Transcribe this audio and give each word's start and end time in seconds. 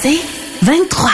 C'est 0.00 0.20
23. 0.62 1.10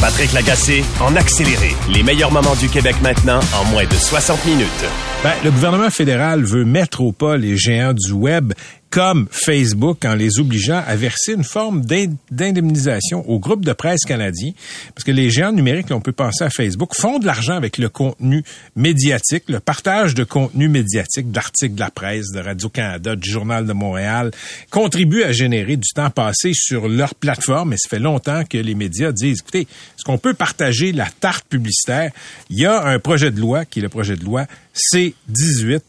Patrick 0.00 0.32
Lagacé 0.34 0.84
en 1.00 1.16
accéléré. 1.16 1.74
Les 1.90 2.02
meilleurs 2.02 2.30
moments 2.30 2.54
du 2.54 2.68
Québec 2.68 2.96
maintenant 3.02 3.40
en 3.54 3.64
moins 3.70 3.86
de 3.86 3.94
60 3.94 4.44
minutes. 4.44 4.84
Ben, 5.22 5.32
le 5.42 5.50
gouvernement 5.50 5.88
fédéral 5.88 6.44
veut 6.44 6.66
mettre 6.66 7.00
au 7.00 7.12
pas 7.12 7.38
les 7.38 7.56
géants 7.56 7.94
du 7.94 8.12
web 8.12 8.52
comme 8.94 9.26
Facebook 9.28 10.04
en 10.04 10.14
les 10.14 10.38
obligeant 10.38 10.80
à 10.86 10.94
verser 10.94 11.32
une 11.32 11.42
forme 11.42 11.84
d'indemnisation 12.30 13.28
au 13.28 13.40
groupe 13.40 13.64
de 13.64 13.72
presse 13.72 14.04
canadien. 14.06 14.52
Parce 14.94 15.02
que 15.02 15.10
les 15.10 15.30
géants 15.30 15.50
numériques, 15.50 15.90
on 15.90 16.00
peut 16.00 16.12
penser 16.12 16.44
à 16.44 16.50
Facebook, 16.50 16.94
font 16.94 17.18
de 17.18 17.26
l'argent 17.26 17.56
avec 17.56 17.78
le 17.78 17.88
contenu 17.88 18.44
médiatique, 18.76 19.46
le 19.48 19.58
partage 19.58 20.14
de 20.14 20.22
contenu 20.22 20.68
médiatique, 20.68 21.32
d'articles 21.32 21.74
de 21.74 21.80
la 21.80 21.90
presse, 21.90 22.30
de 22.30 22.38
Radio-Canada, 22.38 23.16
du 23.16 23.28
Journal 23.28 23.66
de 23.66 23.72
Montréal, 23.72 24.30
contribuent 24.70 25.24
à 25.24 25.32
générer 25.32 25.76
du 25.76 25.88
temps 25.92 26.10
passé 26.10 26.52
sur 26.54 26.86
leur 26.86 27.16
plateforme. 27.16 27.72
Et 27.72 27.76
ça 27.76 27.88
fait 27.88 27.98
longtemps 27.98 28.44
que 28.48 28.58
les 28.58 28.76
médias 28.76 29.10
disent, 29.10 29.40
écoutez, 29.40 29.62
est-ce 29.62 30.04
qu'on 30.04 30.18
peut 30.18 30.34
partager 30.34 30.92
la 30.92 31.08
tarte 31.18 31.46
publicitaire? 31.48 32.12
Il 32.48 32.60
y 32.60 32.64
a 32.64 32.84
un 32.84 33.00
projet 33.00 33.32
de 33.32 33.40
loi 33.40 33.64
qui 33.64 33.80
est 33.80 33.82
le 33.82 33.88
projet 33.88 34.14
de 34.14 34.24
loi 34.24 34.46
C-18 34.74 35.80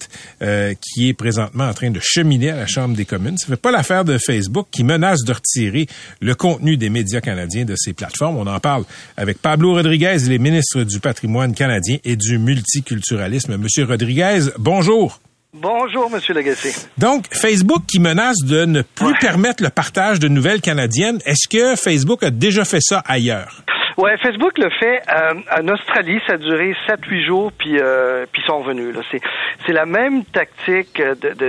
euh, 0.41 0.73
qui 0.80 1.09
est 1.09 1.14
présentement 1.14 1.66
en 1.66 1.73
train 1.73 1.91
de 1.91 2.00
cheminer 2.02 2.52
à 2.52 2.55
la 2.55 2.67
Chambre 2.67 2.95
des 2.95 3.05
communes. 3.05 3.38
Ça 3.38 3.47
fait 3.47 3.55
pas 3.55 3.72
l'affaire 3.72 4.05
de 4.05 4.17
Facebook 4.17 4.67
qui 4.72 4.83
menace 4.83 5.23
de 5.23 5.33
retirer 5.33 5.88
le 6.22 6.36
contenu 6.36 6.78
des 6.78 6.89
médias 6.89 7.22
canadiens 7.22 7.66
de 7.66 7.75
ces 7.75 7.94
plateformes. 7.94 8.38
On 8.38 8.47
en 8.47 8.59
parle 8.59 8.83
avec 9.17 9.41
Pablo 9.41 9.73
Rodriguez, 9.73 10.17
les 10.28 10.39
ministres 10.39 10.83
du 10.83 11.00
patrimoine 11.00 11.53
canadien 11.53 11.97
et 12.03 12.16
du 12.16 12.38
multiculturalisme. 12.38 13.58
Monsieur 13.58 13.86
Rodriguez, 13.86 14.50
bonjour. 14.58 15.19
Bonjour, 15.53 16.09
Monsieur 16.09 16.33
Lagacé. 16.33 16.73
Donc, 16.97 17.28
Facebook 17.31 17.83
qui 17.88 18.00
menace 18.00 18.39
de 18.44 18.66
ne 18.66 18.81
plus 18.81 19.17
permettre 19.22 19.63
le 19.63 19.69
partage 19.69 20.19
de 20.19 20.28
nouvelles 20.28 20.59
canadiennes, 20.59 21.19
est-ce 21.25 21.47
que 21.47 21.78
Facebook 21.78 22.23
a 22.23 22.30
déjà 22.30 22.66
fait 22.66 22.81
ça 22.81 23.02
ailleurs? 23.06 23.63
Ouais, 23.97 24.17
Facebook 24.21 24.57
le 24.57 24.69
fait 24.77 25.01
euh, 25.09 25.33
en 25.57 25.67
Australie. 25.69 26.19
Ça 26.27 26.33
a 26.33 26.38
duré 26.38 26.75
7-8 26.88 27.25
jours, 27.25 27.51
puis 27.57 27.79
euh, 27.79 28.25
puis 28.31 28.41
ils 28.43 28.45
sont 28.45 28.59
revenus. 28.59 28.93
Là, 28.93 29.01
c'est 29.09 29.21
c'est 29.65 29.71
la 29.71 29.85
même 29.85 30.25
tactique 30.25 31.01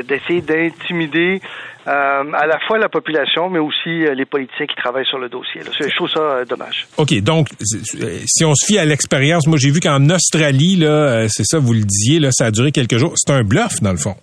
d'essayer 0.09 0.41
de, 0.43 0.47
d'intimider 0.47 1.41
euh, 1.89 1.91
à 2.33 2.47
la 2.47 2.59
fois 2.67 2.79
la 2.79 2.89
population, 2.89 3.51
mais 3.51 3.59
aussi 3.59 4.05
les 4.15 4.25
politiciens 4.25 4.67
qui 4.67 4.77
travaillent 4.77 5.07
sur 5.07 5.19
le 5.19 5.29
dossier. 5.29 5.63
Là. 5.63 5.71
Je 5.73 5.95
trouve 5.97 6.11
ça 6.11 6.45
dommage. 6.45 6.87
Ok, 6.97 7.21
donc 7.21 7.49
si 7.61 8.45
on 8.45 8.55
se 8.55 8.67
fie 8.67 8.79
à 8.79 8.85
l'expérience, 8.85 9.47
moi 9.47 9.59
j'ai 9.61 9.71
vu 9.71 9.81
qu'en 9.81 10.09
Australie, 10.11 10.77
là, 10.77 11.29
c'est 11.29 11.45
ça, 11.45 11.59
vous 11.59 11.73
le 11.73 11.83
disiez, 11.83 12.21
là, 12.21 12.31
ça 12.31 12.47
a 12.47 12.51
duré 12.53 12.71
quelques 12.71 12.99
jours. 12.99 13.13
C'est 13.17 13.33
un 13.33 13.43
bluff 13.43 13.81
dans 13.83 13.93
le 13.93 13.99
fond. 13.99 14.15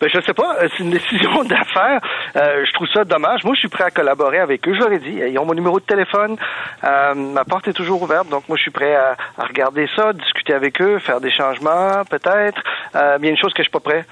Ben, 0.00 0.08
je 0.08 0.20
sais 0.20 0.34
pas, 0.34 0.56
euh, 0.60 0.68
c'est 0.76 0.84
une 0.84 0.90
décision 0.90 1.42
d'affaires. 1.44 2.00
Euh, 2.36 2.64
je 2.64 2.72
trouve 2.72 2.88
ça 2.92 3.04
dommage. 3.04 3.42
Moi, 3.44 3.54
je 3.54 3.60
suis 3.60 3.68
prêt 3.68 3.84
à 3.84 3.90
collaborer 3.90 4.38
avec 4.38 4.66
eux. 4.68 4.74
Je 4.74 4.78
leur 4.78 4.92
ai 4.92 4.98
dit, 4.98 5.20
ils 5.30 5.38
ont 5.38 5.44
mon 5.44 5.54
numéro 5.54 5.80
de 5.80 5.84
téléphone. 5.84 6.36
Euh, 6.84 7.14
ma 7.14 7.44
porte 7.44 7.68
est 7.68 7.72
toujours 7.72 8.02
ouverte, 8.02 8.28
donc 8.28 8.48
moi, 8.48 8.56
je 8.56 8.62
suis 8.62 8.70
prêt 8.70 8.94
à, 8.94 9.16
regarder 9.38 9.88
ça, 9.96 10.12
discuter 10.12 10.54
avec 10.54 10.80
eux, 10.80 10.98
faire 10.98 11.20
des 11.20 11.30
changements, 11.30 12.04
peut-être. 12.08 12.62
Euh, 12.94 13.18
mais 13.20 13.26
il 13.26 13.30
y 13.30 13.30
a 13.30 13.30
une 13.32 13.38
chose 13.38 13.52
que 13.52 13.62
je 13.62 13.68
suis 13.68 13.72
pas 13.72 13.80
prêt, 13.80 14.04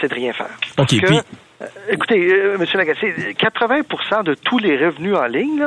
c'est 0.00 0.08
de 0.08 0.14
rien 0.14 0.32
faire. 0.32 0.50
OK, 0.78 0.88
puis... 0.88 1.20
Écoutez, 1.90 2.56
Monsieur 2.58 2.78
Lagacé, 2.78 3.34
80% 3.38 4.24
de 4.24 4.32
tous 4.32 4.58
les 4.58 4.82
revenus 4.82 5.14
en 5.14 5.26
ligne, 5.26 5.66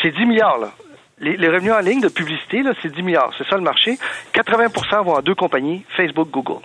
c'est 0.00 0.12
10 0.12 0.26
milliards, 0.26 0.58
là. 0.58 0.70
Les, 1.18 1.36
les, 1.36 1.48
revenus 1.48 1.72
en 1.72 1.80
ligne 1.80 2.00
de 2.00 2.08
publicité, 2.08 2.62
c'est 2.80 2.92
10 2.92 3.02
milliards. 3.02 3.32
C'est 3.36 3.46
ça 3.48 3.56
le 3.56 3.62
marché. 3.62 3.98
80% 4.32 5.04
vont 5.04 5.16
à 5.16 5.22
deux 5.22 5.34
compagnies, 5.34 5.84
Facebook, 5.96 6.28
Google. 6.30 6.60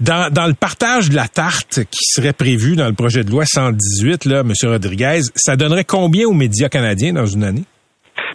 Dans, 0.00 0.32
dans, 0.32 0.46
le 0.46 0.54
partage 0.54 1.10
de 1.10 1.14
la 1.14 1.28
tarte 1.28 1.80
qui 1.84 2.04
serait 2.04 2.32
prévu 2.32 2.74
dans 2.74 2.86
le 2.86 2.94
projet 2.94 3.22
de 3.22 3.30
loi 3.30 3.44
118, 3.46 4.24
là, 4.24 4.40
M. 4.40 4.52
Rodriguez, 4.62 5.20
ça 5.34 5.56
donnerait 5.56 5.84
combien 5.84 6.26
aux 6.26 6.32
médias 6.32 6.70
canadiens 6.70 7.12
dans 7.12 7.26
une 7.26 7.44
année? 7.44 7.64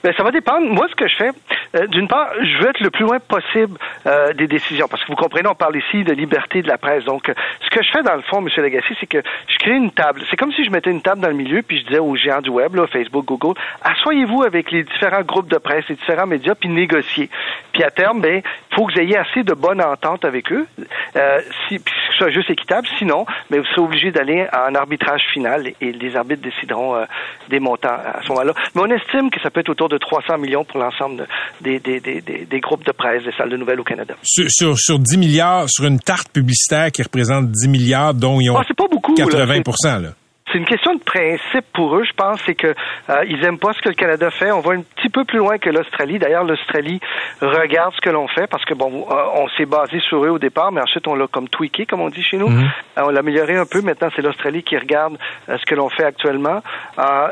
Bien, 0.05 0.13
ça 0.15 0.21
va 0.21 0.29
dépendre. 0.29 0.67
Moi, 0.69 0.85
ce 0.87 0.93
que 0.93 1.07
je 1.07 1.15
fais, 1.15 1.31
euh, 1.75 1.87
d'une 1.87 2.07
part, 2.07 2.29
je 2.39 2.59
veux 2.59 2.69
être 2.69 2.79
le 2.79 2.91
plus 2.91 3.05
loin 3.05 3.17
possible 3.17 3.75
euh, 4.05 4.33
des 4.33 4.45
décisions, 4.45 4.87
parce 4.87 5.03
que 5.03 5.07
vous 5.07 5.15
comprenez, 5.15 5.49
on 5.49 5.55
parle 5.55 5.77
ici 5.77 6.03
de 6.03 6.13
liberté 6.13 6.61
de 6.61 6.67
la 6.67 6.77
presse. 6.77 7.05
Donc, 7.05 7.31
ce 7.61 7.69
que 7.71 7.83
je 7.83 7.89
fais 7.89 8.03
dans 8.03 8.13
le 8.13 8.21
fond, 8.21 8.37
M. 8.37 8.47
Legacy, 8.55 8.95
c'est 8.99 9.07
que 9.07 9.23
je 9.47 9.57
crée 9.57 9.71
une 9.71 9.89
table. 9.89 10.21
C'est 10.29 10.37
comme 10.37 10.51
si 10.51 10.63
je 10.63 10.69
mettais 10.69 10.91
une 10.91 11.01
table 11.01 11.21
dans 11.21 11.27
le 11.27 11.33
milieu, 11.33 11.63
puis 11.63 11.79
je 11.79 11.85
disais 11.85 11.97
aux 11.97 12.15
géants 12.15 12.41
du 12.41 12.51
web, 12.51 12.79
Facebook, 12.93 13.25
Google, 13.25 13.59
asseyez-vous 13.81 14.43
avec 14.43 14.69
les 14.69 14.83
différents 14.83 15.23
groupes 15.23 15.49
de 15.49 15.57
presse, 15.57 15.85
les 15.89 15.95
différents 15.95 16.27
médias, 16.27 16.53
puis 16.53 16.69
négociez. 16.69 17.31
Puis 17.71 17.83
à 17.83 17.89
terme, 17.89 18.21
ben, 18.21 18.43
faut 18.75 18.85
que 18.85 18.93
vous 18.93 18.99
ayez 18.99 19.17
assez 19.17 19.41
de 19.41 19.55
bonne 19.55 19.81
entente 19.81 20.23
avec 20.23 20.51
eux, 20.51 20.67
euh, 21.15 21.39
si, 21.67 21.79
puis 21.79 21.91
que 21.95 22.11
ce 22.11 22.17
soit 22.17 22.29
juste 22.29 22.51
équitable. 22.51 22.87
Sinon, 22.99 23.25
mais 23.49 23.57
ben, 23.57 23.63
vous 23.63 23.69
serez 23.69 23.81
obligé 23.81 24.11
d'aller 24.11 24.45
en 24.53 24.75
arbitrage 24.75 25.23
final 25.33 25.67
et, 25.81 25.91
les 25.95 26.15
arbitres 26.15 26.43
décideront 26.43 27.03
des 27.49 27.59
montants 27.59 27.87
à 27.89 28.21
ce 28.21 28.29
moment-là. 28.29 28.53
Mais 28.75 28.81
on 28.81 28.91
estime 28.91 29.31
que 29.31 29.39
ça 29.41 29.49
peut 29.49 29.61
être 29.61 29.69
autour 29.69 29.89
de 29.89 29.94
300 29.97 30.37
millions 30.37 30.63
pour 30.63 30.79
l'ensemble 30.79 31.27
des, 31.61 31.79
des, 31.79 31.99
des, 31.99 32.21
des, 32.21 32.59
groupes 32.59 32.85
de 32.85 32.91
presse, 32.91 33.23
des 33.23 33.31
salles 33.37 33.49
de 33.49 33.57
nouvelles 33.57 33.79
au 33.79 33.83
Canada. 33.83 34.15
Sur, 34.23 34.45
sur, 34.49 34.79
sur 34.79 34.99
10 34.99 35.17
milliards, 35.17 35.69
sur 35.69 35.85
une 35.85 35.99
tarte 35.99 36.29
publicitaire 36.29 36.91
qui 36.91 37.03
représente 37.03 37.51
10 37.51 37.67
milliards, 37.67 38.13
dont 38.13 38.39
ils 38.39 38.49
ont 38.49 38.57
ah, 38.57 38.63
pas 38.75 38.87
beaucoup, 38.89 39.13
80 39.13 39.99
là 40.01 40.09
c'est 40.55 40.59
une 40.59 40.65
question 40.65 40.95
de 40.95 41.01
principe 41.01 41.65
pour 41.73 41.97
eux, 41.97 42.05
je 42.05 42.13
pense, 42.13 42.39
c'est 42.45 42.55
que 42.55 42.67
euh, 43.09 43.25
ils 43.27 43.43
aiment 43.43 43.59
pas 43.59 43.73
ce 43.73 43.81
que 43.81 43.89
le 43.89 43.95
Canada 43.95 44.31
fait. 44.31 44.53
On 44.53 44.61
va 44.61 44.71
un 44.75 44.83
petit 44.83 45.09
peu 45.09 45.25
plus 45.25 45.39
loin 45.39 45.57
que 45.57 45.69
l'Australie. 45.69 46.17
D'ailleurs, 46.17 46.45
l'Australie 46.45 47.01
regarde 47.41 47.93
ce 47.93 47.99
que 47.99 48.09
l'on 48.09 48.29
fait 48.29 48.47
parce 48.47 48.63
que 48.63 48.73
bon, 48.73 49.05
euh, 49.11 49.15
on 49.33 49.49
s'est 49.49 49.65
basé 49.65 49.99
sur 49.99 50.23
eux 50.23 50.29
au 50.29 50.39
départ, 50.39 50.71
mais 50.71 50.79
ensuite 50.79 51.09
on 51.09 51.15
l'a 51.15 51.27
comme 51.27 51.49
tweaké, 51.49 51.85
comme 51.85 51.99
on 51.99 52.07
dit 52.07 52.23
chez 52.23 52.37
nous. 52.37 52.47
Mhm. 52.47 52.69
Euh, 52.97 53.01
on 53.05 53.09
l'a 53.09 53.19
amélioré 53.19 53.57
un 53.57 53.65
peu. 53.65 53.81
Maintenant, 53.81 54.07
c'est 54.15 54.21
l'Australie 54.21 54.63
qui 54.63 54.77
regarde 54.77 55.17
ce 55.49 55.65
que 55.65 55.75
l'on 55.75 55.89
fait 55.89 56.05
actuellement. 56.05 56.61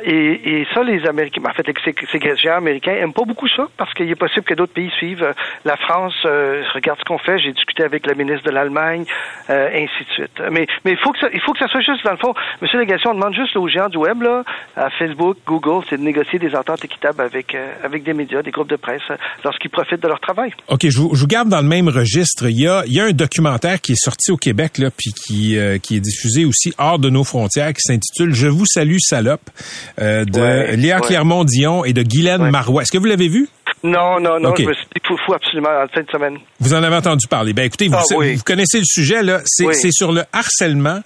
Et, 0.04 0.60
et, 0.60 0.68
ça, 0.74 0.84
les 0.84 1.08
Américains, 1.08 1.42
en 1.48 1.54
fait, 1.54 1.66
ces 2.12 2.36
géants 2.36 2.58
américains 2.58 2.92
aiment 2.92 3.14
pas 3.14 3.24
beaucoup 3.24 3.48
ça 3.48 3.68
parce 3.78 3.94
qu'il 3.94 4.12
est 4.12 4.16
possible 4.16 4.46
que 4.46 4.54
d'autres 4.54 4.74
pays 4.74 4.92
suivent. 4.98 5.34
La 5.64 5.78
France 5.78 6.16
regarde 6.26 7.00
ce 7.00 7.06
qu'on 7.06 7.20
fait. 7.20 7.40
J'ai 7.40 7.54
discuté 7.54 7.84
avec 7.84 8.06
le 8.06 8.16
ministre 8.16 8.44
de 8.44 8.52
l'Allemagne, 8.52 9.06
ainsi 9.48 10.04
de 10.04 10.14
suite. 10.14 10.42
Mais 10.52 10.68
mais 10.84 10.92
il 10.92 10.98
faut 10.98 11.14
que 11.14 11.20
ça, 11.20 11.30
il 11.34 11.40
faut 11.40 11.54
que 11.54 11.60
ça 11.60 11.68
soit 11.68 11.82
juste 11.82 12.04
dans 12.04 12.12
le 12.12 12.18
fond, 12.18 12.34
Monsieur 12.62 12.80
on 13.14 13.16
demande 13.16 13.36
juste 13.36 13.56
aux 13.56 13.68
géants 13.68 13.90
du 13.90 13.98
web, 13.98 14.22
là, 14.22 14.44
à 14.76 14.90
Facebook, 14.98 15.38
Google, 15.46 15.86
c'est 15.90 15.98
de 15.98 16.02
négocier 16.04 16.40
des 16.40 16.56
ententes 16.56 16.84
équitables 16.84 17.22
avec, 17.22 17.54
euh, 17.54 17.74
avec 17.84 18.04
des 18.04 18.14
médias, 18.14 18.42
des 18.42 18.52
groupes 18.52 18.70
de 18.70 18.76
presse, 18.76 19.02
euh, 19.12 19.16
lorsqu'ils 19.44 19.70
profitent 19.70 20.02
de 20.02 20.08
leur 20.08 20.20
travail. 20.20 20.52
OK, 20.68 20.88
je 20.88 20.98
vous, 20.98 21.14
je 21.14 21.22
vous, 21.22 21.28
garde 21.28 21.50
dans 21.50 21.62
le 21.62 21.68
même 21.68 21.90
registre. 21.90 22.50
Il 22.50 22.60
y, 22.60 22.68
a, 22.68 22.84
il 22.88 22.94
y 22.94 23.00
a 23.00 23.06
un 23.06 23.12
documentaire 23.12 23.80
qui 23.80 23.94
est 23.94 24.04
sorti 24.04 24.32
au 24.32 24.38
Québec, 24.38 24.80
là, 24.80 24.90
puis 24.90 25.14
qui, 25.14 25.58
euh, 25.58 25.78
qui 25.78 25.98
est 25.98 26.00
diffusé 26.00 26.46
aussi 26.46 26.74
hors 26.78 27.00
de 27.00 27.10
nos 27.10 27.24
frontières, 27.24 27.74
qui 27.74 27.82
s'intitule 27.82 28.34
Je 28.34 28.48
vous 28.48 28.66
salue, 28.66 28.98
salope, 29.00 29.50
de 29.98 30.76
Léa 30.76 31.00
Clermont-Dion 31.00 31.86
et 31.86 31.94
de 31.94 32.02
Guylaine 32.02 32.50
Marois. 32.50 32.82
Est-ce 32.82 32.92
que 32.92 32.98
vous 32.98 33.06
l'avez 33.06 33.28
vu? 33.28 33.48
Non, 33.84 34.18
non, 34.20 34.40
non, 34.40 34.56
je 34.56 34.64
me 34.64 34.74
suis 34.74 34.86
dit 34.96 35.02
qu'il 35.06 35.18
faut, 35.26 35.34
absolument 35.34 35.70
en 35.70 35.88
fin 35.94 36.02
de 36.02 36.10
semaine. 36.10 36.38
Vous 36.62 36.74
en 36.74 36.84
avez 36.84 36.96
entendu 36.96 37.28
parler. 37.28 37.52
Ben 37.52 37.66
écoutez, 37.66 37.90
vous, 37.90 37.96
ah, 37.98 38.04
vous 38.10 38.44
connaissez 38.44 38.80
le 38.80 38.86
sujet, 38.86 39.22
là. 39.22 39.42
C'est 39.46 39.92
sur 39.92 40.14
le 40.14 40.24
harcèlement 40.32 41.02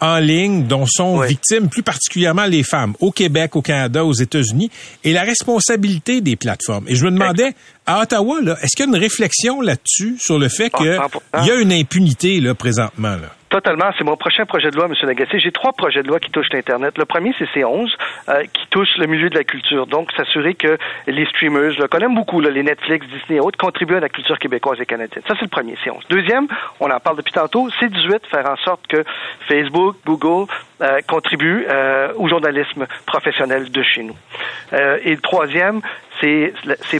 en 0.00 0.18
ligne 0.18 0.66
dont 0.66 0.86
sont 0.86 1.20
victimes 1.20 1.68
plus 1.68 1.82
particulièrement 1.82 2.46
les 2.46 2.62
femmes 2.62 2.94
au 3.00 3.10
Québec, 3.10 3.54
au 3.56 3.62
Canada, 3.62 4.04
aux 4.04 4.14
États-Unis, 4.14 4.70
et 5.04 5.12
la 5.12 5.22
responsabilité 5.22 6.20
des 6.22 6.36
plateformes. 6.36 6.84
Et 6.88 6.94
je 6.94 7.04
me 7.04 7.10
demandais, 7.10 7.52
à 7.86 8.00
Ottawa, 8.00 8.38
est-ce 8.62 8.76
qu'il 8.76 8.86
y 8.86 8.88
a 8.88 8.96
une 8.96 9.00
réflexion 9.00 9.60
là-dessus 9.60 10.16
sur 10.18 10.38
le 10.38 10.48
fait 10.48 10.70
ah, 10.72 10.78
qu'il 10.78 11.46
y 11.46 11.50
a 11.50 11.54
une 11.56 11.72
impunité 11.72 12.40
là, 12.40 12.54
présentement? 12.54 13.16
Là? 13.16 13.28
Totalement. 13.52 13.90
C'est 13.98 14.04
mon 14.04 14.16
prochain 14.16 14.46
projet 14.46 14.70
de 14.70 14.76
loi, 14.76 14.86
M. 14.86 14.94
Lagacé. 15.02 15.38
J'ai 15.38 15.52
trois 15.52 15.74
projets 15.74 16.02
de 16.02 16.08
loi 16.08 16.18
qui 16.18 16.30
touchent 16.30 16.48
l'Internet. 16.54 16.96
Le 16.96 17.04
premier, 17.04 17.34
c'est 17.38 17.44
C11, 17.50 17.90
euh, 18.30 18.44
qui 18.44 18.66
touche 18.70 18.96
le 18.96 19.04
milieu 19.04 19.28
de 19.28 19.34
la 19.34 19.44
culture. 19.44 19.86
Donc, 19.86 20.10
s'assurer 20.12 20.54
que 20.54 20.78
les 21.06 21.26
streamers, 21.26 21.74
qu'on 21.90 21.98
aime 21.98 22.14
beaucoup, 22.14 22.40
là, 22.40 22.48
les 22.48 22.62
Netflix, 22.62 23.06
Disney 23.08 23.36
et 23.36 23.40
autres, 23.40 23.58
contribuent 23.58 23.96
à 23.96 24.00
la 24.00 24.08
culture 24.08 24.38
québécoise 24.38 24.80
et 24.80 24.86
canadienne. 24.86 25.22
Ça, 25.28 25.34
c'est 25.34 25.42
le 25.42 25.48
premier, 25.48 25.74
C11. 25.84 26.00
Deuxième, 26.08 26.48
on 26.80 26.90
en 26.90 26.98
parle 26.98 27.18
depuis 27.18 27.34
tantôt, 27.34 27.68
C18, 27.78 28.20
faire 28.30 28.48
en 28.48 28.56
sorte 28.56 28.86
que 28.86 29.04
Facebook, 29.46 29.96
Google 30.06 30.50
euh, 30.80 31.00
contribuent 31.06 31.66
euh, 31.68 32.14
au 32.16 32.28
journalisme 32.28 32.86
professionnel 33.04 33.70
de 33.70 33.82
chez 33.82 34.02
nous. 34.02 34.16
Euh, 34.72 34.96
et 35.04 35.10
le 35.10 35.20
troisième, 35.20 35.82
c'est 36.22 36.54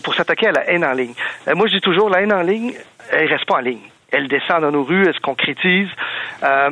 pour 0.05 0.15
s'attaquer 0.15 0.49
à 0.49 0.53
la 0.53 0.71
haine 0.71 0.85
en 0.85 0.93
ligne. 0.93 1.15
moi, 1.55 1.67
je 1.67 1.77
dis 1.77 1.81
toujours, 1.81 2.11
la 2.11 2.21
haine 2.21 2.33
en 2.35 2.43
ligne, 2.43 2.75
elle 3.11 3.33
reste 3.33 3.47
pas 3.47 3.55
en 3.55 3.61
ligne 3.61 3.92
elle 4.13 4.29
descend 4.29 4.63
dans 4.63 4.71
nos 4.71 4.85
rues, 4.85 5.07
elle 5.07 5.15
se 5.15 5.21
concrétise. 5.21 5.89
Euh, 6.43 6.71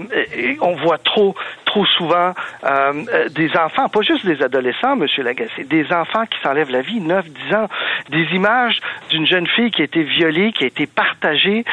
on 0.61 0.77
voit 0.77 0.99
trop, 0.99 1.35
trop 1.65 1.85
souvent 1.87 2.35
euh, 2.65 3.29
des 3.31 3.51
enfants, 3.57 3.89
pas 3.89 4.03
juste 4.03 4.27
des 4.27 4.43
adolescents, 4.43 4.97
Monsieur 4.97 5.23
Lagacé, 5.23 5.65
des 5.65 5.93
enfants 5.93 6.27
qui 6.27 6.39
s'enlèvent 6.43 6.71
la 6.71 6.83
vie, 6.83 7.01
9, 7.01 7.27
10 7.49 7.55
ans, 7.55 7.69
des 8.11 8.25
images 8.35 8.81
d'une 9.11 9.27
jeune 9.27 9.47
fille 9.47 9.71
qui 9.71 9.83
a 9.83 9.85
été 9.85 10.03
violée, 10.03 10.53
qui 10.53 10.65
a 10.65 10.67
été 10.67 10.87
partagée, 10.87 11.65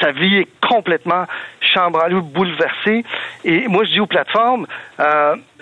sa 0.00 0.12
vie 0.12 0.38
est 0.38 0.48
complètement 0.66 1.26
chambrée, 1.60 2.14
bouleversée. 2.14 3.04
Et 3.44 3.68
moi, 3.68 3.84
je 3.84 3.90
dis 3.90 4.00
aux 4.00 4.06
plateformes, 4.06 4.66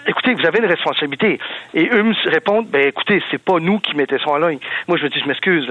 écoutez, 0.07 0.35
vous 0.35 0.47
avez 0.47 0.59
une 0.59 0.67
responsabilité. 0.67 1.39
Et 1.75 1.89
eux 1.93 2.03
me 2.03 2.31
répondent, 2.31 2.69
ben 2.69 2.89
écoutez, 2.89 3.23
c'est 3.31 3.43
pas 3.43 3.59
nous 3.59 3.79
qui 3.79 3.95
mettons 3.97 4.19
ça 4.19 4.31
en 4.31 4.39
ligne. 4.39 4.59
Moi, 4.89 4.99
je 4.99 5.05
me 5.05 5.09
dis, 5.11 5.21
je 5.21 5.27
m'excuse, 5.27 5.67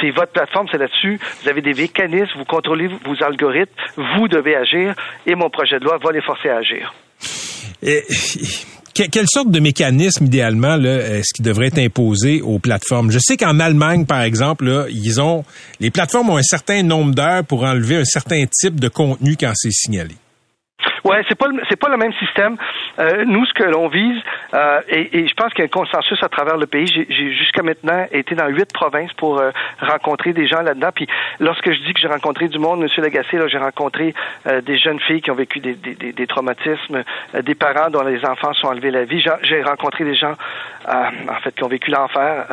c'est 0.00 0.10
votre 0.10 0.32
plateforme, 0.32 0.66
c'est 0.70 0.78
là-dessus. 0.78 1.18
Vous 1.42 1.48
avez 1.48 1.62
des 1.62 1.74
mécanismes, 1.74 2.38
vous 2.38 2.44
contrôlez 2.44 2.88
vos 2.88 3.22
algorithmes, 3.22 3.72
vous 4.16 4.28
devez 4.28 4.56
agir, 4.56 4.94
et 5.26 5.34
mon 5.34 5.50
projet 5.50 5.78
de 5.78 5.84
loi 5.84 5.98
va 6.02 6.12
les 6.12 6.22
forcer 6.22 6.48
à 6.48 6.56
agir. 6.56 6.92
Et, 7.82 8.02
quelle 8.92 9.26
sorte 9.28 9.50
de 9.50 9.60
mécanisme, 9.60 10.26
idéalement, 10.26 10.76
est-ce 10.76 11.32
qui 11.34 11.42
devrait 11.42 11.68
être 11.68 11.78
imposé 11.78 12.42
aux 12.42 12.58
plateformes? 12.58 13.10
Je 13.10 13.18
sais 13.18 13.36
qu'en 13.36 13.58
Allemagne, 13.58 14.04
par 14.04 14.20
exemple, 14.22 14.86
ils 14.90 15.20
ont 15.20 15.44
les 15.78 15.90
plateformes 15.90 16.30
ont 16.30 16.36
un 16.36 16.42
certain 16.42 16.82
nombre 16.82 17.14
d'heures 17.14 17.44
pour 17.44 17.62
enlever 17.62 17.96
un 17.96 18.04
certain 18.04 18.44
type 18.46 18.78
de 18.78 18.88
contenu 18.88 19.36
quand 19.38 19.52
c'est 19.54 19.70
signalé. 19.70 20.16
Ouais, 21.04 21.22
c'est 21.28 21.36
pas 21.36 21.46
c'est 21.68 21.78
pas 21.78 21.88
le 21.88 21.96
même 21.96 22.12
système. 22.14 22.56
Euh, 22.98 23.24
nous, 23.26 23.44
ce 23.46 23.54
que 23.54 23.64
l'on 23.64 23.88
vise, 23.88 24.20
euh, 24.54 24.80
et, 24.88 25.18
et, 25.18 25.28
je 25.28 25.34
pense 25.34 25.52
qu'il 25.52 25.60
y 25.60 25.62
a 25.62 25.64
un 25.64 25.68
consensus 25.68 26.22
à 26.22 26.28
travers 26.28 26.56
le 26.56 26.66
pays. 26.66 26.86
J'ai 26.86 27.32
jusqu'à 27.32 27.62
maintenant 27.62 28.06
été 28.12 28.34
dans 28.34 28.48
huit 28.48 28.70
provinces 28.72 29.12
pour 29.14 29.38
euh, 29.38 29.50
rencontrer 29.80 30.32
des 30.32 30.46
gens 30.46 30.60
là-dedans. 30.60 30.90
Puis 30.94 31.06
lorsque 31.38 31.72
je 31.72 31.78
dis 31.84 31.94
que 31.94 32.00
j'ai 32.00 32.08
rencontré 32.08 32.48
du 32.48 32.58
monde, 32.58 32.80
Monsieur 32.80 33.02
Lagacé, 33.02 33.38
là, 33.38 33.48
j'ai 33.48 33.58
rencontré 33.58 34.14
euh, 34.46 34.60
des 34.60 34.76
jeunes 34.78 35.00
filles 35.00 35.22
qui 35.22 35.30
ont 35.30 35.36
vécu 35.36 35.60
des, 35.60 35.74
des, 35.74 36.12
des, 36.12 36.26
traumatismes, 36.26 37.02
des 37.42 37.54
parents 37.54 37.90
dont 37.90 38.02
les 38.02 38.24
enfants 38.24 38.52
sont 38.54 38.68
enlevés 38.68 38.90
la 38.90 39.04
vie. 39.04 39.24
J'ai 39.42 39.62
rencontré 39.62 40.04
des 40.04 40.14
gens, 40.14 40.34
en 40.86 41.40
fait, 41.42 41.54
qui 41.54 41.64
ont 41.64 41.68
vécu 41.68 41.90
l'enfer 41.90 42.46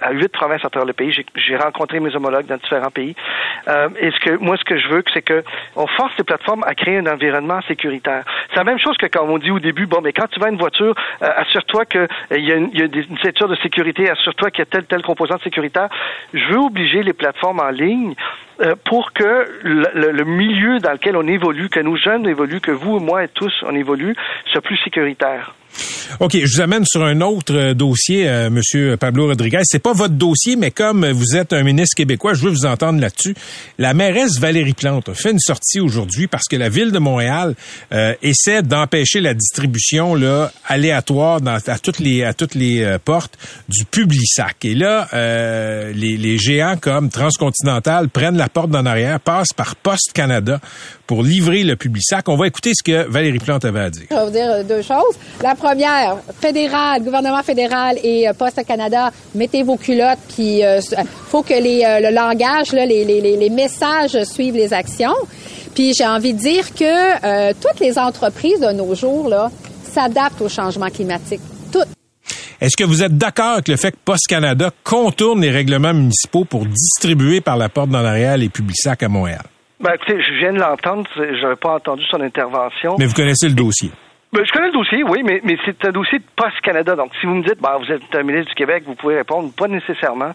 à 0.00 0.12
huit 0.12 0.28
provinces 0.28 0.64
à 0.64 0.70
travers 0.70 0.86
le 0.86 0.92
pays. 0.92 1.12
J'ai 1.34 1.56
rencontré 1.56 2.00
mes 2.00 2.14
homologues 2.14 2.46
dans 2.46 2.56
différents 2.56 2.90
pays. 2.90 3.14
et 4.00 4.10
ce 4.10 4.20
que 4.20 4.36
moi, 4.38 4.56
ce 4.56 4.64
que 4.64 4.78
je 4.78 4.88
veux, 4.88 5.02
c'est 5.12 5.22
que 5.22 5.42
on 5.74 5.86
force 5.86 6.12
les 6.18 6.24
plateformes 6.24 6.64
à 6.64 6.74
créer 6.74 6.98
un 6.98 7.06
environnement 7.06 7.55
sécuritaire. 7.62 8.24
C'est 8.50 8.56
la 8.56 8.64
même 8.64 8.78
chose 8.78 8.96
que 8.96 9.06
quand 9.06 9.24
on 9.24 9.38
dit 9.38 9.50
au 9.50 9.60
début, 9.60 9.86
bon, 9.86 10.00
mais 10.02 10.12
quand 10.12 10.28
tu 10.28 10.40
vas 10.40 10.48
une 10.48 10.58
voiture, 10.58 10.94
euh, 11.22 11.28
assure-toi 11.36 11.84
qu'il 11.86 12.00
euh, 12.00 12.38
y 12.38 12.52
a, 12.52 12.56
une, 12.56 13.18
ceinture 13.22 13.48
de 13.48 13.56
sécurité, 13.56 14.10
assure-toi 14.10 14.50
qu'il 14.50 14.60
y 14.60 14.62
a 14.62 14.66
tel 14.66 14.84
tel 14.84 15.02
composante 15.02 15.42
sécuritaire. 15.42 15.88
Je 16.32 16.44
veux 16.46 16.58
obliger 16.58 17.02
les 17.02 17.12
plateformes 17.12 17.60
en 17.60 17.70
ligne 17.70 18.14
euh, 18.60 18.74
pour 18.84 19.12
que 19.12 19.46
le, 19.62 20.10
le, 20.12 20.24
milieu 20.24 20.78
dans 20.78 20.92
lequel 20.92 21.16
on 21.16 21.26
évolue, 21.26 21.68
que 21.68 21.80
nos 21.80 21.96
jeunes 21.96 22.26
évoluent, 22.26 22.60
que 22.60 22.70
vous, 22.70 22.98
moi 23.00 23.24
et 23.24 23.28
tous, 23.28 23.64
on 23.66 23.74
évolue, 23.74 24.14
soit 24.46 24.62
plus 24.62 24.76
sécuritaire. 24.78 25.54
OK, 26.20 26.36
je 26.42 26.56
vous 26.56 26.60
amène 26.62 26.84
sur 26.86 27.04
un 27.04 27.20
autre 27.20 27.54
euh, 27.54 27.74
dossier, 27.74 28.26
euh, 28.26 28.48
Monsieur 28.48 28.96
Pablo 28.96 29.26
Rodriguez. 29.26 29.60
C'est 29.64 29.80
pas 29.80 29.92
votre 29.92 30.14
dossier, 30.14 30.56
mais 30.56 30.70
comme 30.70 31.06
vous 31.10 31.36
êtes 31.36 31.52
un 31.52 31.62
ministre 31.62 31.94
québécois, 31.94 32.32
je 32.32 32.42
veux 32.42 32.50
vous 32.50 32.64
entendre 32.64 33.00
là-dessus. 33.00 33.34
La 33.78 33.92
mairesse 33.92 34.38
Valérie 34.38 34.72
Plante 34.72 35.10
a 35.10 35.14
fait 35.14 35.32
une 35.32 35.38
sortie 35.38 35.78
aujourd'hui 35.78 36.26
parce 36.26 36.44
que 36.48 36.56
la 36.56 36.70
ville 36.70 36.90
de 36.90 36.98
Montréal 36.98 37.54
euh, 37.92 38.14
essaie 38.22 38.62
d'empêcher 38.62 39.20
la 39.20 39.34
distribution 39.34 40.14
là 40.14 40.52
aléatoire 40.66 41.40
dans, 41.40 41.58
à 41.66 41.78
toutes 41.78 41.98
les 41.98 42.24
à 42.24 42.32
toutes 42.32 42.54
les 42.54 42.96
portes 43.04 43.36
du 43.68 43.84
Publisac. 43.84 44.64
Et 44.64 44.74
là, 44.74 45.08
les, 45.12 46.16
les 46.16 46.38
géants 46.38 46.76
comme 46.80 47.10
Transcontinental 47.10 48.08
prennent 48.08 48.36
la 48.36 48.48
porte 48.48 48.70
d'en 48.70 48.86
arrière, 48.86 49.20
passent 49.20 49.52
par 49.54 49.76
Poste 49.76 50.12
Canada 50.14 50.60
pour 51.06 51.22
livrer 51.22 51.62
le 51.62 51.76
Publisac. 51.76 52.28
On 52.28 52.36
va 52.36 52.46
écouter 52.46 52.72
ce 52.74 52.82
que 52.82 53.08
Valérie 53.08 53.38
Plante 53.38 53.64
avait 53.64 53.80
à 53.80 53.90
dire. 53.90 54.06
Je 54.10 54.16
vais 54.16 54.24
vous 54.24 54.30
dire 54.30 54.64
deux 54.64 54.82
choses. 54.82 55.16
La 55.42 55.54
fédéral, 56.40 57.02
gouvernement 57.02 57.42
fédéral 57.42 57.96
et 58.02 58.28
euh, 58.28 58.32
Poste 58.32 58.64
Canada, 58.66 59.10
mettez 59.34 59.62
vos 59.62 59.76
culottes, 59.76 60.18
puis 60.34 60.64
euh, 60.64 60.80
faut 61.28 61.42
que 61.42 61.54
les, 61.54 61.84
euh, 61.84 62.08
le 62.08 62.14
langage, 62.14 62.72
là, 62.72 62.86
les, 62.86 63.04
les, 63.04 63.20
les, 63.20 63.50
messages 63.50 64.22
suivent 64.24 64.54
les 64.54 64.72
actions. 64.72 65.14
Puis 65.74 65.92
j'ai 65.94 66.06
envie 66.06 66.32
de 66.32 66.38
dire 66.38 66.72
que 66.74 67.52
toutes 67.54 67.80
les 67.80 67.98
entreprises 67.98 68.60
de 68.60 68.72
nos 68.72 68.94
jours 68.94 69.28
là 69.28 69.50
s'adaptent 69.82 70.40
au 70.40 70.48
changement 70.48 70.88
climatique. 70.88 71.40
Toutes. 71.70 71.88
Est-ce 72.60 72.76
que 72.76 72.84
vous 72.84 73.02
êtes 73.02 73.16
d'accord 73.18 73.54
avec 73.54 73.68
le 73.68 73.76
fait 73.76 73.92
que 73.92 73.98
Poste 74.02 74.26
Canada 74.26 74.70
contourne 74.84 75.42
les 75.42 75.50
règlements 75.50 75.92
municipaux 75.92 76.46
pour 76.46 76.64
distribuer 76.64 77.42
par 77.42 77.58
la 77.58 77.68
porte 77.68 77.90
dans 77.90 78.00
l'arrière 78.00 78.38
les 78.38 78.50
sacs 78.72 79.02
à 79.02 79.08
Montréal? 79.08 79.42
Ben, 79.78 79.92
écoutez, 79.94 80.18
je 80.22 80.38
viens 80.38 80.54
de 80.54 80.58
l'entendre, 80.58 81.06
j'avais 81.40 81.56
pas 81.56 81.74
entendu 81.74 82.02
son 82.10 82.22
intervention. 82.22 82.96
Mais 82.98 83.04
vous 83.04 83.14
connaissez 83.14 83.48
le 83.48 83.54
dossier. 83.54 83.90
Ben, 84.32 84.44
je 84.44 84.50
connais 84.50 84.66
le 84.66 84.72
dossier, 84.72 85.04
oui, 85.04 85.22
mais, 85.22 85.40
c'est 85.64 85.84
un 85.86 85.92
dossier 85.92 86.18
de 86.18 86.24
Post 86.34 86.60
Canada. 86.60 86.96
Donc, 86.96 87.12
si 87.20 87.26
vous 87.26 87.34
me 87.34 87.44
dites, 87.44 87.60
ben, 87.60 87.78
vous 87.78 87.92
êtes 87.92 88.02
un 88.12 88.22
ministre 88.24 88.48
du 88.50 88.54
Québec, 88.56 88.82
vous 88.84 88.96
pouvez 88.96 89.16
répondre, 89.16 89.52
pas 89.56 89.68
nécessairement. 89.68 90.32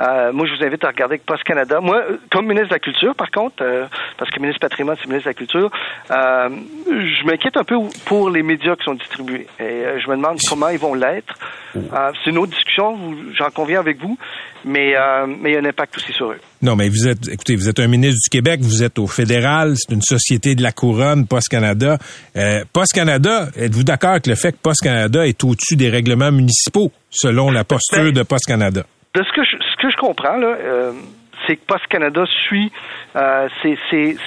Euh, 0.00 0.32
moi, 0.32 0.46
je 0.46 0.56
vous 0.56 0.64
invite 0.64 0.82
à 0.82 0.88
regarder 0.88 1.14
avec 1.14 1.26
Post 1.26 1.44
Canada. 1.44 1.78
Moi, 1.80 2.02
comme 2.32 2.46
ministre 2.46 2.68
de 2.68 2.74
la 2.74 2.78
Culture, 2.78 3.14
par 3.14 3.30
contre, 3.30 3.56
euh, 3.60 3.84
parce 4.16 4.30
que 4.30 4.40
ministre 4.40 4.60
patrimoine, 4.60 4.96
c'est 4.98 5.06
ministre 5.06 5.26
de 5.26 5.30
la 5.30 5.34
Culture, 5.34 5.70
euh, 6.10 6.48
je 6.88 7.26
m'inquiète 7.26 7.56
un 7.58 7.64
peu 7.64 7.76
pour 8.06 8.30
les 8.30 8.42
médias 8.42 8.76
qui 8.76 8.84
sont 8.84 8.94
distribués. 8.94 9.46
Je 9.58 10.10
me 10.10 10.16
demande 10.16 10.38
comment 10.48 10.70
ils 10.70 10.78
vont 10.78 10.94
l'être. 10.94 11.34
c'est 11.74 12.30
une 12.30 12.38
autre 12.38 12.52
discussion, 12.52 12.96
j'en 13.34 13.50
conviens 13.50 13.80
avec 13.80 14.00
vous, 14.00 14.16
mais, 14.64 14.94
mais 15.40 15.50
il 15.50 15.52
y 15.52 15.56
a 15.56 15.60
un 15.60 15.64
impact 15.64 15.96
aussi 15.98 16.12
sur 16.12 16.32
eux. 16.32 16.38
Non, 16.62 16.76
mais 16.76 16.88
vous 16.88 17.06
êtes, 17.06 17.28
écoutez, 17.28 17.56
vous 17.56 17.68
êtes 17.68 17.78
un 17.78 17.88
ministre 17.88 18.18
du 18.24 18.30
Québec, 18.30 18.60
vous 18.62 18.82
êtes 18.82 18.98
au 18.98 19.06
fédéral, 19.06 19.74
c'est 19.76 19.92
une 19.92 20.02
société 20.02 20.54
de 20.54 20.62
la 20.62 20.72
couronne, 20.72 21.26
Post 21.26 21.48
Canada. 21.50 21.98
Êtes-vous 23.56 23.84
d'accord 23.84 24.10
avec 24.10 24.26
le 24.26 24.34
fait 24.34 24.52
que 24.52 24.58
Post 24.62 24.82
Canada 24.82 25.26
est 25.26 25.42
au-dessus 25.44 25.76
des 25.76 25.88
règlements 25.88 26.32
municipaux, 26.32 26.92
selon 27.10 27.50
la 27.50 27.64
posture 27.64 28.04
ben, 28.04 28.12
de 28.12 28.22
Post 28.22 28.46
Canada? 28.46 28.82
De 29.14 29.22
ce 29.22 29.32
que 29.32 29.44
je, 29.44 29.56
ce 29.56 29.82
que 29.82 29.90
je 29.90 29.96
comprends, 29.96 30.36
là, 30.36 30.56
euh, 30.60 30.92
c'est 31.46 31.56
que 31.56 31.64
Post 31.66 31.86
Canada 31.88 32.24
suit 32.26 32.72
euh, 33.16 33.48
ses, 33.62 33.78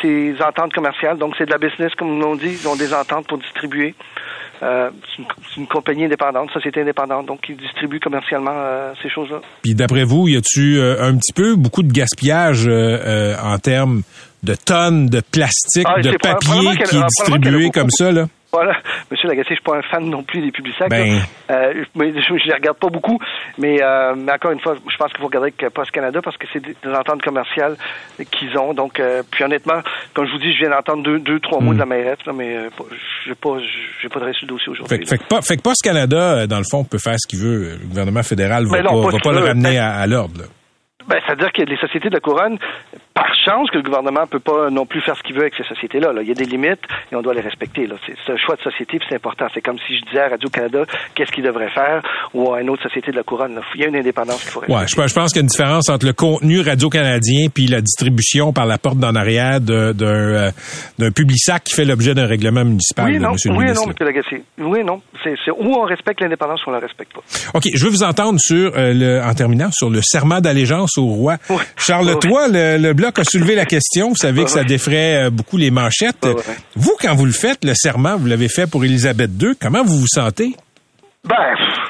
ses, 0.01 0.35
ententes 0.41 0.73
commerciales. 0.73 1.17
Donc, 1.17 1.35
c'est 1.37 1.45
de 1.45 1.51
la 1.51 1.57
business, 1.57 1.93
comme 1.95 2.23
on 2.23 2.35
dit. 2.35 2.57
Ils 2.61 2.67
ont 2.67 2.75
des 2.75 2.93
ententes 2.93 3.27
pour 3.27 3.37
distribuer. 3.37 3.95
Euh, 4.63 4.89
c'est 5.15 5.21
une, 5.21 5.27
une, 5.57 5.67
compagnie 5.67 6.05
indépendante, 6.05 6.49
société 6.51 6.81
indépendante, 6.81 7.27
donc 7.27 7.41
ils 7.47 7.57
distribuent 7.57 7.99
commercialement 7.99 8.55
euh, 8.55 8.93
ces 9.03 9.09
choses-là. 9.09 9.41
Puis 9.61 9.75
d'après 9.75 10.03
vous, 10.03 10.27
y 10.27 10.35
a-tu 10.35 10.79
euh, 10.79 11.03
un 11.03 11.15
petit 11.15 11.33
peu 11.33 11.55
beaucoup 11.55 11.83
de 11.83 11.91
gaspillage 11.91 12.67
en 12.67 13.57
termes 13.59 14.01
de 14.43 14.55
tonnes 14.55 15.09
de 15.09 15.21
plastique, 15.21 15.85
ah, 15.85 16.01
de 16.01 16.17
papier 16.17 16.75
qui 16.83 16.97
est 16.97 17.03
distribué 17.03 17.69
comme 17.69 17.91
ça 17.91 18.11
là? 18.11 18.25
Voilà. 18.51 18.77
Monsieur 19.11 19.27
Lagacé, 19.27 19.49
je 19.49 19.55
suis 19.55 19.63
pas 19.63 19.77
un 19.77 19.81
fan 19.81 20.09
non 20.09 20.23
plus 20.23 20.41
des 20.41 20.51
publics 20.51 20.75
Ben... 20.89 21.21
Euh, 21.49 21.83
je, 21.95 22.37
je 22.37 22.47
les 22.47 22.53
regarde 22.53 22.77
pas 22.77 22.89
beaucoup, 22.89 23.19
mais, 23.57 23.81
euh, 23.81 24.15
mais 24.15 24.31
encore 24.31 24.51
une 24.51 24.59
fois, 24.59 24.75
je 24.75 24.97
pense 24.97 25.11
qu'il 25.11 25.19
faut 25.19 25.27
regarder 25.27 25.53
avec 25.57 25.73
Post 25.73 25.91
Canada 25.91 26.19
parce 26.23 26.37
que 26.37 26.47
c'est 26.51 26.59
des, 26.59 26.75
ententes 26.93 27.21
commerciales 27.21 27.75
qu'ils 28.31 28.57
ont. 28.57 28.73
Donc, 28.73 28.99
euh, 28.99 29.23
puis 29.29 29.43
honnêtement, 29.43 29.81
comme 30.13 30.25
je 30.27 30.31
vous 30.31 30.39
dis, 30.39 30.53
je 30.53 30.59
viens 30.59 30.69
d'entendre 30.69 31.03
deux, 31.03 31.19
deux, 31.19 31.39
trois 31.39 31.59
mots 31.59 31.73
de 31.73 31.79
la 31.79 31.85
hmm. 31.85 31.89
mairesse, 31.89 32.25
là, 32.25 32.33
mais 32.33 32.55
euh, 32.55 32.69
j'ai 33.25 33.35
pas, 33.35 33.57
j'ai 34.01 34.09
pas 34.09 34.19
dressé 34.19 34.39
le 34.43 34.47
dossier 34.47 34.69
aujourd'hui. 34.69 34.97
Fait, 34.97 35.17
fait, 35.17 35.41
fait, 35.41 35.57
que 35.57 35.61
Post 35.61 35.83
Canada, 35.83 36.17
euh, 36.17 36.47
dans 36.47 36.59
le 36.59 36.65
fond, 36.69 36.83
peut 36.83 36.99
faire 36.99 37.15
ce 37.17 37.27
qu'il 37.27 37.39
veut. 37.39 37.77
Le 37.81 37.87
gouvernement 37.87 38.23
fédéral 38.23 38.65
va, 38.65 38.81
pas, 38.81 38.95
va 38.95 39.19
pas 39.23 39.31
le 39.31 39.39
ramener 39.39 39.77
à, 39.77 39.95
à 39.95 40.07
l'ordre. 40.07 40.43
Ben, 41.07 41.19
c'est-à-dire 41.25 41.53
que 41.53 41.61
les 41.61 41.77
sociétés 41.77 42.09
de 42.09 42.15
la 42.15 42.19
couronne, 42.19 42.57
par 43.17 43.33
chance 43.45 43.69
que 43.71 43.77
le 43.77 43.83
gouvernement 43.83 44.27
peut 44.27 44.39
pas 44.39 44.69
non 44.69 44.85
plus 44.85 45.01
faire 45.01 45.17
ce 45.17 45.23
qu'il 45.23 45.33
veut 45.33 45.41
avec 45.41 45.55
ces 45.55 45.63
sociétés-là. 45.63 46.13
Là. 46.13 46.21
Il 46.21 46.27
y 46.27 46.31
a 46.31 46.35
des 46.35 46.45
limites 46.45 46.83
et 47.11 47.15
on 47.15 47.21
doit 47.21 47.33
les 47.33 47.41
respecter. 47.41 47.87
Là. 47.87 47.95
C'est 48.05 48.31
un 48.31 48.37
choix 48.37 48.55
de 48.55 48.61
société, 48.61 48.99
c'est 49.09 49.15
important. 49.15 49.47
C'est 49.53 49.61
comme 49.61 49.77
si 49.87 49.97
je 49.97 50.05
disais 50.05 50.21
à 50.21 50.29
Radio-Canada 50.29 50.83
qu'est-ce 51.15 51.31
qu'il 51.31 51.43
devrait 51.43 51.71
faire 51.71 52.03
ou 52.35 52.53
à 52.53 52.61
une 52.61 52.69
autre 52.69 52.83
société 52.83 53.11
de 53.11 53.17
la 53.17 53.23
couronne. 53.23 53.55
Là. 53.55 53.61
Il 53.73 53.81
y 53.81 53.85
a 53.85 53.87
une 53.87 53.95
indépendance 53.95 54.41
qu'il 54.41 54.51
faut 54.51 54.59
respecter. 54.59 54.99
Ouais, 54.99 55.07
je, 55.07 55.13
pense 55.15 55.31
qu'il 55.31 55.37
y 55.37 55.39
a 55.39 55.45
une 55.45 55.47
différence 55.47 55.89
entre 55.89 56.05
le 56.05 56.13
contenu 56.13 56.61
radio-canadien 56.61 57.47
puis 57.51 57.65
la 57.65 57.81
distribution 57.81 58.53
par 58.53 58.67
la 58.67 58.77
porte 58.77 58.99
d'en 58.99 59.15
arrière 59.15 59.61
d'un 59.61 59.93
euh, 59.97 60.51
d'un 60.99 61.11
public 61.11 61.39
sac 61.39 61.63
qui 61.63 61.73
fait 61.73 61.85
l'objet 61.85 62.13
d'un 62.13 62.27
règlement 62.27 62.63
municipal. 62.63 63.05
Oui, 63.05 63.17
non, 63.17 63.31
oui, 63.45 63.65
non, 63.73 63.83
M. 63.85 63.93
Lagacé. 63.99 64.43
Oui, 64.59 64.83
non. 64.83 65.01
C'est 65.23 65.51
où 65.51 65.73
on 65.73 65.85
respecte 65.85 66.21
l'indépendance 66.21 66.65
ou 66.65 66.69
on 66.69 66.73
la 66.73 66.79
respecte 66.79 67.13
pas. 67.13 67.21
OK, 67.55 67.63
je 67.73 67.83
veux 67.83 67.89
vous 67.89 68.03
entendre 68.03 68.39
sur, 68.39 68.77
euh, 68.77 68.93
le, 68.93 69.21
en 69.21 69.33
terminant, 69.33 69.71
sur 69.71 69.89
le 69.89 70.01
serment 70.03 70.39
d'allégeance 70.39 70.97
au 70.97 71.05
roi. 71.05 71.37
Charles, 71.77 72.19
toi, 72.19 72.47
le, 72.47 72.77
le 72.77 72.93
A 73.15 73.23
soulevé 73.23 73.55
la 73.55 73.65
question. 73.65 74.09
Vous 74.09 74.15
savez 74.15 74.43
que 74.43 74.49
ça 74.49 74.63
défrait 74.63 75.25
euh, 75.25 75.29
beaucoup 75.29 75.57
les 75.57 75.71
manchettes. 75.71 76.27
Vous, 76.75 76.95
quand 76.99 77.15
vous 77.15 77.25
le 77.25 77.31
faites, 77.31 77.63
le 77.63 77.73
serment, 77.73 78.17
vous 78.17 78.27
l'avez 78.27 78.49
fait 78.49 78.69
pour 78.69 78.83
Élisabeth 78.83 79.31
II, 79.41 79.53
comment 79.59 79.83
vous 79.83 79.97
vous 79.97 80.07
sentez? 80.07 80.55
Ben, 81.23 81.35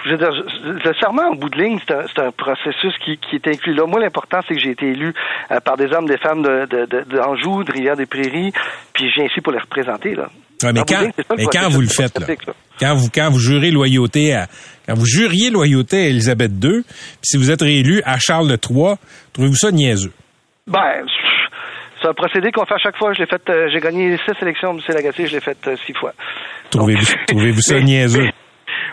je 0.05 0.11
veux 0.11 0.17
dire, 0.17 0.31
le 0.31 0.93
serment 0.99 1.29
en 1.31 1.35
bout 1.35 1.49
de 1.49 1.57
ligne, 1.61 1.79
c'est 1.87 2.21
un, 2.21 2.31
processus 2.31 2.93
qui, 3.03 3.17
qui, 3.17 3.35
est 3.35 3.47
inclus 3.47 3.73
là. 3.73 3.85
Moi, 3.85 3.99
l'important, 3.99 4.39
c'est 4.47 4.55
que 4.55 4.61
j'ai 4.61 4.71
été 4.71 4.87
élu 4.87 5.13
euh, 5.51 5.59
par 5.59 5.77
des 5.77 5.91
hommes, 5.93 6.07
des 6.07 6.17
femmes 6.17 6.41
d'Anjou, 6.41 6.67
de, 6.67 7.63
de, 7.63 7.67
de, 7.67 7.71
Rivière-des-Prairies, 7.71 8.53
puis 8.93 9.11
j'ai 9.15 9.25
ici 9.25 9.41
pour 9.41 9.51
les 9.51 9.59
représenter, 9.59 10.15
là. 10.15 10.29
mais 10.63 10.81
quand, 10.87 11.09
mais 11.37 11.45
quand 11.51 11.69
vous 11.69 11.81
le 11.81 11.87
faites, 11.87 12.17
là, 12.19 12.27
quand 12.79 12.95
vous, 12.95 13.09
quand 13.13 13.29
vous 13.29 13.39
jurez 13.39 13.69
loyauté 13.69 14.33
à, 14.33 14.47
quand 14.87 14.95
vous 14.95 15.05
juriez 15.05 15.49
loyauté 15.49 16.05
à 16.05 16.07
Élisabeth 16.07 16.51
II, 16.63 16.81
puis 16.83 17.23
si 17.23 17.37
vous 17.37 17.51
êtes 17.51 17.61
réélu 17.61 18.01
à 18.05 18.17
Charles 18.17 18.49
III, 18.49 18.95
trouvez-vous 19.33 19.55
ça 19.55 19.71
niaiseux? 19.71 20.13
Ben, 20.67 21.05
C'est 22.01 22.07
un 22.09 22.13
procédé 22.13 22.51
qu'on 22.51 22.65
fait 22.65 22.75
à 22.75 22.79
chaque 22.79 22.97
fois. 22.97 23.13
Je 23.13 23.19
l'ai 23.19 23.25
fait, 23.25 23.41
euh, 23.49 23.69
j'ai 23.71 23.79
gagné 23.79 24.17
six 24.17 24.41
élections, 24.41 24.71
M. 24.71 24.79
Lagacé, 24.89 25.27
je 25.27 25.33
l'ai 25.35 25.41
fait 25.41 25.57
euh, 25.67 25.75
six 25.85 25.93
fois. 25.93 26.13
Trouvez-vous 26.69 27.05
trouvez 27.27 27.53
ça 27.53 27.79
niaiseux? 27.79 28.29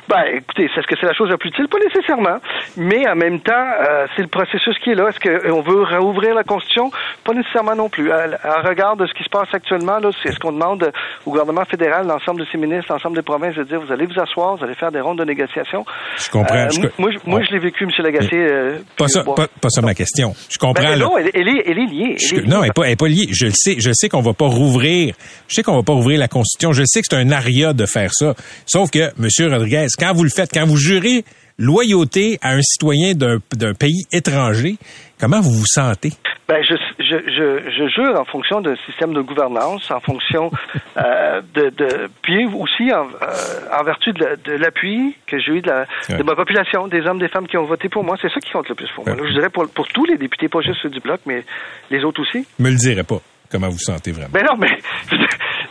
Ben, 0.09 0.23
écoutez, 0.35 0.65
est-ce 0.65 0.87
que 0.87 0.97
c'est 1.01 1.07
la 1.07 1.15
chose 1.15 1.31
la 1.31 1.39
plus 1.39 1.49
utile? 1.49 1.67
Pas 1.69 1.79
nécessairement. 1.79 2.39
Mais 2.77 3.09
en 3.09 3.15
même 3.17 3.41
temps, 3.41 3.53
euh, 3.55 4.07
c'est 4.15 4.23
le 4.23 4.29
processus 4.29 4.77
qui 4.83 4.91
est 4.91 4.95
là. 4.95 5.09
Est-ce 5.09 5.21
qu'on 5.21 5.63
veut 5.63 5.85
rouvrir 5.99 6.35
la 6.35 6.45
Constitution? 6.45 6.91
Pas 7.25 7.33
nécessairement 7.33 7.75
non 7.75 7.89
plus. 7.89 8.13
En 8.13 8.69
regard 8.69 8.97
de 8.97 9.07
ce 9.07 9.15
qui 9.15 9.25
se 9.25 9.31
passe 9.31 9.49
actuellement, 9.53 9.99
là, 9.99 10.11
c'est 10.23 10.33
ce 10.33 10.39
qu'on 10.39 10.53
demande 10.53 10.93
au 11.25 11.31
gouvernement 11.31 11.65
fédéral, 11.65 12.07
l'ensemble 12.07 12.41
de 12.41 12.47
ses 12.53 12.59
ministres, 12.59 12.93
l'ensemble 12.93 13.17
des 13.17 13.23
provinces, 13.23 13.55
de 13.55 13.65
dire, 13.65 13.81
vous 13.81 13.93
allez 13.93 14.07
vous 14.07 14.21
asseoir, 14.21 14.57
vous 14.57 14.65
allez 14.65 14.75
faire 14.75 14.93
des 14.93 15.01
rondes 15.01 15.19
de 15.19 15.25
négociation. 15.25 15.85
Je 16.19 16.31
comprends. 16.31 16.55
Euh, 16.55 16.89
moi, 16.99 17.11
je, 17.11 17.19
moi, 17.29 17.41
je 17.43 17.53
l'ai 17.53 17.61
vécu, 17.61 17.85
M. 17.85 17.91
Lagacé. 17.99 18.37
Euh, 18.37 18.79
pas, 18.97 19.09
ça, 19.09 19.25
pas, 19.25 19.47
pas, 19.61 19.69
ça 19.69 19.81
ma 19.81 19.95
question. 19.95 20.35
Je 20.51 20.59
comprends. 20.59 20.83
Ben, 20.83 20.99
non, 20.99 21.17
elle, 21.17 21.31
elle, 21.33 21.49
est, 21.49 21.63
elle 21.67 21.79
est 21.79 21.87
liée. 21.87 22.17
Elle 22.19 22.39
est 22.39 22.43
liée. 22.43 22.47
Non, 22.47 22.59
elle 22.59 22.69
n'est 22.69 22.73
pas, 22.73 22.97
pas, 22.97 23.09
liée. 23.09 23.29
Je 23.31 23.47
le 23.47 23.53
sais. 23.55 23.77
Je 23.79 23.91
sais 23.93 24.09
qu'on 24.09 24.21
va 24.21 24.35
pas 24.35 24.47
rouvrir. 24.47 25.15
Je 25.49 25.55
sais 25.55 25.63
qu'on 25.63 25.77
va 25.77 25.83
pas 25.83 25.95
rouvrir 25.95 26.19
la 26.19 26.29
Constitution. 26.29 26.73
Je 26.73 26.83
sais 26.85 27.01
que 27.01 27.07
c'est 27.09 27.17
un 27.17 27.31
aria 27.31 27.73
de 27.73 27.87
faire 27.87 28.11
ça. 28.13 28.35
Sauf 28.67 28.91
que, 28.91 29.11
M. 29.19 29.53
Rodriguez, 29.53 29.87
quand 29.99 30.13
vous 30.13 30.25
le 30.25 30.31
faites, 30.31 30.51
quand 30.53 30.67
vous 30.67 30.77
jurez 30.77 31.25
loyauté 31.59 32.39
à 32.43 32.55
un 32.55 32.63
citoyen 32.63 33.15
d'un 33.15 33.75
pays 33.75 34.05
étranger, 34.13 34.77
comment 35.21 35.41
vous 35.41 35.53
vous 35.53 35.67
sentez? 35.67 36.11
Ben, 36.47 36.63
je, 36.63 36.75
je, 36.99 37.17
je, 37.27 37.71
je 37.71 37.89
jure 37.89 38.21
en 38.21 38.25
fonction 38.27 38.61
d'un 38.61 38.77
système 38.85 39.15
de 39.15 39.23
gouvernance, 39.23 39.91
en 39.91 40.01
fonction 40.01 40.51
euh, 40.99 41.41
de, 41.55 41.71
de, 41.71 42.11
puis 42.21 42.45
aussi 42.45 42.93
en, 42.93 43.07
euh, 43.07 43.79
en 43.81 43.83
vertu 43.83 44.13
de 44.13 44.53
l'appui 44.53 45.17
que 45.27 45.39
j'ai 45.39 45.53
eu 45.53 45.63
de, 45.63 45.71
la, 45.71 45.87
de 46.17 46.23
ma 46.23 46.35
population, 46.35 46.87
des 46.87 47.01
hommes, 47.07 47.19
des 47.19 47.29
femmes 47.29 47.47
qui 47.47 47.57
ont 47.57 47.65
voté 47.65 47.89
pour 47.89 48.05
moi. 48.05 48.17
C'est 48.21 48.29
ça 48.29 48.41
qui 48.41 48.51
compte 48.51 48.69
le 48.69 48.75
plus 48.75 48.91
pour 48.95 49.07
moi. 49.07 49.17
Là, 49.17 49.23
je 49.27 49.33
dirais 49.33 49.49
pour, 49.49 49.67
pour 49.71 49.89
tous 49.89 50.05
les 50.05 50.19
députés, 50.19 50.49
pas 50.49 50.61
juste 50.61 50.81
ceux 50.83 50.91
du 50.91 51.01
bloc, 51.01 51.21
mais 51.25 51.45
les 51.91 52.05
autres 52.05 52.21
aussi. 52.21 52.47
Me 52.59 52.69
le 52.69 52.77
dirais 52.77 53.05
pas. 53.05 53.21
Comment 53.55 53.69
vous 53.69 53.79
sentez 53.79 54.11
vraiment? 54.11 54.31
Ben 54.33 54.43
non, 54.43 54.57
mais 54.59 54.77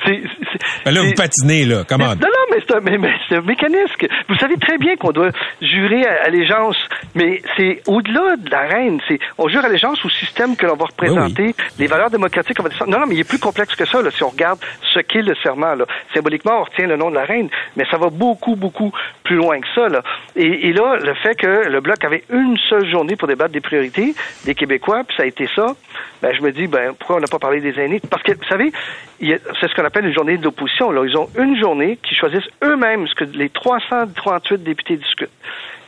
c'est, 0.06 0.90
là, 0.90 1.02
vous 1.02 1.14
patinez, 1.16 1.66
là. 1.66 1.84
Comment? 1.86 2.16
Non, 2.16 2.16
non, 2.16 2.46
mais 2.50 2.64
c'est 2.66 2.78
un, 2.78 2.80
mais, 2.80 2.98
mais 2.98 3.12
un, 3.36 3.42
mécanisme. 3.42 4.08
Vous 4.30 4.38
savez 4.38 4.56
très 4.56 4.78
bien 4.78 4.96
qu'on 4.96 5.12
doit 5.12 5.32
jurer 5.62 6.06
allégeance, 6.06 6.78
mais 7.14 7.42
c'est 7.58 7.82
au-delà 7.86 8.38
de 8.38 8.50
la 8.50 8.62
reine. 8.62 9.02
C'est, 9.10 9.20
on 9.38 9.50
jure 9.50 9.66
allégeance 9.66 10.06
au 10.06 10.10
système 10.10 10.56
que 10.56 10.66
l'on 10.66 10.78
va 10.78 10.86
représenter, 10.86 11.44
oui, 11.44 11.56
oui. 11.60 11.66
les 11.80 11.88
valeurs 11.88 12.10
démocratiques. 12.10 12.58
On 12.62 12.64
va 12.64 12.70
non, 12.88 13.00
non, 13.00 13.06
mais 13.06 13.16
il 13.16 13.20
est 13.20 13.28
plus 13.28 13.40
complexe 13.40 13.76
que 13.76 13.86
ça, 13.86 14.02
là, 14.02 14.12
si 14.12 14.24
on 14.24 14.30
regarde 14.30 14.60
ce 14.94 15.00
qu'est 15.00 15.22
le 15.22 15.36
serment, 15.44 15.76
là. 15.76 15.84
Symboliquement, 16.14 16.62
on 16.62 16.64
retient 16.64 16.88
le 16.88 16.96
nom 16.96 17.10
de 17.10 17.16
la 17.16 17.26
reine, 17.26 17.50
mais 17.76 17.84
ça 17.92 17.98
va 17.98 18.08
beaucoup, 18.10 18.56
beaucoup 18.56 18.94
plus 19.26 19.36
loin 19.36 19.60
que 19.60 19.68
ça, 19.76 19.90
là. 19.90 20.04
Et, 20.38 20.70
et 20.70 20.72
là, 20.72 21.00
le 21.04 21.16
fait 21.16 21.36
que 21.36 21.68
le 21.68 21.82
Bloc 21.82 22.02
avait 22.06 22.24
une 22.30 22.58
seule 22.70 22.90
journée 22.90 23.18
pour 23.18 23.28
débattre 23.28 23.52
des 23.52 23.60
priorités 23.60 24.16
des 24.46 24.56
Québécois, 24.56 25.04
puis 25.06 25.18
ça 25.18 25.24
a 25.24 25.26
été 25.26 25.50
ça, 25.54 25.76
ben, 26.24 26.34
je 26.34 26.42
me 26.42 26.54
dis, 26.54 26.68
ben, 26.68 26.94
pourquoi 26.98 27.18
on 27.18 27.20
n'a 27.20 27.28
pas 27.28 27.38
parlé 27.38 27.60
des 27.60 27.78
aînés? 27.78 28.00
Parce 28.10 28.24
que, 28.24 28.32
vous 28.32 28.48
savez, 28.48 28.72
c'est 29.20 29.68
ce 29.68 29.76
qu'on 29.76 29.84
appelle 29.84 30.06
une 30.06 30.14
journée 30.14 30.38
d'opposition. 30.38 30.90
Ils 31.04 31.18
ont 31.18 31.28
une 31.38 31.60
journée 31.60 32.00
qui 32.02 32.16
choisissent 32.16 32.50
eux-mêmes 32.64 33.06
ce 33.08 33.14
que 33.14 33.26
les 33.26 33.50
338 33.50 34.64
députés 34.64 34.96
discutent. 34.96 35.30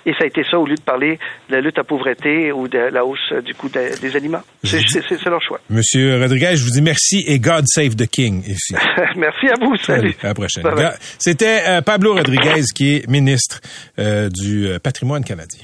Et 0.05 0.11
ça 0.11 0.25
a 0.25 0.27
été 0.27 0.43
ça 0.43 0.59
au 0.59 0.65
lieu 0.67 0.75
de 0.75 0.81
parler 0.81 1.17
de 1.49 1.55
la 1.55 1.61
lutte 1.61 1.79
à 1.79 1.85
pauvreté 1.85 2.51
ou 2.51 2.67
de 2.67 2.77
la 2.77 3.05
hausse 3.05 3.17
euh, 3.31 3.41
du 3.41 3.55
coût 3.55 3.69
de, 3.69 3.99
des 4.01 4.15
aliments. 4.15 4.41
C'est 4.63 5.25
leur 5.25 5.41
choix. 5.41 5.59
Monsieur 5.69 6.19
Rodriguez, 6.19 6.57
je 6.57 6.63
vous 6.63 6.69
dis 6.69 6.81
merci 6.81 7.23
et 7.25 7.39
God 7.39 7.65
save 7.65 7.95
the 7.95 8.05
King 8.05 8.43
ici. 8.45 8.75
merci 9.15 9.47
à 9.47 9.55
vous. 9.59 9.75
Salut. 9.77 10.11
Salut 10.11 10.15
à 10.21 10.27
la 10.27 10.33
prochaine. 10.35 10.63
C'était 11.17 11.61
euh, 11.65 11.81
Pablo 11.81 12.13
Rodriguez 12.13 12.61
qui 12.75 12.97
est 12.97 13.09
ministre 13.09 13.61
euh, 13.97 14.29
du 14.29 14.67
patrimoine 14.83 15.23
canadien. 15.23 15.63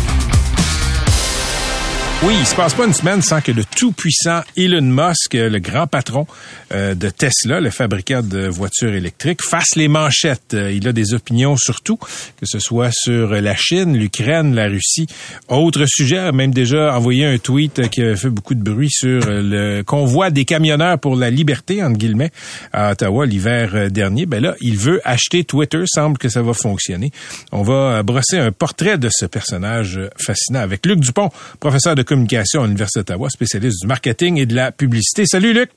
Oui, 2.23 2.35
il 2.39 2.45
se 2.45 2.53
passe 2.53 2.75
pas 2.75 2.85
une 2.85 2.93
semaine 2.93 3.23
sans 3.23 3.41
que 3.41 3.51
le 3.51 3.65
tout-puissant 3.65 4.41
Elon 4.55 4.83
Musk, 4.83 5.33
le 5.33 5.57
grand 5.57 5.87
patron 5.87 6.27
euh, 6.71 6.93
de 6.93 7.09
Tesla, 7.09 7.59
le 7.59 7.71
fabricant 7.71 8.21
de 8.21 8.47
voitures 8.47 8.93
électriques, 8.93 9.41
fasse 9.41 9.75
les 9.75 9.87
manchettes. 9.87 10.53
Euh, 10.53 10.71
il 10.71 10.87
a 10.87 10.93
des 10.93 11.15
opinions 11.15 11.57
sur 11.57 11.81
tout, 11.81 11.97
que 11.97 12.45
ce 12.45 12.59
soit 12.59 12.91
sur 12.91 13.29
la 13.29 13.55
Chine, 13.55 13.97
l'Ukraine, 13.97 14.53
la 14.53 14.67
Russie. 14.67 15.07
Autre 15.49 15.85
sujet, 15.87 16.19
a 16.19 16.31
même 16.31 16.53
déjà 16.53 16.95
envoyé 16.95 17.25
un 17.25 17.39
tweet 17.39 17.89
qui 17.89 18.03
a 18.03 18.15
fait 18.15 18.29
beaucoup 18.29 18.53
de 18.53 18.61
bruit 18.61 18.91
sur 18.91 19.21
le 19.25 19.81
convoi 19.81 20.29
des 20.29 20.45
camionneurs 20.45 20.99
pour 20.99 21.15
la 21.15 21.31
liberté, 21.31 21.81
entre 21.81 21.97
guillemets, 21.97 22.31
à 22.71 22.91
Ottawa 22.91 23.25
l'hiver 23.25 23.89
dernier. 23.89 24.27
Ben 24.27 24.43
là, 24.43 24.53
il 24.61 24.77
veut 24.77 25.01
acheter 25.05 25.43
Twitter. 25.43 25.81
Semble 25.87 26.19
que 26.19 26.29
ça 26.29 26.43
va 26.43 26.53
fonctionner. 26.53 27.11
On 27.51 27.63
va 27.63 28.03
brosser 28.03 28.37
un 28.37 28.51
portrait 28.51 28.99
de 28.99 29.09
ce 29.11 29.25
personnage 29.25 29.99
fascinant 30.17 30.59
avec 30.59 30.85
Luc 30.85 30.99
Dupont, 30.99 31.31
professeur 31.59 31.95
de 31.95 32.03
communication 32.11 32.63
à 32.63 32.65
l'Université 32.65 32.99
d'Ottawa, 32.99 33.29
spécialiste 33.29 33.81
du 33.81 33.87
marketing 33.87 34.37
et 34.37 34.45
de 34.45 34.53
la 34.53 34.73
publicité. 34.73 35.23
Salut 35.25 35.53
Luc. 35.53 35.69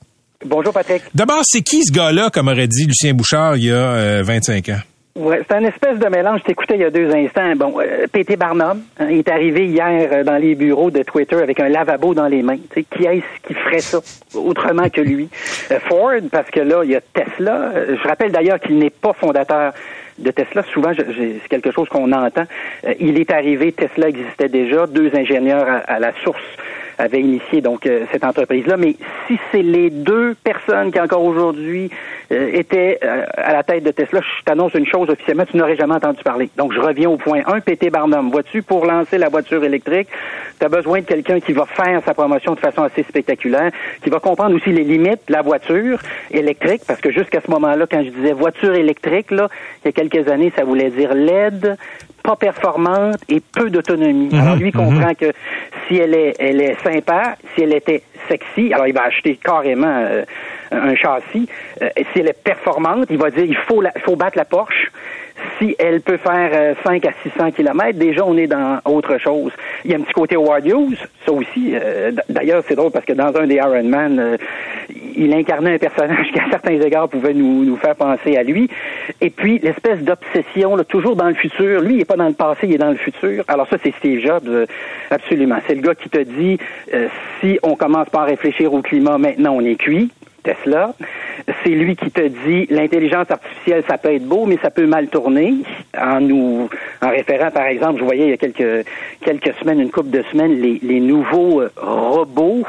Bonjour 0.45 0.73
Patrick. 0.73 1.03
D'abord, 1.13 1.41
c'est 1.43 1.61
qui 1.61 1.81
ce 1.85 1.93
gars-là, 1.93 2.29
comme 2.29 2.49
aurait 2.49 2.67
dit 2.67 2.85
Lucien 2.85 3.13
Bouchard 3.13 3.55
il 3.55 3.65
y 3.65 3.71
a 3.71 3.75
euh, 3.75 4.23
25 4.23 4.69
ans? 4.69 4.81
Ouais, 5.17 5.41
c'est 5.47 5.55
un 5.55 5.63
espèce 5.63 5.97
de 5.97 6.07
mélange. 6.09 6.41
Je 6.41 6.47
t'écoutais 6.47 6.73
il 6.73 6.81
y 6.81 6.83
a 6.83 6.89
deux 6.89 7.09
instants. 7.09 7.55
Bon, 7.55 7.79
euh, 7.79 8.05
P.T. 8.11 8.35
Barnum, 8.35 8.81
hein, 8.99 9.07
il 9.09 9.19
est 9.19 9.29
arrivé 9.29 9.65
hier 9.65 10.09
euh, 10.11 10.23
dans 10.25 10.35
les 10.35 10.55
bureaux 10.55 10.91
de 10.91 11.03
Twitter 11.03 11.37
avec 11.37 11.57
un 11.61 11.69
lavabo 11.69 12.13
dans 12.13 12.27
les 12.27 12.41
mains. 12.41 12.57
Qui 12.73 13.05
est-ce 13.05 13.47
qui 13.47 13.53
ferait 13.53 13.79
ça 13.79 13.99
autrement 14.33 14.89
que 14.89 14.99
lui? 14.99 15.29
Euh, 15.71 15.79
Ford, 15.87 16.19
parce 16.29 16.49
que 16.51 16.59
là, 16.59 16.81
il 16.83 16.91
y 16.91 16.95
a 16.97 17.01
Tesla. 17.01 17.71
Euh, 17.73 17.95
je 17.95 18.05
rappelle 18.05 18.33
d'ailleurs 18.33 18.59
qu'il 18.59 18.77
n'est 18.77 18.89
pas 18.89 19.13
fondateur 19.13 19.71
de 20.17 20.31
Tesla. 20.31 20.63
Souvent, 20.73 20.91
c'est 20.95 21.49
quelque 21.49 21.71
chose 21.71 21.89
qu'on 21.89 22.11
entend. 22.11 22.45
Euh, 22.85 22.93
il 22.99 23.19
est 23.19 23.31
arrivé, 23.31 23.71
Tesla 23.71 24.09
existait 24.09 24.49
déjà, 24.49 24.87
deux 24.87 25.11
ingénieurs 25.15 25.67
à, 25.67 25.77
à 25.77 25.99
la 25.99 26.13
source 26.23 26.41
avaient 26.97 27.21
initié 27.21 27.61
donc 27.61 27.85
euh, 27.85 28.05
cette 28.11 28.23
entreprise-là. 28.23 28.77
Mais 28.77 28.95
si 29.27 29.37
c'est 29.51 29.61
les 29.61 29.89
deux 29.89 30.35
personnes 30.43 30.91
qui 30.91 30.99
encore 30.99 31.23
aujourd'hui 31.23 31.89
euh, 32.31 32.49
étaient 32.53 32.99
à 33.01 33.53
la 33.53 33.63
tête 33.63 33.83
de 33.83 33.91
Tesla, 33.91 34.21
je 34.21 34.43
t'annonce 34.43 34.73
une 34.73 34.87
chose 34.87 35.09
officiellement, 35.09 35.45
tu 35.45 35.57
n'aurais 35.57 35.75
jamais 35.75 35.95
entendu 35.95 36.23
parler. 36.23 36.49
Donc 36.57 36.73
je 36.73 36.79
reviens 36.79 37.09
au 37.09 37.17
point 37.17 37.41
1, 37.45 37.61
PT 37.61 37.89
Barnum. 37.89 38.29
Vois-tu, 38.31 38.61
pour 38.61 38.85
lancer 38.85 39.17
la 39.17 39.29
voiture 39.29 39.63
électrique, 39.63 40.07
tu 40.59 40.65
as 40.65 40.69
besoin 40.69 40.99
de 40.99 41.05
quelqu'un 41.05 41.39
qui 41.39 41.53
va 41.53 41.65
faire 41.65 42.01
sa 42.05 42.13
promotion 42.13 42.53
de 42.53 42.59
façon 42.59 42.83
assez 42.83 43.03
spectaculaire, 43.03 43.71
qui 44.03 44.09
va 44.09 44.19
comprendre 44.19 44.55
aussi 44.55 44.71
les 44.71 44.83
limites 44.83 45.21
de 45.27 45.33
la 45.33 45.41
voiture 45.41 45.99
électrique, 46.31 46.81
parce 46.87 47.01
que 47.01 47.11
jusqu'à 47.11 47.41
ce 47.41 47.51
moment-là, 47.51 47.85
quand 47.89 48.03
je 48.03 48.09
disais 48.09 48.33
voiture 48.33 48.73
électrique, 48.73 49.31
là, 49.31 49.49
il 49.83 49.87
y 49.87 49.89
a 49.89 49.91
quelques 49.91 50.27
années, 50.29 50.51
ça 50.55 50.63
voulait 50.63 50.89
dire 50.89 51.13
LED, 51.13 51.77
pas 52.25 52.35
performante 52.35 53.19
et 53.29 53.39
peu 53.39 53.69
d'autonomie. 53.69 54.29
Mhm, 54.31 54.39
alors 54.39 54.55
lui 54.55 54.71
mhm. 54.73 54.85
comprend 54.85 55.13
que 55.13 55.31
si 55.87 55.97
elle 55.97 56.13
est, 56.13 56.35
elle 56.39 56.61
est 56.61 56.81
sympa, 56.83 57.35
si 57.53 57.63
elle 57.63 57.73
était 57.73 58.01
sexy, 58.27 58.73
alors 58.73 58.87
il 58.87 58.93
va 58.93 59.03
acheter 59.03 59.39
carrément 59.41 59.87
euh, 59.87 60.23
un 60.71 60.95
châssis. 60.95 61.47
Euh, 61.81 61.89
si 62.11 62.19
elle 62.19 62.29
est 62.29 62.43
performante, 62.43 63.07
il 63.09 63.17
va 63.17 63.29
dire 63.29 63.45
il 63.45 63.55
faut, 63.55 63.81
la, 63.81 63.91
faut 64.03 64.15
battre 64.15 64.37
la 64.37 64.45
Porsche. 64.45 64.91
Si 65.59 65.75
elle 65.79 66.01
peut 66.01 66.17
faire 66.17 66.49
euh, 66.53 66.73
5 66.85 67.05
à 67.05 67.11
600 67.23 67.51
kilomètres, 67.51 67.97
déjà 67.99 68.25
on 68.25 68.37
est 68.37 68.47
dans 68.47 68.79
autre 68.85 69.17
chose. 69.17 69.51
Il 69.83 69.91
y 69.91 69.93
a 69.93 69.97
un 69.97 70.01
petit 70.01 70.13
côté 70.13 70.35
Howard 70.35 70.65
ça 71.25 71.31
aussi. 71.31 71.73
euh, 71.73 72.11
D'ailleurs, 72.29 72.63
c'est 72.67 72.75
drôle 72.75 72.91
parce 72.91 73.05
que 73.05 73.13
dans 73.13 73.35
un 73.35 73.47
des 73.47 73.55
Iron 73.55 73.83
Man, 73.83 74.19
euh, 74.19 74.37
il 75.15 75.33
incarnait 75.33 75.75
un 75.75 75.77
personnage 75.77 76.27
qui 76.33 76.39
à 76.39 76.49
certains 76.49 76.79
égards 76.79 77.09
pouvait 77.09 77.33
nous, 77.33 77.63
nous 77.63 77.77
faire 77.77 77.95
penser 77.95 78.37
à 78.37 78.43
lui. 78.43 78.69
Et 79.21 79.29
puis 79.29 79.59
l'espèce 79.59 79.99
d'obsession, 79.99 80.77
toujours 80.87 81.15
dans 81.15 81.27
le 81.27 81.35
futur. 81.35 81.81
Lui, 81.81 81.95
il 81.95 82.01
est 82.01 82.05
pas 82.05 82.15
dans 82.17 82.27
le 82.27 82.33
passé, 82.33 82.61
il 82.63 82.73
est 82.73 82.77
dans 82.77 82.91
le 82.91 82.97
futur. 82.97 83.43
Alors 83.47 83.67
ça, 83.69 83.77
c'est 83.83 83.93
Steve 83.97 84.21
Jobs, 84.21 84.47
euh, 84.47 84.65
absolument. 85.09 85.57
C'est 85.67 85.75
le 85.75 85.81
gars 85.81 85.95
qui 85.95 86.09
te 86.09 86.19
dit 86.19 86.57
euh, 86.93 87.07
si 87.39 87.59
on 87.63 87.75
commence 87.75 88.09
par 88.09 88.25
réfléchir 88.25 88.73
au 88.73 88.81
climat, 88.81 89.17
maintenant 89.17 89.53
on 89.55 89.61
est 89.61 89.75
cuit. 89.75 90.11
Tesla. 90.45 90.93
C'est 91.63 91.71
lui 91.71 91.95
qui 91.95 92.11
te 92.11 92.21
dit 92.21 92.67
l'intelligence 92.69 93.29
artificielle, 93.29 93.83
ça 93.87 93.97
peut 93.97 94.13
être 94.13 94.25
beau, 94.25 94.45
mais 94.45 94.57
ça 94.61 94.69
peut 94.69 94.85
mal 94.85 95.07
tourner. 95.07 95.55
En 95.99 96.21
nous, 96.21 96.69
en 97.01 97.09
référant, 97.09 97.51
par 97.51 97.65
exemple, 97.65 97.99
je 97.99 98.05
voyais 98.05 98.25
il 98.25 98.29
y 98.29 98.33
a 98.33 98.37
quelques 98.37 99.53
semaines, 99.59 99.81
une 99.81 99.91
couple 99.91 100.11
de 100.11 100.23
semaines, 100.31 100.61
les, 100.61 100.79
les 100.81 100.99
nouveaux 100.99 101.61
euh, 101.61 101.71
robots 101.75 102.63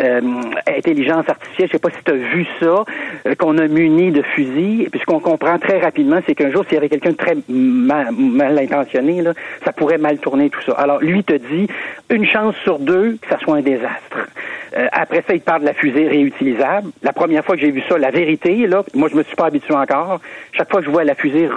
euh, 0.00 0.20
intelligence 0.66 1.28
artificielle. 1.28 1.68
Je 1.68 1.72
sais 1.72 1.78
pas 1.78 1.90
si 1.90 2.02
tu 2.04 2.10
as 2.10 2.14
vu 2.14 2.46
ça, 2.60 2.84
euh, 3.26 3.34
qu'on 3.34 3.56
a 3.58 3.66
muni 3.66 4.10
de 4.12 4.22
fusils. 4.22 4.88
Puis 4.90 5.00
ce 5.00 5.04
qu'on 5.06 5.20
comprend 5.20 5.58
très 5.58 5.78
rapidement, 5.80 6.20
c'est 6.26 6.34
qu'un 6.34 6.50
jour, 6.50 6.64
s'il 6.64 6.74
y 6.74 6.76
avait 6.76 6.88
quelqu'un 6.88 7.12
de 7.12 7.16
très 7.16 7.36
mal, 7.48 8.12
mal 8.12 8.58
intentionné, 8.58 9.22
là, 9.22 9.32
ça 9.64 9.72
pourrait 9.72 9.98
mal 9.98 10.18
tourner 10.18 10.50
tout 10.50 10.60
ça. 10.62 10.72
Alors 10.72 11.00
lui 11.00 11.24
te 11.24 11.34
dit 11.34 11.66
une 12.10 12.26
chance 12.26 12.54
sur 12.62 12.78
deux 12.78 13.18
que 13.20 13.28
ça 13.28 13.38
soit 13.38 13.56
un 13.56 13.62
désastre. 13.62 14.28
Euh, 14.76 14.86
après 14.92 15.24
ça, 15.26 15.34
il 15.34 15.40
parle 15.40 15.62
de 15.62 15.66
la 15.66 15.74
fusée 15.74 16.08
réutilisable. 16.08 16.90
La 17.02 17.12
première 17.12 17.44
fois 17.44 17.54
que 17.54 17.62
j'ai 17.62 17.70
vu 17.70 17.82
ça, 17.88 17.96
la 17.96 18.10
vérité, 18.10 18.66
là, 18.66 18.84
moi 18.94 19.08
je 19.10 19.16
me 19.16 19.22
suis 19.22 19.36
pas 19.36 19.46
habitué 19.46 19.74
encore. 19.74 20.20
Chaque 20.52 20.70
fois 20.70 20.80
que 20.80 20.86
je 20.86 20.90
vois 20.90 21.04
la 21.04 21.14
fusée 21.14 21.48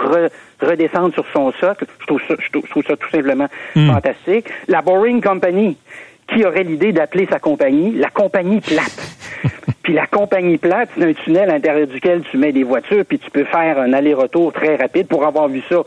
redescendre 0.60 1.12
sur 1.14 1.26
son 1.32 1.52
socle, 1.52 1.86
je 2.00 2.06
trouve 2.06 2.20
ça, 2.26 2.34
je 2.38 2.48
trouve, 2.50 2.84
ça 2.86 2.96
tout 2.96 3.10
simplement 3.10 3.48
fantastique. 3.74 4.46
La 4.68 4.82
Boring 4.82 5.22
Company, 5.22 5.76
qui 6.32 6.44
aurait 6.44 6.64
l'idée 6.64 6.92
d'appeler 6.92 7.26
sa 7.30 7.38
compagnie 7.38 7.92
la 7.92 8.10
compagnie 8.10 8.60
plate? 8.60 9.16
puis 9.82 9.92
la 9.92 10.06
compagnie 10.06 10.58
plate, 10.58 10.90
c'est 10.96 11.04
un 11.04 11.12
tunnel 11.12 11.50
à 11.50 11.54
l'intérieur 11.54 11.86
duquel 11.86 12.22
tu 12.30 12.36
mets 12.36 12.52
des 12.52 12.62
voitures, 12.62 13.04
puis 13.04 13.18
tu 13.18 13.30
peux 13.30 13.44
faire 13.44 13.78
un 13.78 13.92
aller-retour 13.92 14.52
très 14.52 14.76
rapide. 14.76 15.06
Pour 15.06 15.24
avoir 15.24 15.48
vu 15.48 15.62
ça, 15.68 15.82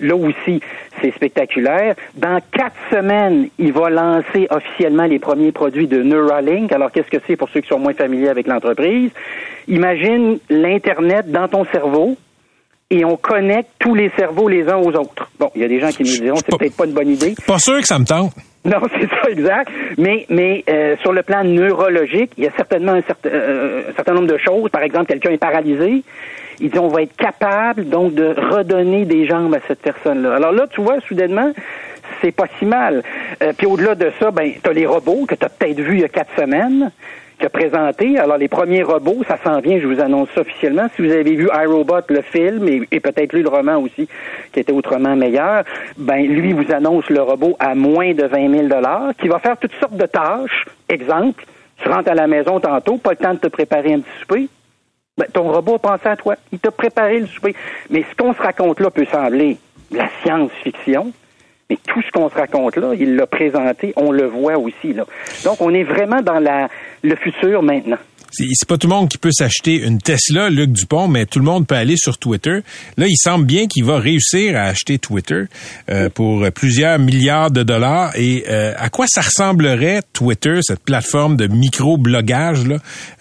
là 0.00 0.16
aussi, 0.16 0.60
c'est 1.00 1.14
spectaculaire. 1.14 1.94
Dans 2.14 2.40
quatre 2.52 2.76
semaines, 2.90 3.48
il 3.58 3.72
va 3.72 3.90
lancer 3.90 4.46
officiellement 4.50 5.04
les 5.04 5.18
premiers 5.18 5.52
produits 5.52 5.86
de 5.86 6.02
Neuralink. 6.02 6.72
Alors, 6.72 6.92
qu'est-ce 6.92 7.10
que 7.10 7.22
c'est 7.26 7.36
pour 7.36 7.48
ceux 7.48 7.60
qui 7.60 7.68
sont 7.68 7.78
moins 7.78 7.94
familiers 7.94 8.28
avec 8.28 8.46
l'entreprise? 8.46 9.10
Imagine 9.66 10.38
l'Internet 10.50 11.30
dans 11.30 11.48
ton 11.48 11.64
cerveau, 11.66 12.16
et 12.90 13.04
on 13.04 13.16
connecte 13.16 13.70
tous 13.78 13.94
les 13.94 14.10
cerveaux 14.16 14.48
les 14.48 14.68
uns 14.68 14.76
aux 14.76 14.94
autres. 14.94 15.28
Bon, 15.38 15.50
il 15.54 15.62
y 15.62 15.64
a 15.64 15.68
des 15.68 15.80
gens 15.80 15.90
qui 15.90 16.04
nous 16.04 16.24
diront 16.24 16.36
c'est 16.36 16.56
peut-être 16.58 16.76
pas 16.76 16.86
une 16.86 16.92
bonne 16.92 17.10
idée. 17.10 17.34
Pas 17.46 17.58
sûr 17.58 17.80
que 17.80 17.86
ça 17.86 17.98
me 17.98 18.06
tente. 18.06 18.32
Non, 18.64 18.80
c'est 19.00 19.08
ça, 19.08 19.30
exact. 19.30 19.70
Mais, 19.98 20.26
mais 20.30 20.64
euh, 20.68 20.96
sur 21.02 21.12
le 21.12 21.22
plan 21.22 21.44
neurologique, 21.44 22.32
il 22.38 22.44
y 22.44 22.46
a 22.46 22.50
certainement 22.56 22.92
un 22.92 23.02
certain, 23.02 23.28
euh, 23.28 23.90
un 23.90 23.94
certain 23.94 24.14
nombre 24.14 24.28
de 24.28 24.38
choses. 24.38 24.70
Par 24.70 24.82
exemple, 24.82 25.06
quelqu'un 25.06 25.30
est 25.30 25.38
paralysé. 25.38 26.02
Il 26.60 26.70
dit 26.70 26.78
on 26.78 26.88
va 26.88 27.02
être 27.02 27.16
capable 27.16 27.88
donc 27.88 28.14
de 28.14 28.34
redonner 28.50 29.04
des 29.04 29.26
jambes 29.26 29.54
à 29.54 29.60
cette 29.68 29.80
personne-là. 29.80 30.34
Alors 30.34 30.52
là, 30.52 30.66
tu 30.68 30.80
vois, 30.80 30.98
soudainement, 31.06 31.52
c'est 32.20 32.32
pas 32.32 32.46
si 32.58 32.64
mal. 32.64 33.02
Euh, 33.42 33.52
puis 33.56 33.66
au-delà 33.66 33.94
de 33.94 34.10
ça, 34.18 34.30
ben, 34.30 34.50
tu 34.62 34.68
as 34.68 34.72
les 34.72 34.86
robots 34.86 35.26
que 35.26 35.34
tu 35.34 35.44
as 35.44 35.48
peut-être 35.50 35.80
vus 35.80 35.96
il 35.96 36.00
y 36.00 36.04
a 36.04 36.08
quatre 36.08 36.34
semaines 36.36 36.90
qui 37.38 37.46
a 37.46 37.50
présenté. 37.50 38.18
Alors, 38.18 38.36
les 38.36 38.48
premiers 38.48 38.82
robots, 38.82 39.22
ça 39.26 39.38
s'en 39.42 39.60
vient, 39.60 39.78
je 39.78 39.86
vous 39.86 40.00
annonce 40.00 40.28
ça 40.34 40.40
officiellement. 40.40 40.88
Si 40.96 41.02
vous 41.02 41.12
avez 41.12 41.34
vu 41.34 41.48
iRobot, 41.52 42.00
le 42.08 42.22
film, 42.22 42.68
et, 42.68 43.00
peut-être 43.00 43.32
lu 43.32 43.42
le 43.42 43.48
roman 43.48 43.76
aussi, 43.76 44.08
qui 44.52 44.60
était 44.60 44.72
autrement 44.72 45.16
meilleur, 45.16 45.64
ben, 45.96 46.26
lui 46.26 46.52
vous 46.52 46.72
annonce 46.72 47.08
le 47.08 47.22
robot 47.22 47.56
à 47.58 47.74
moins 47.74 48.12
de 48.12 48.24
20 48.24 48.68
000 48.68 48.82
qui 49.20 49.28
va 49.28 49.38
faire 49.38 49.56
toutes 49.56 49.74
sortes 49.80 49.96
de 49.96 50.06
tâches. 50.06 50.66
Exemple, 50.88 51.44
tu 51.76 51.88
rentres 51.88 52.10
à 52.10 52.14
la 52.14 52.26
maison 52.26 52.58
tantôt, 52.60 52.96
pas 52.96 53.10
le 53.10 53.16
temps 53.16 53.34
de 53.34 53.38
te 53.38 53.48
préparer 53.48 53.94
un 53.94 54.00
petit 54.00 54.20
souper. 54.20 54.48
Ben, 55.16 55.26
ton 55.32 55.50
robot 55.50 55.76
a 55.76 55.78
pensé 55.78 56.08
à 56.08 56.16
toi. 56.16 56.36
Il 56.52 56.58
t'a 56.58 56.70
préparé 56.70 57.20
le 57.20 57.26
souper. 57.26 57.54
Mais 57.90 58.04
ce 58.08 58.16
qu'on 58.16 58.32
se 58.34 58.42
raconte 58.42 58.80
là 58.80 58.90
peut 58.90 59.06
sembler 59.06 59.56
de 59.90 59.96
la 59.96 60.08
science-fiction. 60.22 61.12
Mais 61.70 61.78
tout 61.86 62.00
ce 62.02 62.10
qu'on 62.12 62.28
se 62.30 62.34
raconte 62.34 62.76
là, 62.76 62.92
il 62.98 63.16
l'a 63.16 63.26
présenté, 63.26 63.92
on 63.96 64.10
le 64.10 64.26
voit 64.26 64.56
aussi 64.58 64.94
là. 64.94 65.04
Donc 65.44 65.60
on 65.60 65.72
est 65.74 65.84
vraiment 65.84 66.22
dans 66.22 66.38
la 66.38 66.68
le 67.02 67.14
futur 67.16 67.62
maintenant. 67.62 67.98
C'est 68.30 68.68
pas 68.68 68.76
tout 68.76 68.88
le 68.88 68.94
monde 68.94 69.08
qui 69.08 69.18
peut 69.18 69.32
s'acheter 69.32 69.82
une 69.82 69.98
Tesla, 69.98 70.50
Luc 70.50 70.70
Dupont, 70.70 71.08
mais 71.08 71.24
tout 71.24 71.38
le 71.38 71.44
monde 71.44 71.66
peut 71.66 71.74
aller 71.74 71.96
sur 71.96 72.18
Twitter. 72.18 72.60
Là, 72.96 73.06
il 73.08 73.16
semble 73.16 73.46
bien 73.46 73.66
qu'il 73.66 73.84
va 73.84 73.98
réussir 73.98 74.56
à 74.56 74.64
acheter 74.64 74.98
Twitter 74.98 75.44
euh, 75.90 76.10
pour 76.10 76.46
plusieurs 76.52 76.98
milliards 76.98 77.50
de 77.50 77.62
dollars. 77.62 78.12
Et 78.16 78.44
euh, 78.48 78.74
à 78.76 78.90
quoi 78.90 79.06
ça 79.08 79.22
ressemblerait 79.22 80.02
Twitter, 80.12 80.58
cette 80.62 80.80
plateforme 80.80 81.36
de 81.36 81.46
micro-blogage, 81.46 82.64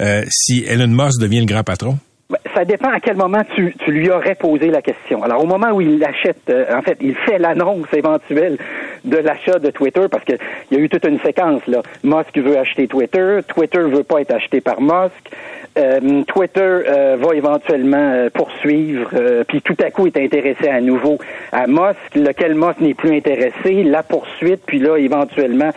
euh, 0.01 0.23
si 0.29 0.65
Elon 0.67 0.87
Musk 0.87 1.21
devient 1.21 1.39
le 1.39 1.45
grand 1.45 1.63
patron? 1.63 1.97
Ben, 2.29 2.39
ça 2.53 2.65
dépend 2.65 2.89
à 2.89 2.99
quel 2.99 3.15
moment 3.15 3.43
tu, 3.55 3.73
tu, 3.79 3.91
lui 3.91 4.09
aurais 4.09 4.35
posé 4.35 4.69
la 4.69 4.81
question. 4.81 5.23
Alors, 5.23 5.41
au 5.41 5.45
moment 5.45 5.71
où 5.71 5.79
il 5.79 5.97
l'achète, 5.97 6.49
euh, 6.49 6.77
en 6.77 6.81
fait, 6.81 6.97
il 6.99 7.15
fait 7.15 7.37
l'annonce 7.37 7.87
éventuelle 7.93 8.57
de 9.05 9.17
l'achat 9.17 9.59
de 9.59 9.69
Twitter, 9.69 10.07
parce 10.11 10.25
qu'il 10.25 10.37
y 10.71 10.75
a 10.75 10.79
eu 10.79 10.89
toute 10.89 11.05
une 11.05 11.19
séquence, 11.21 11.65
là. 11.67 11.83
Musk 12.03 12.37
veut 12.37 12.57
acheter 12.57 12.87
Twitter, 12.87 13.39
Twitter 13.47 13.79
veut 13.79 14.03
pas 14.03 14.19
être 14.19 14.33
acheté 14.33 14.59
par 14.59 14.81
Musk, 14.81 15.31
euh, 15.77 16.23
Twitter 16.23 16.59
euh, 16.61 17.17
va 17.19 17.35
éventuellement 17.35 18.27
poursuivre, 18.33 19.09
puis 19.47 19.61
tout 19.61 19.75
à 19.79 19.91
coup 19.91 20.07
est 20.07 20.17
intéressé 20.17 20.67
à 20.67 20.81
nouveau 20.81 21.17
à 21.51 21.67
Musk, 21.67 22.15
lequel 22.15 22.55
Musk 22.55 22.79
n'est 22.79 22.93
plus 22.93 23.15
intéressé, 23.15 23.83
la 23.83 24.03
poursuite, 24.03 24.61
puis 24.65 24.79
là, 24.79 24.97
éventuellement, 24.97 25.71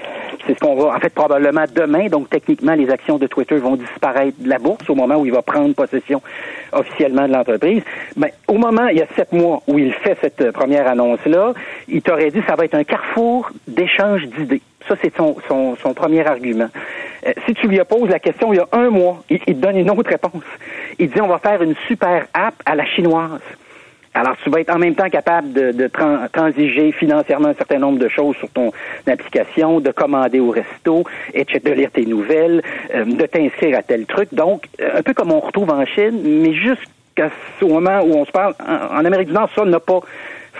c'est 0.46 0.54
ce 0.54 0.58
qu'on 0.58 0.74
va, 0.74 0.94
en 0.96 0.98
fait, 0.98 1.12
probablement 1.12 1.64
demain, 1.74 2.06
donc 2.06 2.30
techniquement, 2.30 2.74
les 2.74 2.90
actions 2.90 3.18
de 3.18 3.26
Twitter 3.26 3.56
vont 3.56 3.76
disparaître 3.76 4.36
de 4.38 4.48
la 4.48 4.58
bourse 4.58 4.88
au 4.88 4.94
moment 4.94 5.16
où 5.16 5.26
il 5.26 5.32
va 5.32 5.42
prendre 5.42 5.74
possession 5.74 6.22
officiellement 6.72 7.26
de 7.26 7.32
l'entreprise. 7.32 7.82
Mais 8.16 8.32
au 8.48 8.54
moment, 8.54 8.88
il 8.88 8.98
y 8.98 9.02
a 9.02 9.06
sept 9.16 9.32
mois 9.32 9.62
où 9.66 9.78
il 9.78 9.92
fait 9.92 10.16
cette 10.20 10.50
première 10.52 10.86
annonce-là, 10.88 11.54
il 11.88 12.02
t'aurait 12.02 12.30
dit 12.30 12.40
ça 12.46 12.54
va 12.54 12.64
être 12.64 12.74
un 12.74 12.84
carrefour 12.84 13.50
d'échange 13.68 14.26
d'idées. 14.28 14.62
Ça, 14.88 14.96
c'est 15.02 15.14
son, 15.16 15.36
son, 15.46 15.76
son, 15.76 15.94
premier 15.94 16.26
argument. 16.26 16.68
Euh, 17.26 17.32
si 17.46 17.54
tu 17.54 17.68
lui 17.68 17.78
poses 17.84 18.08
la 18.08 18.18
question 18.18 18.52
il 18.52 18.56
y 18.56 18.60
a 18.60 18.68
un 18.72 18.90
mois, 18.90 19.22
il, 19.28 19.38
te 19.38 19.50
donne 19.52 19.76
une 19.76 19.90
autre 19.90 20.10
réponse. 20.10 20.42
Il 20.98 21.10
dit 21.10 21.20
on 21.20 21.28
va 21.28 21.38
faire 21.38 21.62
une 21.62 21.74
super 21.86 22.26
app 22.32 22.54
à 22.64 22.74
la 22.74 22.86
chinoise. 22.86 23.40
Alors, 24.12 24.36
tu 24.42 24.50
vas 24.50 24.60
être 24.60 24.74
en 24.74 24.78
même 24.78 24.96
temps 24.96 25.08
capable 25.08 25.52
de, 25.52 25.70
de 25.70 25.88
transiger 26.32 26.90
financièrement 26.90 27.48
un 27.48 27.54
certain 27.54 27.78
nombre 27.78 27.98
de 28.00 28.08
choses 28.08 28.34
sur 28.36 28.50
ton 28.50 28.72
application, 29.06 29.78
de 29.78 29.92
commander 29.92 30.40
au 30.40 30.50
resto, 30.50 31.04
etc., 31.32 31.60
de 31.64 31.70
lire 31.72 31.90
tes 31.92 32.06
nouvelles, 32.06 32.60
euh, 32.92 33.04
de 33.04 33.26
t'inscrire 33.26 33.78
à 33.78 33.82
tel 33.82 34.06
truc. 34.06 34.28
Donc, 34.32 34.66
euh, 34.80 34.98
un 34.98 35.02
peu 35.02 35.14
comme 35.14 35.30
on 35.30 35.38
retrouve 35.38 35.70
en 35.70 35.86
Chine, 35.86 36.20
mais 36.24 36.54
jusqu'à 36.54 37.30
ce 37.60 37.64
moment 37.64 38.00
où 38.00 38.14
on 38.14 38.24
se 38.24 38.32
parle, 38.32 38.54
en, 38.58 39.04
Amérique 39.04 39.28
du 39.28 39.34
Nord, 39.34 39.48
ça 39.54 39.64
n'a 39.64 39.78
pas 39.78 40.00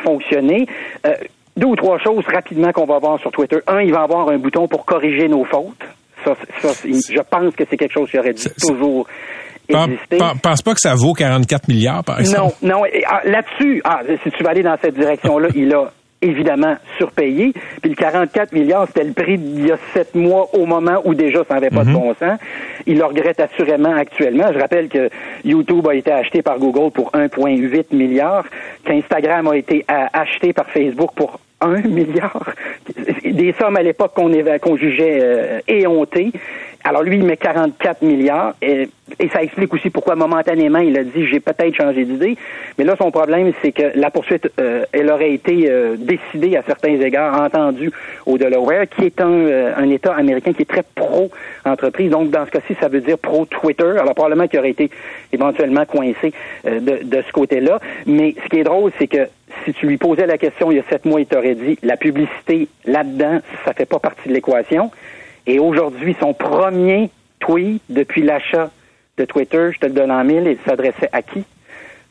fonctionné. 0.04 0.68
Euh, 1.04 1.14
deux 1.56 1.66
ou 1.66 1.76
trois 1.76 1.98
choses 1.98 2.24
rapidement 2.32 2.72
qu'on 2.72 2.86
va 2.86 2.98
voir 2.98 3.18
sur 3.20 3.30
Twitter. 3.30 3.58
Un, 3.66 3.80
il 3.80 3.92
va 3.92 4.02
avoir 4.02 4.28
un 4.28 4.38
bouton 4.38 4.68
pour 4.68 4.84
corriger 4.84 5.28
nos 5.28 5.44
fautes. 5.44 5.84
Ça, 6.24 6.34
ça 6.60 6.68
je 6.84 7.22
pense 7.22 7.54
que 7.54 7.64
c'est 7.68 7.76
quelque 7.76 7.92
chose 7.92 8.10
qui 8.10 8.18
aurait 8.18 8.34
dû 8.34 8.44
toujours 8.58 9.06
pense 10.42 10.62
pas 10.62 10.74
que 10.74 10.80
ça 10.80 10.94
vaut 10.94 11.12
44 11.12 11.68
milliards, 11.68 12.04
par 12.04 12.20
exemple. 12.20 12.54
Non, 12.62 12.80
non. 12.80 12.82
Ah, 13.06 13.20
là-dessus, 13.24 13.80
ah, 13.84 14.00
si 14.22 14.30
tu 14.30 14.42
vas 14.42 14.50
aller 14.50 14.62
dans 14.62 14.76
cette 14.80 14.94
direction-là, 14.94 15.48
il 15.54 15.72
a 15.74 15.90
évidemment 16.22 16.76
surpayé. 16.98 17.52
Puis 17.80 17.90
le 17.90 17.96
44 17.96 18.52
milliards, 18.52 18.86
c'était 18.88 19.04
le 19.04 19.12
prix 19.12 19.38
d'il 19.38 19.66
y 19.66 19.72
a 19.72 19.78
sept 19.94 20.14
mois 20.14 20.48
au 20.54 20.66
moment 20.66 21.00
où 21.04 21.14
déjà 21.14 21.44
ça 21.44 21.54
n'avait 21.54 21.70
pas 21.70 21.84
de 21.84 21.90
mhm. 21.90 21.94
bon 21.94 22.14
sens. 22.14 22.38
Il 22.86 22.98
le 22.98 23.04
regrette 23.04 23.40
assurément 23.40 23.94
actuellement. 23.94 24.52
Je 24.52 24.58
rappelle 24.58 24.88
que 24.88 25.10
YouTube 25.44 25.86
a 25.88 25.94
été 25.94 26.10
acheté 26.10 26.42
par 26.42 26.58
Google 26.58 26.90
pour 26.92 27.10
1,8 27.12 27.94
milliard, 27.94 28.44
qu'Instagram 28.84 29.48
a 29.48 29.56
été 29.56 29.84
acheté 29.88 30.52
par 30.52 30.68
Facebook 30.70 31.10
pour 31.14 31.40
1 31.60 31.82
milliard. 31.88 32.54
Des 33.24 33.54
sommes 33.58 33.76
à 33.76 33.82
l'époque 33.82 34.12
qu'on 34.14 34.76
jugeait 34.76 35.18
euh, 35.20 35.60
éhontées. 35.68 36.32
Alors 36.82 37.02
lui, 37.02 37.16
il 37.16 37.24
met 37.24 37.36
44 37.36 38.02
milliards 38.02 38.54
et, 38.62 38.88
ça 39.32 39.42
explique 39.42 39.74
aussi 39.74 39.90
pourquoi 39.90 40.14
momentanément 40.14 40.78
il 40.78 40.96
a 40.96 41.02
dit 41.02 41.26
j'ai 41.26 41.40
peut-être 41.40 41.74
changé 41.74 42.04
d'idée. 42.04 42.36
Mais 42.78 42.84
là, 42.84 42.94
son 42.96 43.10
problème, 43.10 43.52
c'est 43.60 43.72
que 43.72 43.90
la 43.96 44.10
poursuite, 44.10 44.48
euh, 44.58 44.84
elle 44.92 45.10
aurait 45.10 45.32
été 45.32 45.68
euh, 45.68 45.96
décidée 45.98 46.56
à 46.56 46.62
certains 46.62 46.98
égards, 47.00 47.38
entendue 47.42 47.90
au 48.24 48.38
Delaware, 48.38 48.88
qui 48.88 49.04
est 49.04 49.20
un, 49.20 49.30
euh, 49.30 49.72
un 49.76 49.90
État 49.90 50.14
américain 50.14 50.52
qui 50.52 50.62
est 50.62 50.70
très 50.70 50.84
pro-entreprise. 50.94 52.10
Donc, 52.10 52.30
dans 52.30 52.46
ce 52.46 52.52
cas-ci, 52.52 52.76
ça 52.80 52.88
veut 52.88 53.00
dire 53.00 53.18
pro-Twitter. 53.18 53.98
Alors, 53.98 54.14
probablement 54.14 54.46
qu'il 54.46 54.60
aurait 54.60 54.70
été 54.70 54.90
éventuellement 55.32 55.84
coincé 55.84 56.32
de, 56.64 57.02
de 57.02 57.22
ce 57.26 57.32
côté-là. 57.32 57.80
Mais 58.06 58.34
ce 58.42 58.48
qui 58.48 58.60
est 58.60 58.64
drôle, 58.64 58.92
c'est 58.98 59.08
que 59.08 59.26
si 59.64 59.72
tu 59.72 59.86
lui 59.86 59.96
posais 59.96 60.26
la 60.26 60.38
question 60.38 60.70
il 60.70 60.76
y 60.76 60.80
a 60.80 60.84
sept 60.88 61.04
mois, 61.04 61.20
il 61.20 61.26
t'aurait 61.26 61.54
dit 61.54 61.78
la 61.82 61.96
publicité 61.96 62.68
là-dedans, 62.84 63.40
ça 63.64 63.72
fait 63.72 63.86
pas 63.86 63.98
partie 63.98 64.28
de 64.28 64.34
l'équation. 64.34 64.90
Et 65.46 65.58
aujourd'hui, 65.58 66.16
son 66.20 66.34
premier 66.34 67.10
tweet 67.40 67.82
depuis 67.88 68.22
l'achat 68.22 68.70
de 69.16 69.24
Twitter, 69.24 69.70
je 69.72 69.78
te 69.78 69.86
le 69.86 69.92
donne 69.92 70.10
en 70.10 70.24
mille, 70.24 70.46
il 70.46 70.58
s'adressait 70.64 71.08
à 71.12 71.22
qui? 71.22 71.44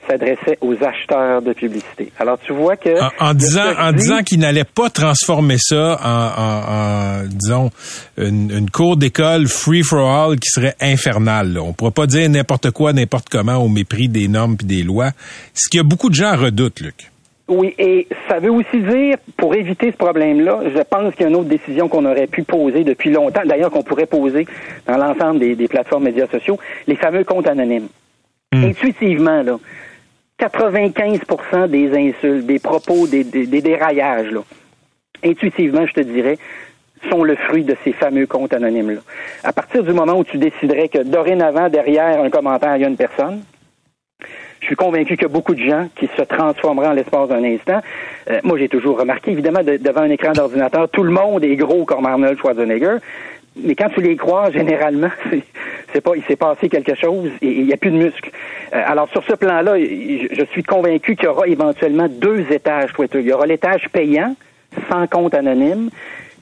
s'adressait 0.10 0.58
aux 0.62 0.76
acheteurs 0.84 1.42
de 1.42 1.54
publicité. 1.54 2.12
Alors 2.20 2.40
tu 2.40 2.54
vois 2.54 2.78
que 2.78 2.90
en, 3.20 3.34
disant 3.34 3.74
en 3.78 3.92
disant 3.92 4.24
qu'il 4.24 4.40
n'allait 4.40 4.64
pas 4.64 4.90
transformer 4.90 5.58
ça 5.60 6.00
en, 6.04 7.22
en, 7.22 7.28
disons 7.28 7.70
une, 8.18 8.70
cour 8.72 8.98
d'école 8.98 9.48
free 9.48 9.84
for 9.84 10.10
all 10.10 10.40
qui 10.40 10.50
serait 10.50 10.76
infernale. 10.82 11.60
On 11.60 11.74
pourrait 11.74 11.92
pas 11.92 12.08
dire 12.08 12.30
n'importe 12.30 12.72
quoi 12.72 12.94
n'importe 12.94 13.30
comment 13.30 13.58
au 13.58 13.68
mépris 13.68 14.10
des 14.10 14.28
normes 14.28 14.56
et 14.62 14.66
des 14.66 14.84
lois. 14.84 15.12
Ce 15.54 15.70
qu'il 15.70 15.80
y 15.80 15.82
a 15.82 15.84
beaucoup 15.84 16.10
de 16.10 16.16
gens 16.16 16.36
redoutent, 16.36 16.80
Luc. 16.80 17.12
Oui, 17.50 17.74
et 17.80 18.08
ça 18.28 18.38
veut 18.38 18.52
aussi 18.52 18.78
dire, 18.78 19.18
pour 19.36 19.56
éviter 19.56 19.92
ce 19.92 19.98
problème-là, 19.98 20.62
je 20.74 20.82
pense 20.84 21.16
qu'il 21.16 21.24
y 21.24 21.26
a 21.26 21.30
une 21.30 21.36
autre 21.36 21.50
décision 21.50 21.88
qu'on 21.88 22.06
aurait 22.06 22.28
pu 22.28 22.44
poser 22.44 22.84
depuis 22.84 23.10
longtemps, 23.10 23.42
d'ailleurs 23.44 23.72
qu'on 23.72 23.82
pourrait 23.82 24.06
poser 24.06 24.46
dans 24.86 24.98
l'ensemble 24.98 25.40
des, 25.40 25.68
plateformes 25.68 26.04
médias 26.04 26.28
sociaux, 26.28 26.60
les 26.86 26.96
fameux 26.96 27.24
comptes 27.24 27.48
anonymes. 27.48 27.88
Hmm. 28.54 28.66
Intuitivement, 28.66 29.42
là, 29.42 29.58
95% 30.40 31.68
des 31.70 31.92
insultes, 31.92 32.46
des 32.46 32.60
propos, 32.60 33.08
des, 33.08 33.24
des, 33.24 33.48
des 33.48 33.62
déraillages, 33.62 34.30
là, 34.30 34.42
intuitivement, 35.26 35.88
je 35.88 35.94
te 35.94 36.02
dirais, 36.02 36.38
sont 37.10 37.24
le 37.24 37.36
fruit 37.36 37.64
de 37.64 37.76
ces 37.84 37.94
fameux 37.94 38.28
comptes 38.28 38.54
anonymes-là. 38.54 39.02
À 39.44 39.54
partir 39.54 39.84
du 39.84 39.92
moment 39.92 40.14
où 40.14 40.24
tu 40.24 40.38
déciderais 40.38 40.90
que 40.90 41.00
dorénavant, 41.00 41.68
derrière 41.70 42.22
un 42.22 42.30
commentaire, 42.30 42.76
il 42.76 42.84
y 42.84 42.86
a 42.86 42.90
une 42.90 42.98
personne, 42.98 43.42
je 44.62 44.66
suis 44.66 44.76
convaincu 44.76 45.16
qu'il 45.16 45.24
y 45.24 45.26
a 45.26 45.34
beaucoup 45.34 45.56
de 45.56 45.64
gens 45.64 45.88
qui 45.96 46.10
se 46.18 46.22
transformeront 46.24 46.90
en 46.90 46.94
l'espace 46.94 47.30
d'un 47.30 47.44
instant. 47.44 47.82
Euh, 48.30 48.40
moi, 48.44 48.58
j'ai 48.58 48.70
toujours 48.70 49.00
remarqué, 49.00 49.32
évidemment, 49.32 49.64
de- 49.64 49.78
devant 49.78 50.02
un 50.02 50.10
écran 50.10 50.32
d'ordinateur, 50.34 50.90
tout 50.90 51.04
le 51.04 51.12
monde 51.12 51.44
est 51.44 51.56
gros 51.56 51.86
comme 51.86 52.06
Arnold 52.06 52.38
Schwarzenegger. 52.38 52.98
Mais 53.62 53.76
quand 53.76 53.90
tu 53.90 54.02
les 54.02 54.16
crois, 54.16 54.52
généralement, 54.52 55.10
c'est, 55.30 55.44
c'est 55.94 56.02
pas, 56.02 56.12
il 56.16 56.24
s'est 56.24 56.36
passé 56.36 56.70
quelque 56.70 56.96
chose 56.96 57.30
et 57.42 57.48
il 57.52 57.66
n'y 57.66 57.74
a 57.74 57.78
plus 57.78 57.92
de 57.92 57.98
muscles. 57.98 58.32
Euh, 58.74 58.82
alors, 58.86 59.10
sur 59.10 59.24
ce 59.24 59.34
plan-là, 59.34 59.78
je, 59.80 60.28
je 60.32 60.46
suis 60.52 60.64
convaincu 60.64 61.16
qu'il 61.16 61.26
y 61.26 61.28
aura 61.30 61.48
éventuellement 61.48 62.08
deux 62.10 62.46
étages 62.52 62.94
Twitter. 62.94 63.20
Il 63.22 63.28
y 63.28 63.34
aura 63.34 63.46
l'étage 63.48 63.88
payant, 63.92 64.36
sans 64.90 65.08
compte 65.08 65.34
anonyme, 65.34 65.90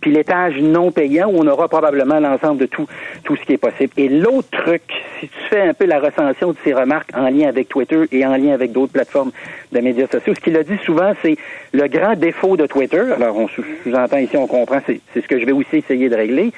puis 0.01 0.11
l'étage 0.11 0.55
non 0.59 0.91
payant 0.91 1.27
où 1.29 1.39
on 1.39 1.47
aura 1.47 1.67
probablement 1.67 2.19
l'ensemble 2.19 2.59
de 2.59 2.65
tout, 2.65 2.87
tout 3.23 3.35
ce 3.35 3.41
qui 3.43 3.53
est 3.53 3.57
possible. 3.57 3.91
Et 3.97 4.09
l'autre 4.09 4.49
truc, 4.51 4.81
si 5.19 5.27
tu 5.27 5.39
fais 5.49 5.61
un 5.61 5.73
peu 5.73 5.85
la 5.85 5.99
recension 5.99 6.51
de 6.51 6.57
ces 6.63 6.73
remarques 6.73 7.09
en 7.15 7.29
lien 7.29 7.47
avec 7.47 7.69
Twitter 7.69 8.05
et 8.11 8.25
en 8.25 8.35
lien 8.37 8.53
avec 8.53 8.71
d'autres 8.71 8.93
plateformes 8.93 9.31
de 9.71 9.79
médias 9.79 10.07
sociaux, 10.07 10.33
ce 10.35 10.39
qu'il 10.39 10.55
a 10.57 10.63
dit 10.63 10.77
souvent, 10.85 11.13
c'est 11.21 11.37
le 11.73 11.87
grand 11.87 12.15
défaut 12.15 12.57
de 12.57 12.65
Twitter. 12.67 13.03
Alors, 13.15 13.37
on 13.37 13.47
sous- 13.47 13.65
sous-entend 13.83 14.17
ici, 14.17 14.37
on 14.37 14.47
comprend, 14.47 14.79
c'est 14.85 14.99
c'est 15.13 15.21
ce 15.21 15.27
que 15.27 15.39
je 15.39 15.45
vais 15.45 15.51
aussi 15.51 15.77
essayer 15.77 16.09
de 16.09 16.15
régler 16.15 16.51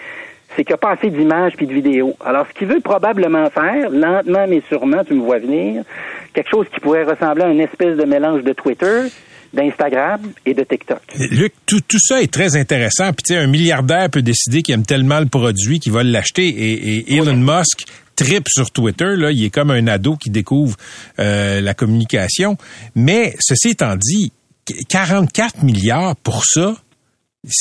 c'est 0.55 0.63
qu'il 0.63 0.71
n'y 0.73 0.75
a 0.75 0.77
pas 0.77 0.93
assez 0.93 1.11
d'images 1.11 1.53
puis 1.55 1.67
de 1.67 1.73
vidéos. 1.73 2.15
Alors, 2.25 2.47
ce 2.47 2.53
qu'il 2.55 2.67
veut 2.67 2.79
probablement 2.79 3.47
faire, 3.51 3.91
lentement 3.91 4.47
mais 4.47 4.63
sûrement, 4.67 5.03
tu 5.03 5.13
me 5.13 5.21
vois 5.21 5.37
venir, 5.37 5.83
quelque 6.33 6.49
chose 6.49 6.65
qui 6.73 6.79
pourrait 6.79 7.03
ressembler 7.03 7.43
à 7.43 7.49
une 7.49 7.59
espèce 7.61 7.95
de 7.95 8.03
mélange 8.03 8.41
de 8.41 8.51
Twitter, 8.53 9.03
d'Instagram 9.53 10.21
et 10.45 10.53
de 10.53 10.63
TikTok. 10.63 11.01
Luc, 11.31 11.53
tout, 11.65 11.81
tout 11.87 11.99
ça 11.99 12.21
est 12.21 12.31
très 12.31 12.55
intéressant. 12.55 13.11
Puis 13.13 13.23
tu 13.27 13.33
sais, 13.33 13.39
un 13.39 13.47
milliardaire 13.47 14.09
peut 14.09 14.21
décider 14.21 14.61
qu'il 14.61 14.73
aime 14.75 14.85
tellement 14.85 15.19
le 15.19 15.25
produit 15.27 15.79
qu'il 15.79 15.91
va 15.91 16.03
l'acheter. 16.03 16.47
Et, 16.47 16.97
et 17.11 17.15
Elon 17.17 17.35
Musk 17.37 17.85
tripe 18.15 18.47
sur 18.49 18.71
Twitter. 18.71 19.15
Là, 19.15 19.31
il 19.31 19.43
est 19.43 19.49
comme 19.49 19.71
un 19.71 19.87
ado 19.87 20.15
qui 20.17 20.29
découvre 20.29 20.75
euh, 21.19 21.61
la 21.61 21.73
communication. 21.73 22.57
Mais 22.95 23.35
ceci 23.39 23.69
étant 23.69 23.95
dit, 23.95 24.31
44 24.89 25.63
milliards 25.63 26.15
pour 26.17 26.43
ça. 26.45 26.75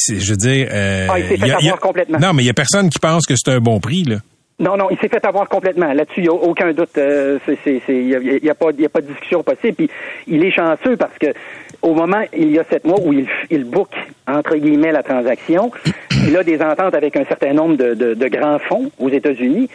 Je 0.09 0.31
veux 0.31 0.37
dire, 0.37 0.69
euh, 0.73 1.07
Ah, 1.11 1.19
il 1.19 1.29
s'est 1.29 1.37
fait 1.37 1.39
y 1.39 1.43
a- 1.45 1.47
y 1.47 1.53
a- 1.53 1.57
avoir 1.59 1.81
complètement. 1.81 2.19
Non, 2.19 2.33
mais 2.33 2.43
il 2.43 2.47
y 2.47 2.51
a 2.51 2.55
personne 2.55 2.91
qui 2.91 2.99
pense 2.99 3.27
que 3.27 3.35
c'est 3.37 3.51
un 3.53 3.61
bon 3.61 3.79
prix 3.81 4.03
là. 4.05 4.17
Non, 4.61 4.77
non, 4.77 4.89
il 4.91 4.99
s'est 4.99 5.09
fait 5.09 5.25
avoir 5.25 5.49
complètement. 5.49 5.93
Là-dessus, 5.93 6.21
il 6.21 6.23
n'y 6.25 6.29
a 6.29 6.33
aucun 6.33 6.73
doute. 6.73 6.99
euh, 6.99 7.39
Il 7.47 8.07
n'y 8.07 8.15
a, 8.17 8.21
y 8.21 8.51
a 8.51 8.55
pas 8.55 8.73
de 8.73 9.07
discussion 9.07 9.43
possible. 9.43 9.75
Puis, 9.75 9.91
il 10.27 10.45
est 10.45 10.51
chanceux 10.51 10.97
parce 10.97 11.17
que 11.19 11.27
au 11.81 11.95
moment, 11.95 12.25
il 12.37 12.51
y 12.51 12.59
a 12.59 12.65
sept 12.65 12.85
mois 12.85 12.99
où 13.01 13.13
il, 13.13 13.29
il 13.51 13.65
book, 13.65 13.91
entre 14.27 14.57
guillemets, 14.57 14.91
la 14.91 15.05
transaction, 15.05 15.71
il 16.27 16.37
a 16.37 16.43
des 16.43 16.61
ententes 16.61 16.95
avec 16.95 17.17
un 17.17 17.25
certain 17.25 17.53
nombre 17.53 17.77
de 17.77 18.29
grands 18.29 18.59
fonds 18.59 18.91
aux 18.99 19.09
États-Unis 19.09 19.69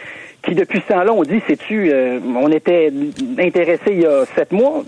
qui, 0.44 0.54
depuis 0.54 0.80
ce 0.80 0.92
temps-là, 0.92 1.12
ont 1.12 1.22
dit, 1.22 1.40
sais-tu, 1.46 1.90
euh, 1.90 2.18
on 2.36 2.50
était 2.50 2.92
intéressé 3.38 3.82
il 3.88 4.00
y 4.00 4.06
a 4.06 4.24
sept 4.36 4.52
mois. 4.52 4.82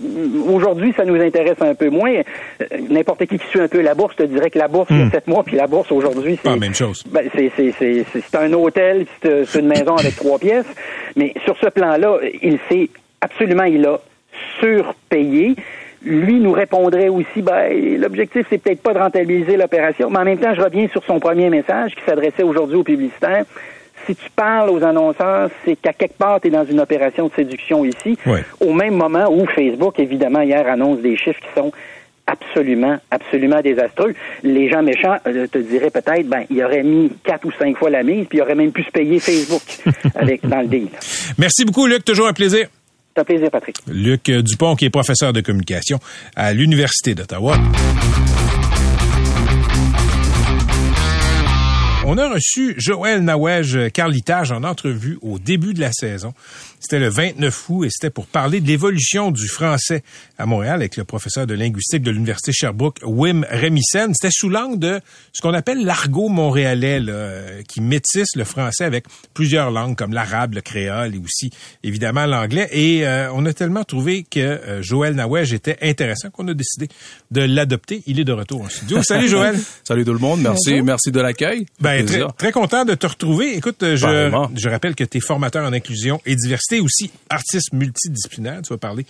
Aujourd'hui, 0.47 0.93
ça 0.95 1.05
nous 1.05 1.19
intéresse 1.21 1.61
un 1.61 1.73
peu 1.75 1.89
moins. 1.89 2.13
Euh, 2.13 2.65
N'importe 2.89 3.25
qui 3.25 3.37
qui 3.37 3.47
suit 3.47 3.59
un 3.61 3.67
peu 3.67 3.81
la 3.81 3.95
bourse 3.95 4.15
te 4.15 4.23
dirait 4.23 4.49
que 4.49 4.59
la 4.59 4.67
bourse, 4.67 4.89
il 4.91 4.99
y 4.99 5.01
a 5.01 5.09
sept 5.09 5.27
mois, 5.27 5.43
puis 5.43 5.55
la 5.55 5.67
bourse, 5.67 5.91
aujourd'hui, 5.91 6.35
c'est... 6.37 6.43
Pas 6.43 6.51
la 6.51 6.57
même 6.57 6.73
chose. 6.75 7.03
Ben, 7.11 7.29
c'est, 7.35 7.51
c'est, 7.55 7.73
c'est, 7.77 8.05
c'est, 8.11 8.21
c'est 8.21 8.37
un 8.37 8.51
hôtel, 8.53 9.05
c'est, 9.21 9.45
c'est 9.45 9.59
une 9.59 9.67
maison 9.67 9.95
avec 9.95 10.15
trois 10.15 10.39
pièces. 10.39 10.67
Mais 11.15 11.33
sur 11.45 11.57
ce 11.57 11.67
plan-là, 11.67 12.19
il 12.41 12.59
s'est 12.69 12.89
absolument, 13.21 13.63
il 13.63 13.85
a 13.85 13.99
surpayé. 14.59 15.55
Lui 16.03 16.39
nous 16.39 16.51
répondrait 16.51 17.09
aussi, 17.09 17.41
ben, 17.41 17.99
l'objectif, 17.99 18.45
c'est 18.49 18.61
peut-être 18.61 18.81
pas 18.81 18.93
de 18.93 18.99
rentabiliser 18.99 19.57
l'opération, 19.57 20.09
mais 20.09 20.19
en 20.19 20.25
même 20.25 20.37
temps, 20.37 20.53
je 20.53 20.61
reviens 20.61 20.87
sur 20.89 21.03
son 21.03 21.19
premier 21.19 21.49
message 21.49 21.95
qui 21.95 22.01
s'adressait 22.05 22.43
aujourd'hui 22.43 22.77
aux 22.77 22.83
publicitaires. 22.83 23.45
Si 24.07 24.15
tu 24.15 24.29
parles 24.33 24.69
aux 24.69 24.81
annonceurs, 24.83 25.49
c'est 25.65 25.75
qu'à 25.75 25.91
quelque 25.91 26.17
part, 26.17 26.39
tu 26.39 26.47
es 26.47 26.51
dans 26.51 26.65
une 26.65 26.79
opération 26.79 27.27
de 27.27 27.33
séduction 27.33 27.83
ici, 27.83 28.17
au 28.61 28.71
même 28.71 28.95
moment 28.95 29.29
où 29.29 29.45
Facebook, 29.47 29.99
évidemment, 29.99 30.41
hier 30.41 30.65
annonce 30.65 30.99
des 30.99 31.17
chiffres 31.17 31.41
qui 31.41 31.59
sont 31.59 31.73
absolument, 32.25 32.97
absolument 33.11 33.61
désastreux. 33.61 34.13
Les 34.43 34.69
gens 34.69 34.81
méchants 34.81 35.17
euh, 35.27 35.47
te 35.47 35.57
diraient 35.57 35.89
peut-être, 35.89 36.27
ben, 36.27 36.45
il 36.49 36.63
aurait 36.63 36.83
mis 36.83 37.11
quatre 37.23 37.45
ou 37.45 37.51
cinq 37.59 37.77
fois 37.77 37.89
la 37.89 38.03
mise, 38.03 38.27
puis 38.27 38.37
il 38.37 38.41
aurait 38.41 38.55
même 38.55 38.71
pu 38.71 38.83
se 38.83 38.91
payer 38.91 39.19
Facebook 39.19 39.61
avec 40.15 40.45
dans 40.47 40.61
le 40.61 40.67
deal. 40.67 40.87
Merci 41.37 41.65
beaucoup, 41.65 41.85
Luc. 41.85 42.05
Toujours 42.05 42.27
un 42.27 42.33
plaisir. 42.33 42.67
C'est 43.13 43.21
un 43.21 43.25
plaisir, 43.25 43.49
Patrick. 43.51 43.77
Luc 43.87 44.29
Dupont, 44.29 44.75
qui 44.75 44.85
est 44.85 44.89
professeur 44.89 45.33
de 45.33 45.41
communication 45.41 45.99
à 46.35 46.53
l'Université 46.53 47.13
d'Ottawa. 47.15 47.57
On 52.09 52.17
a 52.17 52.29
reçu 52.29 52.73
Joël 52.77 53.21
Nawège 53.21 53.91
Carlitage 53.91 54.53
en 54.53 54.63
entrevue 54.63 55.19
au 55.21 55.39
début 55.39 55.73
de 55.73 55.81
la 55.81 55.91
saison. 55.91 56.33
C'était 56.79 56.99
le 56.99 57.09
29 57.09 57.69
août 57.69 57.85
et 57.85 57.89
c'était 57.89 58.09
pour 58.09 58.27
parler 58.27 58.61
de 58.61 58.67
l'évolution 58.67 59.31
du 59.31 59.47
français 59.47 60.03
à 60.37 60.45
Montréal 60.45 60.75
avec 60.75 60.97
le 60.97 61.03
professeur 61.03 61.47
de 61.47 61.53
linguistique 61.53 62.03
de 62.03 62.11
l'Université 62.11 62.51
Sherbrooke, 62.51 62.99
Wim 63.03 63.45
Remisen. 63.49 64.13
C'était 64.13 64.33
sous 64.33 64.49
l'angle 64.49 64.79
de 64.79 64.99
ce 65.33 65.41
qu'on 65.41 65.53
appelle 65.53 65.83
l'argot 65.83 66.29
montréalais, 66.29 66.99
là, 66.99 67.13
euh, 67.13 67.61
qui 67.67 67.81
métisse 67.81 68.35
le 68.35 68.43
français 68.43 68.83
avec 68.83 69.05
plusieurs 69.33 69.71
langues 69.71 69.95
comme 69.95 70.13
l'arabe, 70.13 70.53
le 70.53 70.61
créole 70.61 71.15
et 71.15 71.17
aussi 71.17 71.51
évidemment 71.83 72.25
l'anglais. 72.25 72.69
Et 72.71 73.07
euh, 73.07 73.31
on 73.33 73.45
a 73.45 73.53
tellement 73.53 73.83
trouvé 73.83 74.23
que 74.23 74.39
euh, 74.39 74.81
Joël 74.81 75.15
Nawège 75.15 75.53
était 75.53 75.77
intéressant 75.81 76.29
qu'on 76.29 76.47
a 76.47 76.53
décidé 76.53 76.89
de 77.31 77.41
l'adopter. 77.41 78.03
Il 78.05 78.19
est 78.19 78.23
de 78.23 78.33
retour 78.33 78.61
en 78.61 78.69
studio. 78.69 79.01
Salut 79.03 79.27
Joël. 79.27 79.57
Salut 79.83 80.05
tout 80.05 80.13
le 80.13 80.19
monde, 80.19 80.41
merci, 80.41 80.81
merci 80.81 81.11
de 81.11 81.19
l'accueil. 81.19 81.65
Ben, 81.79 82.05
très, 82.37 82.51
content 82.51 82.85
de 82.85 82.93
te 82.93 83.07
retrouver. 83.07 83.55
Écoute, 83.55 83.81
euh, 83.83 83.95
je, 83.95 84.49
je 84.55 84.69
rappelle 84.69 84.95
que 84.95 85.03
tu 85.03 85.17
es 85.17 85.21
formateur 85.21 85.65
en 85.65 85.73
inclusion 85.73 86.21
et 86.25 86.35
diversité, 86.35 86.66
aussi 86.75 87.11
artiste 87.29 87.73
multidisciplinaire. 87.73 88.61
Tu 88.61 88.69
vas 88.69 88.77
parler, 88.77 89.05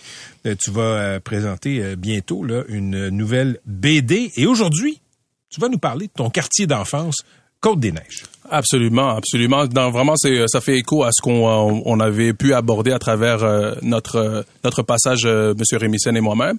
euh, 0.46 0.56
tu 0.60 0.72
vas 0.72 0.82
euh, 0.82 1.20
présenter 1.20 1.82
euh, 1.82 1.96
bientôt 1.96 2.44
là, 2.44 2.64
une 2.70 3.10
nouvelle 3.10 3.60
BD. 3.66 4.32
Et 4.36 4.46
aujourd'hui, 4.46 5.02
tu 5.50 5.60
vas 5.60 5.70
nous 5.70 5.80
parler 5.80 6.08
de 6.08 6.12
ton 6.14 6.30
quartier 6.30 6.68
d'enfance, 6.68 7.18
Côte-des-Neiges. 7.60 8.24
Absolument, 8.50 9.16
absolument. 9.16 9.66
Dans, 9.66 9.90
vraiment, 9.92 10.16
ça 10.16 10.62
fait 10.62 10.78
écho 10.78 11.04
à 11.04 11.10
ce 11.12 11.22
qu'on 11.22 11.82
on 11.86 12.00
avait 12.00 12.34
pu 12.34 12.54
aborder 12.54 12.92
à 12.92 13.00
travers 13.00 13.40
notre 13.82 14.46
notre 14.64 14.84
passage, 14.84 15.26
euh, 15.26 15.54
Monsieur 15.58 15.78
Rémissen 15.78 16.16
et 16.16 16.22
moi-même. 16.22 16.58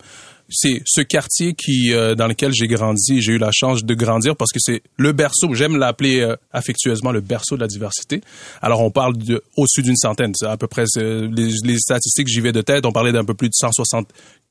C'est 0.51 0.81
ce 0.87 1.03
quartier 1.03 1.53
qui 1.53 1.93
euh, 1.93 2.15
dans 2.15 2.27
lequel 2.27 2.53
j'ai 2.55 2.67
grandi. 2.67 3.21
J'ai 3.21 3.33
eu 3.33 3.39
la 3.39 3.51
chance 3.53 3.85
de 3.85 3.95
grandir 3.95 4.35
parce 4.35 4.51
que 4.51 4.59
c'est 4.61 4.83
le 4.97 5.13
berceau. 5.13 5.53
J'aime 5.55 5.77
l'appeler 5.77 6.21
euh, 6.21 6.37
affectueusement 6.53 7.13
le 7.13 7.21
berceau 7.21 7.57
de 7.57 7.61
la 7.61 7.67
diversité. 7.67 8.23
Alors, 8.63 8.81
on 8.81 8.91
parle 8.91 9.19
de 9.19 9.43
au-dessus 9.57 9.83
d'une 9.83 9.97
centaine. 9.97 10.33
À 10.43 10.57
peu 10.57 10.67
près 10.67 10.85
les, 10.97 11.53
les 11.63 11.79
statistiques. 11.79 12.29
J'y 12.29 12.41
vais 12.41 12.53
de 12.53 12.63
tête. 12.63 12.87
On 12.87 12.93
parlait 12.93 13.13
d'un 13.13 13.25
peu 13.25 13.35
plus 13.35 13.49
de 13.49 13.55
160 13.55 14.09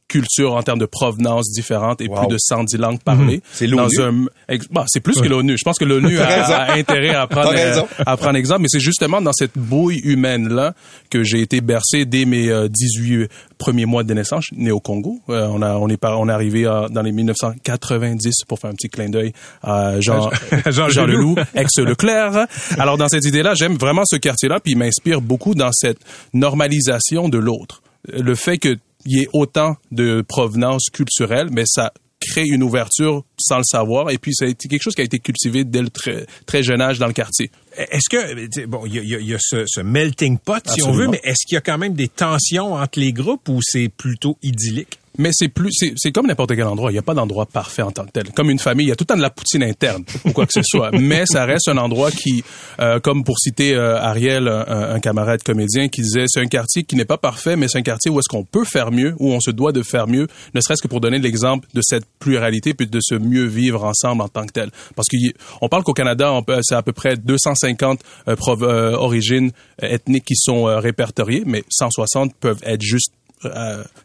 cultures 0.07 0.53
en 0.55 0.63
termes 0.63 0.79
de 0.79 0.85
provenance 0.85 1.51
différentes 1.51 1.99
et 2.01 2.07
plus 2.07 2.27
de 2.27 2.37
110 2.37 2.77
langues 2.77 2.99
parlées. 3.01 3.41
C'est 3.51 3.67
l'ONU. 3.67 3.99
Un- 4.01 4.25
bah, 4.71 4.85
c'est 4.87 4.99
plus 5.01 5.19
que 5.19 5.27
l'ONU. 5.27 5.57
Je 5.57 5.63
pense 5.63 5.77
que 5.77 5.85
l'ONU 5.85 6.17
a, 6.19 6.25
a 6.27 6.73
intérêt 6.77 7.13
à 7.13 7.27
prendre, 7.27 7.51
euh, 7.55 7.81
à 8.05 8.15
prendre 8.17 8.37
exemple, 8.37 8.61
mais 8.61 8.67
c'est 8.69 8.79
justement 8.79 9.21
dans 9.21 9.33
cette 9.33 9.57
bouille 9.57 9.99
humaine-là 10.03 10.73
que 11.09 11.23
j'ai 11.23 11.41
été 11.41 11.61
bercé 11.61 12.05
dès 12.05 12.25
mes 12.25 12.49
euh, 12.49 12.67
18 12.69 13.29
premiers 13.57 13.85
mois 13.85 14.03
de 14.03 14.13
naissance, 14.13 14.45
né 14.53 14.71
au 14.71 14.79
Congo. 14.79 15.19
Euh, 15.29 15.47
on, 15.51 15.61
a, 15.61 15.75
on, 15.75 15.89
est 15.89 15.97
par- 15.97 16.19
on 16.19 16.29
est 16.29 16.31
arrivé 16.31 16.65
euh, 16.65 16.87
dans 16.89 17.01
les 17.01 17.11
1990 17.11 18.43
pour 18.47 18.59
faire 18.59 18.69
un 18.69 18.73
petit 18.75 18.89
clin 18.89 19.09
d'œil 19.09 19.33
à 19.63 19.99
Jean, 19.99 20.29
Jean 20.69 20.89
Jean, 20.89 21.05
Leloup. 21.05 21.35
Ex-Leclerc. 21.55 22.47
Alors, 22.77 22.97
dans 22.97 23.07
cette 23.07 23.25
idée-là, 23.25 23.53
j'aime 23.55 23.75
vraiment 23.75 24.03
ce 24.05 24.15
quartier-là, 24.15 24.59
puis 24.61 24.73
il 24.73 24.77
m'inspire 24.77 25.21
beaucoup 25.21 25.53
dans 25.55 25.71
cette 25.73 25.99
normalisation 26.33 27.29
de 27.29 27.37
l'autre. 27.37 27.81
Le 28.07 28.35
fait 28.35 28.57
qu'il 28.57 28.77
y 29.11 29.21
ait 29.23 29.29
autant 29.33 29.75
de 29.91 30.21
provenance 30.27 30.85
culturelle, 30.91 31.49
mais 31.51 31.63
ça 31.65 31.93
crée 32.19 32.45
une 32.47 32.63
ouverture 32.63 33.23
sans 33.39 33.57
le 33.59 33.63
savoir, 33.63 34.09
et 34.09 34.17
puis 34.17 34.33
ça 34.33 34.45
a 34.45 34.47
été 34.47 34.67
quelque 34.67 34.81
chose 34.81 34.95
qui 34.95 35.01
a 35.01 35.03
été 35.03 35.19
cultivé 35.19 35.63
dès 35.63 35.81
le 35.83 35.89
très, 35.89 36.25
très 36.47 36.63
jeune 36.63 36.81
âge 36.81 36.97
dans 36.97 37.05
le 37.07 37.13
quartier. 37.13 37.51
Est-ce 37.77 38.09
que, 38.09 38.65
bon, 38.65 38.85
il 38.87 38.95
y 38.95 38.99
a, 38.99 39.01
il 39.03 39.09
y 39.09 39.15
a- 39.15 39.19
il 39.19 39.27
y 39.27 39.33
a 39.35 39.37
ce, 39.39 39.65
ce 39.67 39.81
melting 39.81 40.39
pot, 40.39 40.67
si 40.67 40.81
on 40.81 40.91
veut, 40.93 41.07
mais 41.11 41.21
est-ce 41.23 41.45
qu'il 41.47 41.53
y 41.55 41.57
a 41.57 41.61
quand 41.61 41.77
même 41.77 41.93
des 41.93 42.07
tensions 42.07 42.73
entre 42.73 42.99
les 42.99 43.13
groupes 43.13 43.47
ou 43.49 43.59
c'est 43.61 43.89
plutôt 43.89 44.37
idyllique? 44.41 44.97
Mais 45.17 45.29
c'est 45.33 45.47
plus, 45.47 45.69
c'est, 45.71 45.93
c'est 45.95 46.11
comme 46.11 46.27
n'importe 46.27 46.55
quel 46.55 46.65
endroit. 46.65 46.91
Il 46.91 46.93
n'y 46.95 46.99
a 46.99 47.03
pas 47.03 47.13
d'endroit 47.13 47.45
parfait 47.45 47.81
en 47.81 47.91
tant 47.91 48.05
que 48.05 48.11
tel. 48.11 48.31
Comme 48.33 48.49
une 48.49 48.59
famille, 48.59 48.85
il 48.85 48.89
y 48.89 48.91
a 48.91 48.95
tout 48.95 49.03
le 49.03 49.07
temps 49.07 49.17
de 49.17 49.21
la 49.21 49.29
poutine 49.29 49.63
interne 49.63 50.03
ou 50.25 50.31
quoi 50.31 50.45
que 50.45 50.53
ce 50.53 50.61
soit. 50.63 50.91
Mais 50.99 51.25
ça 51.25 51.45
reste 51.45 51.67
un 51.69 51.77
endroit 51.77 52.11
qui, 52.11 52.43
euh, 52.79 52.99
comme 52.99 53.23
pour 53.23 53.37
citer 53.39 53.73
euh, 53.75 53.97
Ariel, 53.99 54.47
un, 54.47 54.95
un 54.95 54.99
camarade 54.99 55.41
comédien, 55.43 55.87
qui 55.89 56.01
disait, 56.01 56.25
c'est 56.27 56.39
un 56.41 56.47
quartier 56.47 56.83
qui 56.83 56.95
n'est 56.95 57.05
pas 57.05 57.17
parfait, 57.17 57.55
mais 57.55 57.67
c'est 57.67 57.77
un 57.79 57.83
quartier 57.83 58.11
où 58.11 58.19
est-ce 58.19 58.29
qu'on 58.29 58.43
peut 58.43 58.63
faire 58.63 58.91
mieux, 58.91 59.15
où 59.19 59.31
on 59.31 59.39
se 59.39 59.51
doit 59.51 59.71
de 59.71 59.81
faire 59.83 60.07
mieux, 60.07 60.27
ne 60.53 60.61
serait-ce 60.61 60.81
que 60.81 60.87
pour 60.87 61.01
donner 61.01 61.19
l'exemple 61.19 61.67
de 61.73 61.81
cette 61.83 62.05
pluralité 62.19 62.73
puis 62.73 62.87
de 62.87 62.99
se 63.01 63.15
mieux 63.15 63.45
vivre 63.45 63.83
ensemble 63.83 64.21
en 64.21 64.27
tant 64.27 64.45
que 64.45 64.51
tel. 64.53 64.69
Parce 64.95 65.07
qu'on 65.09 65.67
parle 65.69 65.83
qu'au 65.83 65.93
Canada, 65.93 66.31
on 66.33 66.43
peut, 66.43 66.57
c'est 66.61 66.75
à 66.75 66.81
peu 66.81 66.93
près 66.93 67.17
250 67.17 67.99
euh, 68.27 68.35
prov- 68.35 68.63
euh, 68.63 68.91
origines 68.93 69.51
euh, 69.83 69.87
ethniques 69.87 70.25
qui 70.25 70.35
sont 70.35 70.67
euh, 70.67 70.79
répertoriées, 70.79 71.43
mais 71.45 71.63
160 71.69 72.35
peuvent 72.35 72.61
être 72.63 72.81
juste 72.81 73.11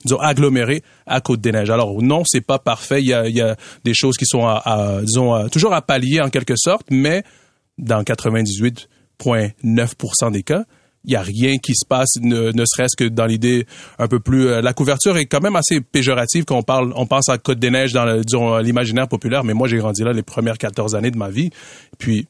disons 0.05 0.19
agglomérés 0.19 0.83
à 1.07 1.21
Côte-des-Neiges. 1.21 1.71
Alors 1.71 2.03
non, 2.03 2.25
c'est 2.27 2.41
pas 2.41 2.59
parfait. 2.59 3.01
Il 3.03 3.09
y 3.09 3.15
a, 3.15 3.57
des 3.85 3.95
choses 3.95 4.17
qui 4.17 4.27
sont 4.27 4.53
disons 5.03 5.49
toujours 5.49 5.75
à 5.75 5.83
pallier 5.83 6.21
en 6.21 6.31
quelque 6.31 6.57
sorte, 6.57 6.87
mais 6.91 7.23
dans 7.79 8.03
98,9% 8.03 10.33
des 10.33 10.43
cas, 10.43 10.65
il 11.05 11.13
y 11.13 11.17
a 11.17 11.23
rien 11.23 11.59
qui 11.59 11.75
se 11.75 11.85
passe, 11.87 12.17
ne, 12.21 12.53
serait-ce 12.65 12.97
que 12.97 13.09
dans 13.09 13.27
l'idée 13.27 13.67
un 13.99 14.07
peu 14.07 14.21
plus. 14.21 14.47
euh, 14.47 14.63
la 14.63 14.73
couverture 14.73 15.17
est 15.17 15.27
quand 15.27 15.43
même 15.43 15.57
assez 15.57 15.81
péjorative 15.81 16.45
quand 16.45 16.57
on 16.57 16.63
parle, 16.63 16.93
on 16.97 17.07
pense 17.07 17.29
à 17.29 17.39
Côte 17.39 17.59
des 17.59 17.71
Neiges 17.71 17.93
dans 17.93 18.59
l'imaginaire 18.59 19.09
populaire. 19.09 19.45
Mais 19.45 19.55
moi, 19.55 19.69
j'ai 19.69 19.79
grandi 19.79 20.05
là 20.05 20.13
les 20.13 20.23
premières 20.23 20.59
14 20.59 20.95
années 20.95 21.11
de 21.11 21.19
ma 21.19 21.31
vie. 21.31 21.51
Puis 21.99 22.27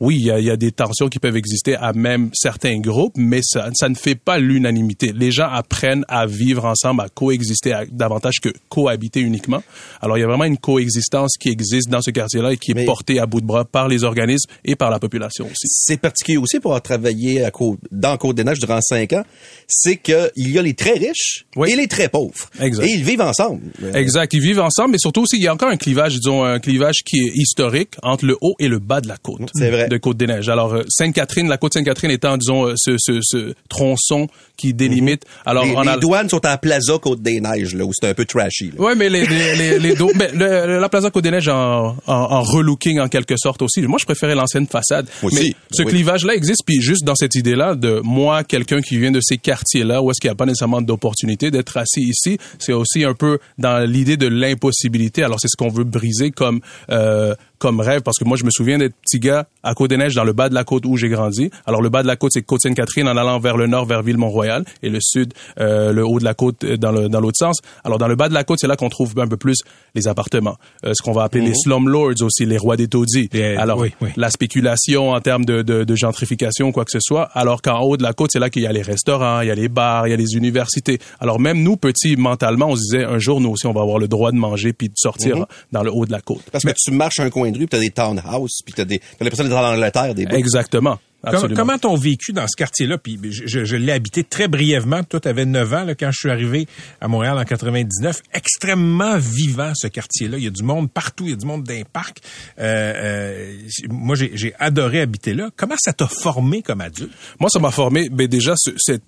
oui, 0.00 0.16
il 0.18 0.26
y, 0.26 0.30
a, 0.30 0.38
il 0.38 0.44
y 0.44 0.50
a 0.50 0.56
des 0.56 0.72
tensions 0.72 1.08
qui 1.08 1.18
peuvent 1.18 1.36
exister 1.36 1.74
à 1.74 1.92
même 1.94 2.30
certains 2.34 2.78
groupes, 2.80 3.14
mais 3.16 3.40
ça, 3.42 3.70
ça 3.74 3.88
ne 3.88 3.94
fait 3.94 4.14
pas 4.14 4.38
l'unanimité. 4.38 5.12
Les 5.16 5.30
gens 5.30 5.48
apprennent 5.50 6.04
à 6.08 6.26
vivre 6.26 6.64
ensemble, 6.66 7.00
à 7.00 7.08
coexister 7.08 7.72
à- 7.72 7.86
davantage 7.86 8.34
que 8.42 8.50
cohabiter 8.68 9.20
uniquement. 9.20 9.62
Alors, 10.02 10.18
il 10.18 10.20
y 10.20 10.24
a 10.24 10.26
vraiment 10.26 10.44
une 10.44 10.58
coexistence 10.58 11.32
qui 11.40 11.48
existe 11.48 11.88
dans 11.88 12.02
ce 12.02 12.10
quartier-là 12.10 12.52
et 12.52 12.56
qui 12.58 12.72
est 12.72 12.84
portée 12.84 13.18
à 13.18 13.26
bout 13.26 13.40
de 13.40 13.46
bras 13.46 13.64
par 13.64 13.88
les 13.88 14.04
organismes 14.04 14.50
et 14.64 14.76
par 14.76 14.90
la 14.90 14.98
population 14.98 15.46
aussi. 15.46 15.66
C'est 15.68 16.00
particulier 16.00 16.36
aussi 16.38 16.60
pour 16.60 16.72
avoir 16.72 16.82
travaillé 16.82 17.42
à 17.44 17.50
Côte- 17.50 17.78
dans 17.90 18.16
Côte-des-Neiges 18.18 18.58
durant 18.58 18.80
cinq 18.82 19.12
ans, 19.14 19.24
c'est 19.68 19.96
qu'il 19.96 20.28
y 20.36 20.58
a 20.58 20.62
les 20.62 20.74
très 20.74 20.92
riches 20.98 21.46
Oui. 21.56 21.70
et 21.70 21.76
les 21.76 21.88
très 21.88 22.08
pauvres. 22.08 22.50
Exact. 22.60 22.84
Et 22.86 22.90
ils 22.92 23.02
vivent 23.04 23.22
ensemble. 23.22 23.62
Exact. 23.94 24.32
Ils 24.34 24.40
vivent 24.40 24.60
ensemble, 24.60 24.90
mais 24.92 24.98
surtout 24.98 25.22
aussi, 25.22 25.36
il 25.36 25.42
y 25.42 25.48
a 25.48 25.54
encore 25.54 25.70
un 25.70 25.76
clivage, 25.76 26.14
disons, 26.16 26.44
un 26.44 26.58
clivage 26.58 26.96
qui 27.04 27.16
est 27.18 27.32
historique 27.34 27.94
entre 28.02 28.26
le 28.26 28.36
haut 28.42 28.54
et 28.58 28.68
le 28.68 28.78
bas 28.78 29.00
de 29.00 29.08
la 29.08 29.16
côte. 29.16 29.40
C'est 29.54 29.70
vrai. 29.70 29.85
De 29.88 29.96
Côte-des-Neiges. 29.98 30.48
Alors, 30.48 30.74
euh, 30.74 30.82
Sainte-Catherine, 30.88 31.48
la 31.48 31.56
côte 31.58 31.74
Sainte-Catherine 31.74 32.10
étant, 32.10 32.36
disons, 32.36 32.66
euh, 32.68 32.74
ce, 32.76 32.96
ce, 32.98 33.20
ce 33.22 33.54
tronçon 33.68 34.28
qui 34.56 34.72
délimite. 34.74 35.24
Alors, 35.44 35.64
les, 35.64 35.76
on 35.76 35.82
les 35.82 35.88
a... 35.88 35.96
douanes 35.98 36.28
sont 36.28 36.44
à 36.44 36.56
Plaza 36.58 36.98
Côte-des-Neiges, 36.98 37.74
là, 37.74 37.84
où 37.84 37.90
c'est 37.92 38.08
un 38.08 38.14
peu 38.14 38.24
trashy. 38.24 38.72
Ouais, 38.78 38.94
mais 38.94 39.08
les, 39.08 39.26
les, 39.26 39.54
les, 39.56 39.78
les 39.78 39.94
dos- 39.94 40.12
mais 40.14 40.30
le- 40.32 40.78
la 40.80 40.88
Plaza 40.88 41.10
Côte-des-Neiges 41.10 41.48
en, 41.48 41.96
en, 42.06 42.12
en 42.12 42.42
relooking 42.42 43.00
en 43.00 43.08
quelque 43.08 43.36
sorte 43.36 43.62
aussi. 43.62 43.82
Moi, 43.82 43.98
je 44.00 44.04
préférais 44.06 44.34
l'ancienne 44.34 44.66
façade. 44.66 45.06
Moi 45.22 45.30
mais 45.34 45.40
aussi. 45.40 45.56
ce 45.72 45.82
Oui. 45.82 45.90
clivage-là 45.92 46.34
existe, 46.34 46.62
puis 46.66 46.80
juste 46.80 47.04
dans 47.04 47.14
cette 47.14 47.34
idée-là 47.34 47.74
de 47.74 48.00
moi, 48.02 48.44
quelqu'un 48.44 48.80
qui 48.80 48.98
vient 48.98 49.10
de 49.10 49.20
ces 49.22 49.36
quartiers-là, 49.38 50.02
où 50.02 50.10
est-ce 50.10 50.20
qu'il 50.20 50.28
n'y 50.28 50.32
a 50.32 50.36
pas 50.36 50.46
nécessairement 50.46 50.80
d'opportunité 50.82 51.50
d'être 51.50 51.76
assis 51.76 52.02
ici, 52.02 52.38
c'est 52.58 52.72
aussi 52.72 53.04
un 53.04 53.14
peu 53.14 53.38
dans 53.58 53.88
l'idée 53.88 54.16
de 54.16 54.26
l'impossibilité. 54.26 55.22
Alors, 55.22 55.38
c'est 55.40 55.48
ce 55.48 55.56
qu'on 55.56 55.68
veut 55.68 55.84
briser 55.84 56.30
comme 56.30 56.60
euh, 56.90 57.34
comme 57.58 57.80
rêve, 57.80 58.02
parce 58.02 58.18
que 58.18 58.24
moi, 58.24 58.36
je 58.36 58.44
me 58.44 58.50
souviens 58.50 58.78
d'être 58.78 58.94
petit 59.02 59.18
gars 59.18 59.46
à 59.62 59.74
Côte-des-Neiges, 59.74 60.14
dans 60.14 60.24
le 60.24 60.32
bas 60.32 60.48
de 60.48 60.54
la 60.54 60.64
côte 60.64 60.86
où 60.86 60.96
j'ai 60.96 61.08
grandi. 61.08 61.50
Alors, 61.66 61.82
le 61.82 61.88
bas 61.88 62.02
de 62.02 62.06
la 62.06 62.16
côte, 62.16 62.32
c'est 62.32 62.42
Côte-Sainte-Catherine 62.42 63.08
en 63.08 63.16
allant 63.16 63.38
vers 63.38 63.56
le 63.56 63.66
nord, 63.66 63.86
vers 63.86 64.02
Ville-Mont-Royal, 64.02 64.64
et 64.82 64.88
le 64.88 64.98
sud, 65.00 65.34
euh, 65.58 65.92
le 65.92 66.06
haut 66.06 66.18
de 66.18 66.24
la 66.24 66.34
côte 66.34 66.64
euh, 66.64 66.76
dans 66.76 66.92
le 66.92 67.08
dans 67.08 67.20
l'autre 67.20 67.38
sens. 67.38 67.60
Alors, 67.84 67.98
dans 67.98 68.08
le 68.08 68.16
bas 68.16 68.28
de 68.28 68.34
la 68.34 68.44
côte, 68.44 68.58
c'est 68.60 68.66
là 68.66 68.76
qu'on 68.76 68.88
trouve 68.88 69.12
un 69.18 69.26
peu 69.26 69.36
plus 69.36 69.56
les 69.94 70.08
appartements, 70.08 70.56
euh, 70.84 70.92
ce 70.94 71.02
qu'on 71.02 71.12
va 71.12 71.24
appeler 71.24 71.44
les 71.44 71.54
slumlords 71.54 72.22
aussi, 72.22 72.46
les 72.46 72.58
rois 72.58 72.76
des 72.76 72.88
taudis. 72.88 73.28
Et, 73.32 73.56
Alors, 73.56 73.78
oui, 73.78 73.92
oui. 74.00 74.10
la 74.16 74.30
spéculation 74.30 75.10
en 75.10 75.20
termes 75.20 75.44
de, 75.44 75.62
de, 75.62 75.84
de 75.84 75.94
gentrification, 75.94 76.72
quoi 76.72 76.84
que 76.84 76.90
ce 76.90 77.00
soit, 77.00 77.24
alors 77.34 77.62
qu'en 77.62 77.80
haut 77.80 77.96
de 77.96 78.02
la 78.02 78.12
côte, 78.12 78.30
c'est 78.32 78.38
là 78.38 78.50
qu'il 78.50 78.62
y 78.62 78.66
a 78.66 78.72
les 78.72 78.82
restaurants, 78.82 79.40
il 79.40 79.48
y 79.48 79.50
a 79.50 79.54
les 79.54 79.68
bars, 79.68 80.06
il 80.06 80.10
y 80.10 80.14
a 80.14 80.16
les 80.16 80.34
universités. 80.34 80.98
Alors, 81.20 81.40
même 81.40 81.62
nous, 81.62 81.76
petits, 81.76 82.16
mentalement, 82.16 82.68
on 82.68 82.76
se 82.76 82.82
disait, 82.82 83.04
un 83.04 83.18
jour, 83.18 83.40
nous 83.40 83.50
aussi, 83.50 83.66
on 83.66 83.72
va 83.72 83.82
avoir 83.82 83.98
le 83.98 84.08
droit 84.08 84.32
de 84.32 84.36
manger 84.36 84.72
puis 84.72 84.88
de 84.88 84.94
sortir 84.96 85.46
dans 85.72 85.82
le 85.82 85.92
haut 85.92 86.06
de 86.06 86.12
la 86.12 86.20
côte. 86.20 86.42
Parce 86.52 86.64
que 86.64 86.72
tu 86.76 86.90
marches 86.90 87.20
un 87.20 87.30
coin 87.30 87.45
de 87.52 87.58
rue, 87.58 87.66
puis 87.66 87.78
t'as 87.78 87.80
des 87.80 87.90
townhouses, 87.90 88.60
puis 88.64 88.74
t'as 88.74 88.84
des, 88.84 88.98
t'as 88.98 89.24
l'impression 89.24 89.44
d'être 89.44 89.56
en 89.56 89.72
Angleterre, 89.74 90.14
des 90.14 90.26
bouts. 90.26 90.36
Exactement. 90.36 90.98
Absolument. 91.24 91.56
Comment 91.60 91.78
t'ont 91.78 91.96
vécu 91.96 92.32
dans 92.32 92.46
ce 92.46 92.54
quartier-là? 92.56 92.98
Puis 92.98 93.18
je, 93.30 93.46
je- 93.46 93.64
je 93.64 93.74
l'ai 93.74 93.90
habité 93.90 94.22
très 94.22 94.46
brièvement. 94.46 95.02
Toi, 95.02 95.18
tu 95.18 95.26
avais 95.26 95.44
9 95.44 95.72
ans 95.74 95.82
là, 95.82 95.94
quand 95.96 96.10
je 96.12 96.18
suis 96.20 96.30
arrivé 96.30 96.68
à 97.00 97.08
Montréal 97.08 97.36
en 97.36 97.44
99. 97.44 98.20
Extrêmement 98.32 99.18
vivant, 99.18 99.72
ce 99.74 99.88
quartier-là. 99.88 100.38
Il 100.38 100.44
y 100.44 100.46
a 100.46 100.50
du 100.50 100.62
monde 100.62 100.88
partout. 100.88 101.24
Il 101.24 101.30
y 101.30 101.32
a 101.32 101.36
du 101.36 101.46
monde 101.46 101.64
dans 101.64 101.72
les 101.74 101.84
parcs. 101.84 102.18
Euh, 102.60 102.92
euh, 102.94 103.56
moi, 103.88 104.14
j'ai 104.14 104.30
j'ai 104.34 104.54
adoré 104.60 105.00
habiter 105.00 105.34
là. 105.34 105.50
Comment 105.56 105.74
ça 105.78 105.92
t'a 105.92 106.06
formé 106.06 106.62
comme 106.62 106.80
adulte? 106.80 107.10
Moi, 107.40 107.50
ça 107.50 107.58
m'a 107.58 107.72
formé, 107.72 108.08
ben 108.08 108.28
déjà, 108.28 108.54
ce- 108.56 108.70
cet, 108.76 109.02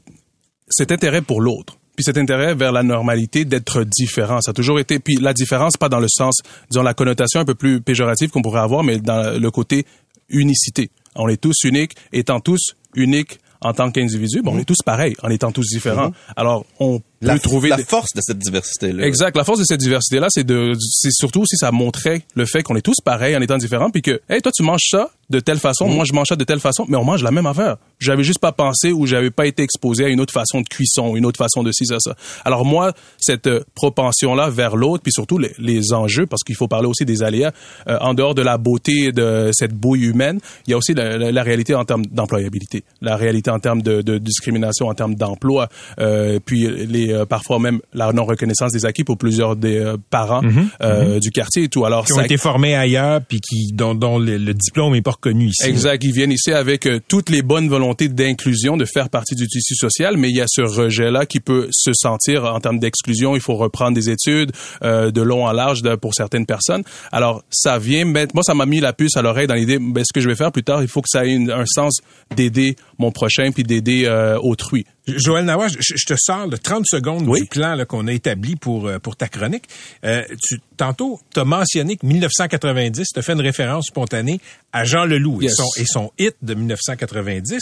cet 0.68 0.90
intérêt 0.90 1.22
pour 1.22 1.40
l'autre. 1.40 1.78
Puis 1.98 2.04
cet 2.04 2.16
intérêt 2.16 2.54
vers 2.54 2.70
la 2.70 2.84
normalité 2.84 3.44
d'être 3.44 3.82
différent. 3.82 4.40
Ça 4.40 4.52
a 4.52 4.54
toujours 4.54 4.78
été. 4.78 5.00
Puis 5.00 5.16
la 5.16 5.32
différence, 5.32 5.76
pas 5.76 5.88
dans 5.88 5.98
le 5.98 6.06
sens, 6.08 6.42
disons, 6.70 6.84
la 6.84 6.94
connotation 6.94 7.40
un 7.40 7.44
peu 7.44 7.56
plus 7.56 7.80
péjorative 7.80 8.30
qu'on 8.30 8.40
pourrait 8.40 8.60
avoir, 8.60 8.84
mais 8.84 8.98
dans 8.98 9.36
le 9.36 9.50
côté 9.50 9.84
unicité. 10.28 10.90
On 11.16 11.26
est 11.26 11.38
tous 11.38 11.64
uniques, 11.64 11.96
étant 12.12 12.38
tous 12.38 12.76
uniques 12.94 13.40
en 13.60 13.72
tant 13.72 13.90
qu'individus, 13.90 14.42
bon, 14.42 14.54
on 14.54 14.58
est 14.60 14.64
tous 14.64 14.80
pareils, 14.86 15.16
en 15.24 15.28
étant 15.28 15.50
tous 15.50 15.66
différents. 15.70 16.12
Alors, 16.36 16.64
on 16.78 17.00
peut 17.20 17.26
La, 17.26 17.38
trouver... 17.38 17.68
la 17.70 17.76
des- 17.76 17.84
force 17.84 18.12
de 18.14 18.20
cette 18.22 18.38
diversité-là. 18.38 19.06
Exact. 19.06 19.36
La 19.36 19.44
force 19.44 19.58
de 19.58 19.64
cette 19.64 19.80
diversité-là, 19.80 20.28
c'est 20.30 20.44
de, 20.44 20.72
c'est 20.78 21.10
surtout 21.12 21.44
si 21.46 21.56
ça 21.56 21.70
montrait 21.72 22.22
le 22.34 22.46
fait 22.46 22.62
qu'on 22.62 22.76
est 22.76 22.82
tous 22.82 23.00
pareils 23.04 23.36
en 23.36 23.40
étant 23.40 23.58
différents, 23.58 23.90
puis 23.90 24.02
que, 24.02 24.20
hey, 24.28 24.40
toi, 24.42 24.52
tu 24.52 24.62
manges 24.62 24.86
ça 24.90 25.10
de 25.30 25.40
telle 25.40 25.58
façon, 25.58 25.88
moi, 25.88 26.04
je 26.06 26.14
mange 26.14 26.28
ça 26.28 26.36
de 26.36 26.44
telle 26.44 26.60
façon, 26.60 26.86
mais 26.88 26.96
on 26.96 27.04
mange 27.04 27.22
la 27.22 27.30
même 27.30 27.44
affaire. 27.46 27.76
J'avais 28.00 28.22
juste 28.22 28.38
pas 28.38 28.52
pensé 28.52 28.92
ou 28.92 29.04
j'avais 29.06 29.30
pas 29.30 29.46
été 29.46 29.62
exposé 29.62 30.04
à 30.06 30.08
une 30.08 30.20
autre 30.20 30.32
façon 30.32 30.62
de 30.62 30.66
cuisson, 30.68 31.16
une 31.16 31.26
autre 31.26 31.36
façon 31.36 31.62
de 31.62 31.70
ci, 31.70 31.84
ça, 31.84 31.96
ça. 32.00 32.14
Alors 32.46 32.64
moi, 32.64 32.92
cette 33.18 33.46
euh, 33.46 33.60
propension-là 33.74 34.48
vers 34.48 34.76
l'autre, 34.76 35.02
puis 35.02 35.12
surtout 35.12 35.36
les, 35.38 35.52
les 35.58 35.92
enjeux, 35.92 36.26
parce 36.26 36.42
qu'il 36.44 36.54
faut 36.56 36.68
parler 36.68 36.86
aussi 36.88 37.04
des 37.04 37.22
aléas, 37.22 37.52
euh, 37.88 37.98
en 38.00 38.14
dehors 38.14 38.34
de 38.34 38.42
la 38.42 38.56
beauté 38.58 39.12
de 39.12 39.50
cette 39.52 39.74
bouille 39.74 40.04
humaine, 40.06 40.40
il 40.66 40.70
y 40.70 40.74
a 40.74 40.76
aussi 40.78 40.94
la, 40.94 41.18
la- 41.18 41.32
la 41.32 41.42
réalité 41.42 41.74
en 41.74 41.84
termes 41.84 42.06
d'employabilité, 42.06 42.84
la 43.02 43.16
réalité 43.16 43.50
en 43.50 43.58
termes 43.58 43.82
de, 43.82 44.00
de 44.00 44.16
discrimination, 44.18 44.86
en 44.88 44.94
termes 44.94 45.14
d'emploi, 45.14 45.68
euh, 46.00 46.38
puis 46.44 46.68
les 46.86 47.07
euh, 47.12 47.24
parfois 47.26 47.58
même 47.58 47.80
la 47.94 48.12
non 48.12 48.24
reconnaissance 48.24 48.72
des 48.72 48.86
acquis 48.86 49.04
pour 49.04 49.18
plusieurs 49.18 49.56
des 49.56 49.78
euh, 49.78 49.96
parents 50.10 50.42
euh, 50.82 51.18
du 51.20 51.30
quartier 51.30 51.64
et 51.64 51.68
tout. 51.68 51.84
Alors 51.84 52.04
Qui 52.06 52.12
ont 52.12 52.16
ça- 52.16 52.24
été 52.24 52.36
formés 52.36 52.74
ailleurs 52.74 53.20
puis 53.28 53.40
qui 53.40 53.72
dont, 53.72 53.94
dont 53.94 54.18
le, 54.18 54.36
le 54.38 54.54
diplôme 54.54 54.94
est 54.94 55.02
pas 55.02 55.12
reconnu 55.12 55.46
ici. 55.48 55.68
Exact. 55.68 56.02
Ils 56.04 56.12
viennent 56.12 56.32
ici 56.32 56.52
avec 56.52 56.88
toutes 57.08 57.30
les 57.30 57.42
bonnes 57.42 57.68
volontés 57.68 58.08
d'inclusion, 58.08 58.76
de 58.76 58.84
faire 58.84 59.08
partie 59.10 59.34
du 59.34 59.46
tissu 59.46 59.74
social, 59.74 60.16
mais 60.16 60.30
il 60.30 60.36
y 60.36 60.40
a 60.40 60.46
ce 60.48 60.62
rejet-là 60.62 61.26
qui 61.26 61.40
peut 61.40 61.68
se 61.70 61.92
sentir 61.94 62.44
en 62.44 62.60
termes 62.60 62.78
d'exclusion. 62.78 63.34
Il 63.34 63.40
faut 63.40 63.56
reprendre 63.56 63.94
des 63.94 64.10
études 64.10 64.52
de 64.82 65.20
long 65.22 65.46
en 65.46 65.52
large 65.52 65.82
de- 65.82 65.94
pour 65.96 66.14
certaines 66.14 66.46
personnes. 66.46 66.82
Alors, 67.12 67.42
ça 67.50 67.78
vient 67.78 68.04
mettre... 68.04 68.34
Moi, 68.34 68.42
ça 68.42 68.54
m'a 68.54 68.66
mis 68.66 68.80
la 68.80 68.92
puce 68.92 69.16
à 69.16 69.22
l'oreille 69.22 69.46
dans 69.46 69.54
l'idée, 69.54 69.78
ben, 69.78 70.02
ce 70.04 70.12
que 70.12 70.20
je 70.20 70.28
vais 70.28 70.36
faire 70.36 70.52
plus 70.52 70.62
tard, 70.62 70.82
il 70.82 70.88
faut 70.88 71.00
que 71.02 71.08
ça 71.08 71.24
ait 71.26 71.30
une- 71.32 71.50
un 71.50 71.64
sens 71.66 71.98
d'aider 72.36 72.76
mon 72.98 73.10
prochain 73.10 73.50
puis 73.52 73.62
d'aider 73.62 74.04
euh, 74.06 74.38
autrui. 74.38 74.84
Joël 75.16 75.44
Nawa, 75.44 75.68
je, 75.68 75.76
je 75.80 76.06
te 76.06 76.14
sors 76.18 76.48
de 76.48 76.56
30 76.56 76.84
secondes 76.86 77.26
Oui. 77.28 77.40
du 77.42 77.46
plan 77.46 77.82
qu'on 77.86 78.06
a 78.08 78.12
établi 78.12 78.56
pour, 78.56 78.86
euh, 78.86 78.98
pour 78.98 79.16
ta 79.16 79.28
chronique. 79.28 79.64
Euh, 80.04 80.22
tu, 80.42 80.60
tantôt, 80.76 81.20
tu 81.32 81.40
as 81.40 81.44
mentionné 81.44 81.96
que 81.96 82.04
1990, 82.06 83.06
tu 83.12 83.18
as 83.18 83.22
fait 83.22 83.32
une 83.32 83.40
référence 83.40 83.86
spontanée 83.86 84.40
à 84.72 84.84
Jean 84.84 85.04
Leloup 85.04 85.42
Yes. 85.42 85.52
et, 85.52 85.54
son, 85.54 85.68
et 85.82 85.84
son 85.86 86.12
hit 86.18 86.36
de 86.42 86.54
1990. 86.54 87.60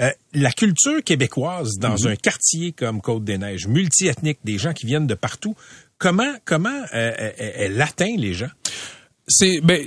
Euh, 0.00 0.10
la 0.32 0.50
culture 0.52 1.02
québécoise 1.04 1.70
dans 1.80 1.96
Mm-hmm. 1.96 2.08
un 2.10 2.16
quartier 2.16 2.72
comme 2.72 3.00
Côte-des-Neiges, 3.00 3.66
multiethnique, 3.68 4.38
des 4.44 4.58
gens 4.58 4.72
qui 4.72 4.86
viennent 4.86 5.06
de 5.06 5.14
partout, 5.14 5.54
comment, 5.98 6.34
comment 6.44 6.82
euh, 6.94 7.12
elle, 7.38 7.52
elle 7.56 7.82
atteint 7.82 8.14
les 8.16 8.34
gens? 8.34 8.50
c'est 9.28 9.60
ben 9.60 9.82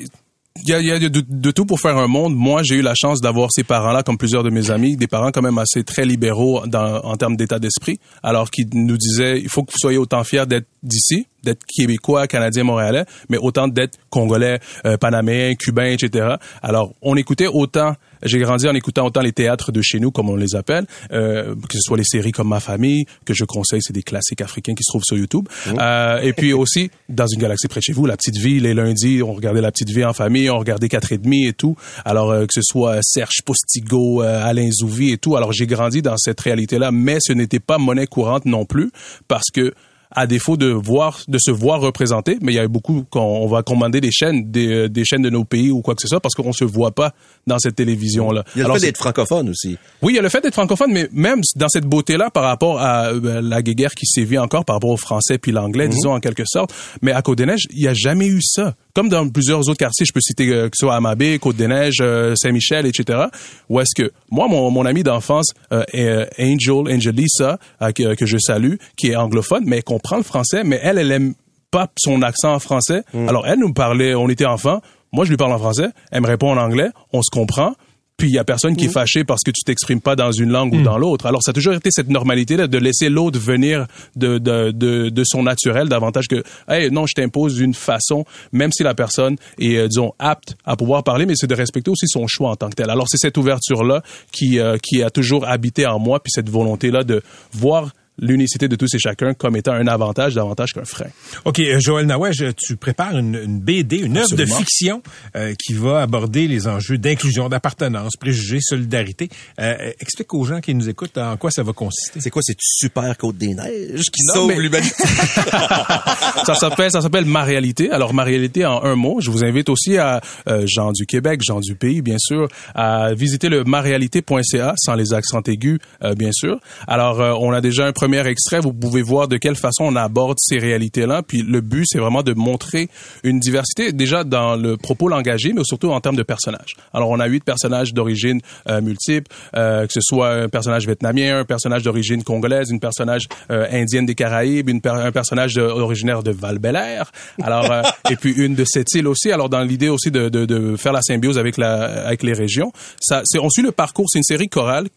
il 0.56 0.70
y 0.70 0.74
a, 0.74 0.82
y 0.82 0.92
a 0.92 1.00
de, 1.00 1.24
de 1.28 1.52
tout 1.52 1.66
pour 1.66 1.80
faire 1.80 1.98
un 1.98 2.08
monde. 2.08 2.36
Moi, 2.36 2.64
j'ai 2.64 2.76
eu 2.76 2.82
la 2.82 2.96
chance 2.96 3.22
d'avoir 3.22 3.50
ces 3.52 3.64
parents-là, 3.64 4.04
comme 4.04 4.18
plusieurs 4.18 4.44
de 4.44 4.50
mes 4.50 4.72
amis, 4.72 4.98
des 4.98 5.08
parents 5.08 5.32
quand 5.32 5.42
même 5.42 5.58
assez 5.58 5.84
très 5.84 6.06
libéraux 6.06 6.66
dans, 6.66 7.02
en 7.04 7.16
termes 7.16 7.38
d'état 7.38 7.60
d'esprit, 7.60 8.00
alors 8.24 8.50
qu'ils 8.52 8.68
nous 8.74 8.98
disaient, 8.98 9.40
il 9.40 9.50
faut 9.50 9.64
que 9.64 9.72
vous 9.72 9.78
soyez 9.80 9.98
autant 9.98 10.24
fiers 10.24 10.46
d'être 10.46 10.68
d'ici, 10.84 11.28
d'être 11.44 11.64
québécois, 11.66 12.28
canadien, 12.28 12.64
montréalais, 12.64 13.06
mais 13.30 13.38
autant 13.38 13.68
d'être 13.68 13.98
congolais, 14.10 14.60
euh, 14.86 14.98
panaméen, 14.98 15.56
cubain, 15.56 15.92
etc. 15.92 16.36
Alors, 16.62 16.94
on 17.02 17.16
écoutait 17.16 17.48
autant, 17.48 17.96
j'ai 18.24 18.40
grandi 18.40 18.68
en 18.68 18.76
écoutant 18.76 19.06
autant 19.06 19.22
les 19.22 19.32
théâtres 19.32 19.72
de 19.72 19.82
chez 19.82 20.00
nous, 20.00 20.12
comme 20.12 20.30
on 20.30 20.36
les 20.36 20.56
appelle, 20.56 20.86
euh, 21.12 21.56
que 21.56 21.74
ce 21.74 21.80
soit 21.82 21.98
les 21.98 22.04
séries 22.04 22.32
comme 22.32 22.50
Ma 22.50 22.60
Famille, 22.60 23.06
que 23.26 23.34
je 23.34 23.46
conseille, 23.46 23.82
c'est 23.82 23.94
des 23.94 24.04
classiques 24.04 24.42
africains 24.42 24.74
qui 24.74 24.84
se 24.84 24.92
trouvent 24.92 25.04
sur 25.04 25.18
YouTube. 25.18 25.48
Euh, 25.68 26.20
et 26.20 26.34
puis 26.34 26.54
aussi, 26.54 26.92
dans 27.08 27.28
une 27.28 27.40
galaxie 27.40 27.68
près 27.68 27.80
de 27.80 27.84
chez 27.84 27.94
vous, 27.94 28.06
La 28.06 28.18
Petite 28.18 28.38
Vie, 28.38 28.60
les 28.60 28.74
lundis, 28.74 29.22
on 29.24 29.34
regardait 29.34 29.62
La 29.62 29.72
Petite 29.72 29.90
Vie 29.90 30.06
en 30.06 30.14
famille, 30.14 30.50
on 30.50 30.60
regardait 30.60 30.90
quatre 30.90 31.12
et 31.12 31.18
demi 31.18 31.46
et 31.46 31.54
tout. 31.54 31.76
Alors, 32.06 32.32
euh, 32.32 32.46
que 32.46 32.54
ce 32.54 32.62
soit 32.62 33.00
Serge 33.02 33.42
Postigo, 33.46 34.24
euh, 34.24 34.44
Alain 34.44 34.70
Zouvi 34.72 35.12
et 35.12 35.18
tout. 35.18 35.36
Alors, 35.36 35.54
j'ai 35.54 35.68
grandi 35.68 36.02
dans 36.02 36.18
cette 36.18 36.40
réalité-là, 36.40 36.92
mais 36.92 37.18
ce 37.22 37.34
n'était 37.34 37.60
pas 37.60 37.78
monnaie 37.78 38.08
courante 38.08 38.46
non 38.46 38.66
plus, 38.66 38.92
parce 39.28 39.50
que 39.54 39.74
à 40.12 40.26
défaut 40.26 40.58
de 40.58 40.68
voir, 40.68 41.22
de 41.28 41.38
se 41.38 41.52
voir 41.52 41.82
représenté, 41.82 42.38
mais 42.42 42.54
il 42.54 42.56
y 42.56 42.60
a 42.60 42.68
beaucoup 42.68 43.06
qu'on 43.10 43.20
on 43.20 43.48
va 43.48 43.62
commander 43.62 44.02
des 44.02 44.12
chaînes, 44.12 44.50
des, 44.50 44.68
euh, 44.68 44.90
des 44.90 45.06
chaînes 45.06 45.22
de 45.22 45.30
nos 45.30 45.44
pays 45.44 45.70
ou 45.70 45.82
quoi 45.82 45.94
que 45.94 46.02
ce 46.02 46.08
soit, 46.08 46.20
parce 46.20 46.34
qu'on 46.34 46.52
se 46.52 46.64
voit 46.66 46.92
pas 46.92 47.14
dans 47.46 47.60
cette 47.60 47.76
télévision-là. 47.76 48.44
Il 48.56 48.60
y 48.60 48.62
a 48.62 48.64
le 48.64 48.66
Alors, 48.66 48.78
fait 48.78 48.88
d'être 48.88 48.98
francophone 48.98 49.50
aussi. 49.50 49.78
oui, 50.02 50.14
il 50.14 50.16
y 50.16 50.20
a 50.20 50.22
le 50.24 50.30
fait 50.30 50.42
d'être 50.42 50.54
francophone, 50.54 50.92
mais 50.92 51.08
même 51.12 51.42
dans 51.56 51.70
cette 51.70 51.86
beauté-là 51.86 52.32
par 52.32 52.44
rapport 52.44 52.80
à 52.80 53.10
euh, 53.10 53.42
la 53.42 53.62
guéguerre 53.62 53.94
qui 53.94 54.08
sévit 54.08 54.40
encore 54.40 54.66
par 54.66 54.78
rapport 54.78 54.90
au 54.90 54.98
français 54.98 55.38
puis 55.38 55.52
l'anglais, 55.52 55.88
disons 55.88 56.14
en 56.14 56.20
quelque 56.20 56.44
sorte. 56.46 56.74
Mais 57.04 57.12
à 57.12 57.22
Côte-des-Neiges, 57.22 57.68
il 57.72 57.82
n'y 57.82 57.88
a 57.88 57.94
jamais 57.94 58.28
eu 58.28 58.42
ça. 58.42 58.76
Comme 58.94 59.10
dans 59.10 59.28
plusieurs 59.30 59.60
autres 59.60 59.78
quartiers, 59.78 60.06
je 60.06 60.14
peux 60.14 60.22
citer 60.22 60.48
euh, 60.48 60.66
que 60.70 60.76
ce 60.76 60.86
soit 60.86 60.96
Amabé, 60.96 61.38
Côte-des-Neiges, 61.40 62.00
euh, 62.02 62.34
Saint-Michel, 62.36 62.86
etc. 62.86 63.26
Où 63.70 63.80
est-ce 63.80 63.94
que 63.96 64.12
moi, 64.32 64.48
mon, 64.48 64.72
mon 64.72 64.86
ami 64.86 65.04
d'enfance, 65.04 65.54
euh, 65.72 66.26
Angel, 66.40 66.94
Angelisa, 66.94 67.60
que, 67.96 68.16
que 68.16 68.26
je 68.26 68.38
salue, 68.38 68.76
qui 68.98 69.10
est 69.10 69.16
anglophone, 69.16 69.64
mais 69.66 69.82
comprend 69.82 70.18
le 70.18 70.24
français, 70.24 70.64
mais 70.64 70.80
elle, 70.82 70.98
elle 70.98 71.12
aime 71.12 71.34
pas 71.72 71.88
son 72.00 72.22
accent 72.24 72.54
en 72.54 72.60
français. 72.60 73.04
Alors 73.28 73.46
elle 73.46 73.60
nous 73.60 73.74
parlait, 73.74 74.16
on 74.16 74.28
était 74.28 74.46
enfants. 74.46 74.82
Moi, 75.12 75.26
je 75.26 75.30
lui 75.30 75.38
parle 75.38 75.54
en 75.54 75.60
français. 75.60 75.88
Elle 76.12 76.22
me 76.22 76.28
répond 76.28 76.52
en 76.52 76.58
anglais. 76.58 76.90
On 77.14 77.22
se 77.22 77.30
comprend. 77.32 77.74
Puis 78.20 78.28
il 78.28 78.34
y 78.34 78.38
a 78.38 78.44
personne 78.44 78.76
qui 78.76 78.86
est 78.86 78.90
fâché 78.90 79.24
parce 79.24 79.42
que 79.44 79.50
tu 79.50 79.64
t'exprimes 79.64 80.02
pas 80.02 80.16
dans 80.16 80.32
une 80.32 80.52
langue 80.52 80.74
ou 80.76 80.82
dans 80.84 80.98
l'autre. 80.98 81.26
Alors 81.26 81.42
ça 81.42 81.52
a 81.52 81.54
toujours 81.54 81.74
été 81.74 81.90
cette 81.90 82.10
normalité 82.10 82.58
là 82.58 82.68
de 82.68 82.78
laisser 82.78 83.10
l'autre 83.10 83.40
venir 83.40 83.88
de, 84.16 84.38
de, 84.38 84.72
de, 84.72 85.10
de 85.10 85.24
son 85.26 85.44
naturel 85.44 85.88
davantage 85.88 86.28
que 86.28 86.44
hey 86.68 86.92
non 86.92 87.06
je 87.08 87.16
t'impose 87.16 87.60
une 87.60 87.74
façon 87.74 88.26
même 88.52 88.72
si 88.72 88.84
la 88.84 88.94
personne 88.94 89.38
est 89.58 89.78
euh, 89.78 89.88
disons 89.88 90.14
apte 90.20 90.56
à 90.66 90.76
pouvoir 90.76 91.04
parler 91.04 91.26
mais 91.26 91.34
c'est 91.36 91.48
de 91.48 91.56
respecter 91.56 91.90
aussi 91.90 92.08
son 92.08 92.28
choix 92.28 92.52
en 92.52 92.56
tant 92.58 92.70
que 92.70 92.76
tel. 92.76 92.90
Alors 92.90 93.08
c'est 93.08 93.18
cette 93.18 93.38
ouverture 93.38 93.84
là 93.84 94.04
qui 94.32 94.60
euh, 94.60 94.78
qui 94.78 95.02
a 95.02 95.10
toujours 95.10 95.48
habité 95.48 95.88
en 95.88 95.98
moi 95.98 96.20
puis 96.20 96.32
cette 96.32 96.50
volonté 96.50 96.92
là 96.92 97.04
de 97.04 97.24
voir 97.54 97.94
l'unicité 98.22 98.68
de 98.68 98.76
tous 98.76 98.94
et 98.94 99.00
chacun 99.00 99.34
comme 99.34 99.56
étant 99.56 99.74
un 99.74 99.88
avantage 99.88 100.36
davantage 100.36 100.74
qu'un 100.74 100.86
frein. 100.86 101.08
OK, 101.46 101.60
euh, 101.60 101.80
Joël 101.80 102.06
Nawej, 102.06 102.54
tu 102.58 102.76
prépares 102.76 103.18
une, 103.18 103.36
une 103.36 103.60
BD, 103.60 103.98
une 103.98 104.18
œuvre 104.18 104.36
de 104.36 104.46
fiction 104.46 105.02
euh, 105.36 105.54
qui 105.64 105.74
va 105.74 106.02
aborder 106.02 106.48
les 106.48 106.68
enjeux 106.68 106.98
d'inclusion, 106.98 107.50
d'appartenance, 107.50 108.16
préjugés, 108.18 108.60
solidarité. 108.62 109.30
Euh, 109.60 109.92
explique 110.00 110.34
aux 110.34 110.44
gens 110.46 110.60
qui 110.62 110.74
nous 110.76 110.90
écoutent 110.90 111.18
en 111.18 111.38
quoi 111.38 111.52
ça 111.52 111.64
va 111.64 111.74
consister. 111.74 112.20
C'est 112.22 112.30
quoi, 112.30 112.42
c'est 112.44 112.58
super 112.60 113.18
Côte 113.18 113.38
des 113.38 113.54
Neiges 113.54 114.04
qui 114.12 114.24
Non, 114.28 114.34
sauve 114.34 114.48
mais- 114.50 114.60
l'humanité? 114.60 114.94
ça 116.46 116.56
s'appelle 116.56 116.92
ça 116.92 117.02
s'appelle 117.02 117.26
ma 117.26 117.44
réalité. 117.44 117.92
Alors 117.92 118.14
ma 118.14 118.24
réalité 118.24 118.66
en 118.66 118.84
un 118.84 118.96
mot. 118.96 119.20
Je 119.22 119.30
vous 119.32 119.44
invite 119.44 119.70
aussi 119.70 119.98
à 119.98 120.22
euh, 120.48 120.64
Jean 120.66 120.92
du 120.92 121.06
Québec, 121.06 121.42
Jean 121.44 121.60
du 121.60 121.76
pays, 121.76 122.02
bien 122.02 122.18
sûr, 122.20 122.48
à 122.76 123.14
visiter 123.14 123.50
le 123.50 123.64
maréalité.ca 123.64 124.74
sans 124.78 124.96
les 124.96 125.14
accents 125.14 125.42
aigus, 125.48 125.80
euh, 126.04 126.14
bien 126.16 126.32
sûr. 126.32 126.60
Alors 126.88 127.22
euh, 127.22 127.34
on 127.40 127.52
a 127.52 127.62
déjà 127.62 127.86
un 127.86 127.92
premier 127.92 128.09
extrait. 128.14 128.60
Vous 128.60 128.74
pouvez 128.74 129.02
voir 129.02 129.28
de 129.28 129.38
quelle 129.38 129.56
façon 129.56 129.86
on 129.86 129.96
aborde 129.96 130.38
ces 130.40 130.58
réalités-là. 130.58 131.24
Puis 131.24 131.42
le 131.42 131.62
but 131.62 131.86
c'est 131.88 132.00
vraiment 132.00 132.24
de 132.24 132.34
montrer 132.34 132.90
une 133.24 133.40
diversité 133.40 133.92
déjà 133.92 134.24
dans 134.24 134.56
le 134.56 134.78
propos 134.78 135.08
langagé, 135.08 135.54
mais 135.54 135.64
surtout 135.64 135.90
en 135.90 136.02
termes 136.02 136.16
de 136.16 136.24
personnages. 136.24 136.76
Alors 136.94 137.10
on 137.10 137.20
a 137.20 137.28
huit 137.28 137.44
personnages 137.44 137.94
d'origine 137.94 138.42
euh, 138.70 138.82
multiple, 138.82 139.32
euh, 139.56 139.88
que 139.88 139.94
ce 139.94 140.02
soit 140.02 140.32
un 140.32 140.50
personnage 140.50 140.86
vietnamien, 140.86 141.40
un 141.40 141.46
personnage 141.46 141.84
d'origine 141.84 142.24
congolaise, 142.24 142.70
une 142.70 142.80
personnage 142.80 143.28
euh, 143.52 143.68
indienne 143.72 144.06
des 144.06 144.16
Caraïbes, 144.16 144.70
un 144.86 145.12
personnage 145.12 145.58
originaire 145.58 146.24
de 146.24 146.32
val 146.32 146.60
air 146.76 147.12
alors 147.44 147.72
euh, 147.72 147.82
et 148.10 148.16
puis 148.16 148.34
une 148.34 148.56
de 148.56 148.66
cette 148.66 148.94
île 148.94 149.08
aussi. 149.08 149.32
Alors 149.32 149.50
dans 149.50 149.62
l'idée 149.62 149.90
aussi 149.90 150.12
de, 150.12 150.76
faire 150.78 150.94
la 150.94 151.02
symbiose 151.02 151.38
avec 151.38 151.58
les 151.58 152.34
régions, 152.34 152.72
ça 153.00 153.24
on 153.40 153.50
suit 153.50 153.64
le 153.64 153.72
parcours, 153.72 154.06
c'est 154.10 154.20
une 154.20 154.24
série 154.24 154.50
chorale 154.50 154.88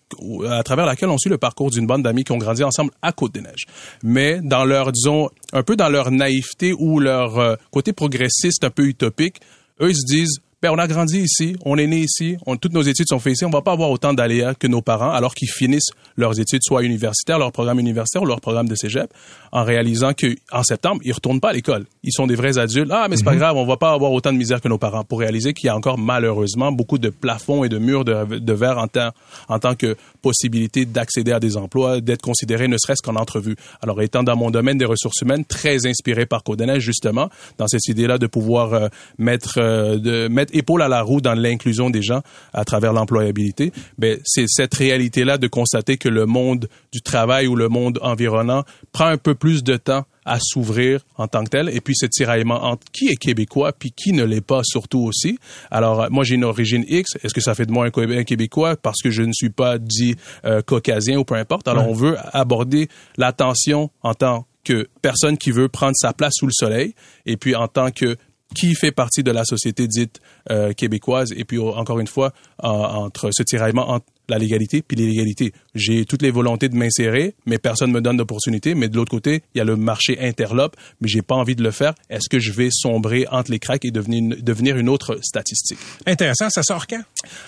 à 0.50 0.62
travers 0.62 0.86
laquelle 0.86 1.08
on 1.08 1.18
suit 1.18 1.30
le 1.30 1.38
parcours 1.38 1.70
d'une 1.70 1.86
bande 1.86 2.02
d'amis 2.02 2.24
qui 2.24 2.32
ont 2.32 2.38
grandi 2.38 2.64
ensemble 2.64 2.90
à 3.02 3.12
Côte-des-Neiges. 3.12 3.66
Mais 4.02 4.40
dans 4.42 4.64
leur 4.64 4.92
disons 4.92 5.28
un 5.52 5.62
peu 5.62 5.76
dans 5.76 5.88
leur 5.88 6.10
naïveté 6.10 6.72
ou 6.72 7.00
leur 7.00 7.38
euh, 7.38 7.56
côté 7.70 7.92
progressiste 7.92 8.64
un 8.64 8.70
peu 8.70 8.86
utopique, 8.86 9.40
eux 9.80 9.90
ils 9.90 9.96
se 9.96 10.06
disent 10.06 10.40
ben, 10.62 10.70
on 10.70 10.78
a 10.78 10.86
grandi 10.86 11.18
ici, 11.18 11.56
on 11.64 11.76
est 11.76 11.88
né 11.88 11.98
ici, 11.98 12.36
on, 12.46 12.56
toutes 12.56 12.72
nos 12.72 12.82
études 12.82 13.08
sont 13.08 13.18
faites 13.18 13.32
ici, 13.32 13.44
on 13.44 13.50
va 13.50 13.62
pas 13.62 13.72
avoir 13.72 13.90
autant 13.90 14.14
d'aléas 14.14 14.54
que 14.54 14.68
nos 14.68 14.80
parents 14.80 15.10
alors 15.10 15.34
qu'ils 15.34 15.50
finissent 15.50 15.90
leurs 16.16 16.38
études 16.38 16.62
soit 16.62 16.84
universitaires, 16.84 17.40
leur 17.40 17.50
programme 17.50 17.80
universitaire 17.80 18.22
ou 18.22 18.26
leur 18.26 18.40
programme 18.40 18.68
de 18.68 18.76
cégep, 18.76 19.12
en 19.52 19.64
réalisant 19.64 20.12
que 20.14 20.34
en 20.50 20.62
septembre, 20.62 21.00
ils 21.04 21.12
retournent 21.12 21.40
pas 21.40 21.50
à 21.50 21.52
l'école. 21.52 21.84
Ils 22.02 22.12
sont 22.12 22.26
des 22.26 22.34
vrais 22.34 22.58
adultes. 22.58 22.90
Ah, 22.90 23.06
mais 23.08 23.16
c'est 23.16 23.24
pas 23.24 23.36
grave, 23.36 23.56
on 23.56 23.66
va 23.66 23.76
pas 23.76 23.92
avoir 23.92 24.12
autant 24.12 24.32
de 24.32 24.38
misère 24.38 24.60
que 24.60 24.68
nos 24.68 24.78
parents 24.78 25.04
pour 25.04 25.20
réaliser 25.20 25.52
qu'il 25.52 25.66
y 25.66 25.70
a 25.70 25.76
encore 25.76 25.98
malheureusement 25.98 26.72
beaucoup 26.72 26.98
de 26.98 27.10
plafonds 27.10 27.62
et 27.62 27.68
de 27.68 27.78
murs 27.78 28.04
de, 28.04 28.38
de 28.38 28.52
verre 28.52 28.78
en 28.78 28.88
tant, 28.88 29.10
en 29.48 29.58
tant 29.58 29.74
que 29.74 29.96
possibilité 30.22 30.86
d'accéder 30.86 31.32
à 31.32 31.40
des 31.40 31.56
emplois, 31.56 32.00
d'être 32.00 32.22
considéré 32.22 32.68
ne 32.68 32.78
serait-ce 32.78 33.02
qu'en 33.02 33.16
entrevue. 33.16 33.56
Alors, 33.82 34.00
étant 34.00 34.22
dans 34.22 34.36
mon 34.36 34.50
domaine 34.50 34.78
des 34.78 34.84
ressources 34.84 35.20
humaines, 35.20 35.44
très 35.44 35.86
inspiré 35.86 36.24
par 36.24 36.42
Codenet, 36.42 36.80
justement, 36.80 37.28
dans 37.58 37.66
cette 37.66 37.86
idée-là 37.88 38.18
de 38.18 38.26
pouvoir 38.26 38.72
euh, 38.72 38.88
mettre, 39.18 39.58
euh, 39.58 39.98
de 39.98 40.28
mettre 40.28 40.56
épaule 40.56 40.82
à 40.82 40.88
la 40.88 41.02
roue 41.02 41.20
dans 41.20 41.34
l'inclusion 41.34 41.90
des 41.90 42.02
gens 42.02 42.22
à 42.52 42.64
travers 42.64 42.92
l'employabilité, 42.92 43.72
ben, 43.98 44.18
c'est 44.24 44.46
cette 44.48 44.74
réalité-là 44.74 45.38
de 45.38 45.48
constater 45.48 45.96
que 45.96 46.08
le 46.08 46.26
monde 46.26 46.68
du 46.92 47.02
travail 47.02 47.46
ou 47.46 47.56
le 47.56 47.68
monde 47.68 47.98
environnant 48.02 48.64
prend 48.92 49.06
un 49.06 49.18
peu 49.18 49.34
plus 49.42 49.64
de 49.64 49.76
temps 49.76 50.04
à 50.24 50.38
s'ouvrir 50.40 51.00
en 51.16 51.26
tant 51.26 51.42
que 51.42 51.50
tel 51.50 51.68
et 51.68 51.80
puis 51.80 51.96
ce 51.96 52.06
tiraillement 52.06 52.62
entre 52.62 52.86
qui 52.92 53.08
est 53.08 53.16
québécois 53.16 53.72
puis 53.72 53.90
qui 53.90 54.12
ne 54.12 54.22
l'est 54.22 54.40
pas 54.40 54.60
surtout 54.62 55.00
aussi. 55.00 55.36
Alors 55.68 56.02
euh, 56.02 56.06
moi 56.10 56.22
j'ai 56.22 56.36
une 56.36 56.44
origine 56.44 56.84
X, 56.86 57.16
est-ce 57.24 57.34
que 57.34 57.40
ça 57.40 57.56
fait 57.56 57.66
de 57.66 57.72
moi 57.72 57.86
un, 57.86 57.90
Québé- 57.90 58.18
un 58.18 58.22
québécois? 58.22 58.76
Parce 58.76 59.02
que 59.02 59.10
je 59.10 59.22
ne 59.22 59.32
suis 59.32 59.50
pas 59.50 59.78
dit 59.78 60.14
euh, 60.44 60.62
caucasien 60.62 61.18
ou 61.18 61.24
peu 61.24 61.34
importe. 61.34 61.66
Alors 61.66 61.88
on 61.88 61.92
veut 61.92 62.16
aborder 62.32 62.86
l'attention 63.16 63.90
en 64.02 64.14
tant 64.14 64.46
que 64.62 64.88
personne 65.02 65.36
qui 65.38 65.50
veut 65.50 65.68
prendre 65.68 65.96
sa 65.96 66.12
place 66.12 66.34
sous 66.36 66.46
le 66.46 66.52
soleil 66.52 66.94
et 67.26 67.36
puis 67.36 67.56
en 67.56 67.66
tant 67.66 67.90
que 67.90 68.16
qui 68.54 68.74
fait 68.74 68.92
partie 68.92 69.22
de 69.22 69.30
la 69.32 69.44
société 69.44 69.88
dite 69.88 70.20
euh, 70.50 70.72
québécoise 70.74 71.30
et 71.34 71.44
puis 71.44 71.56
oh, 71.58 71.72
encore 71.74 71.98
une 72.00 72.06
fois 72.06 72.32
en- 72.62 72.70
entre 73.06 73.30
ce 73.32 73.42
tiraillement 73.42 73.90
entre 73.90 74.06
la 74.28 74.38
légalité 74.38 74.82
puis 74.82 74.96
l'illégalité. 74.96 75.52
J'ai 75.74 76.04
toutes 76.04 76.22
les 76.22 76.30
volontés 76.30 76.68
de 76.68 76.76
m'insérer, 76.76 77.34
mais 77.46 77.58
personne 77.58 77.90
me 77.92 78.00
donne 78.00 78.16
d'opportunité. 78.18 78.74
Mais 78.74 78.88
de 78.88 78.96
l'autre 78.96 79.10
côté, 79.10 79.42
il 79.54 79.58
y 79.58 79.60
a 79.60 79.64
le 79.64 79.76
marché 79.76 80.18
interlope, 80.20 80.76
mais 81.00 81.08
j'ai 81.08 81.22
pas 81.22 81.34
envie 81.34 81.56
de 81.56 81.62
le 81.62 81.70
faire. 81.70 81.94
Est-ce 82.10 82.28
que 82.28 82.38
je 82.38 82.52
vais 82.52 82.68
sombrer 82.70 83.26
entre 83.30 83.50
les 83.50 83.58
cracks 83.58 83.84
et 83.84 83.90
devenir 83.90 84.18
une, 84.18 84.34
devenir 84.42 84.76
une 84.76 84.88
autre 84.88 85.18
statistique? 85.22 85.78
Intéressant, 86.06 86.50
ça 86.50 86.62
sort 86.62 86.86
quand? 86.86 87.02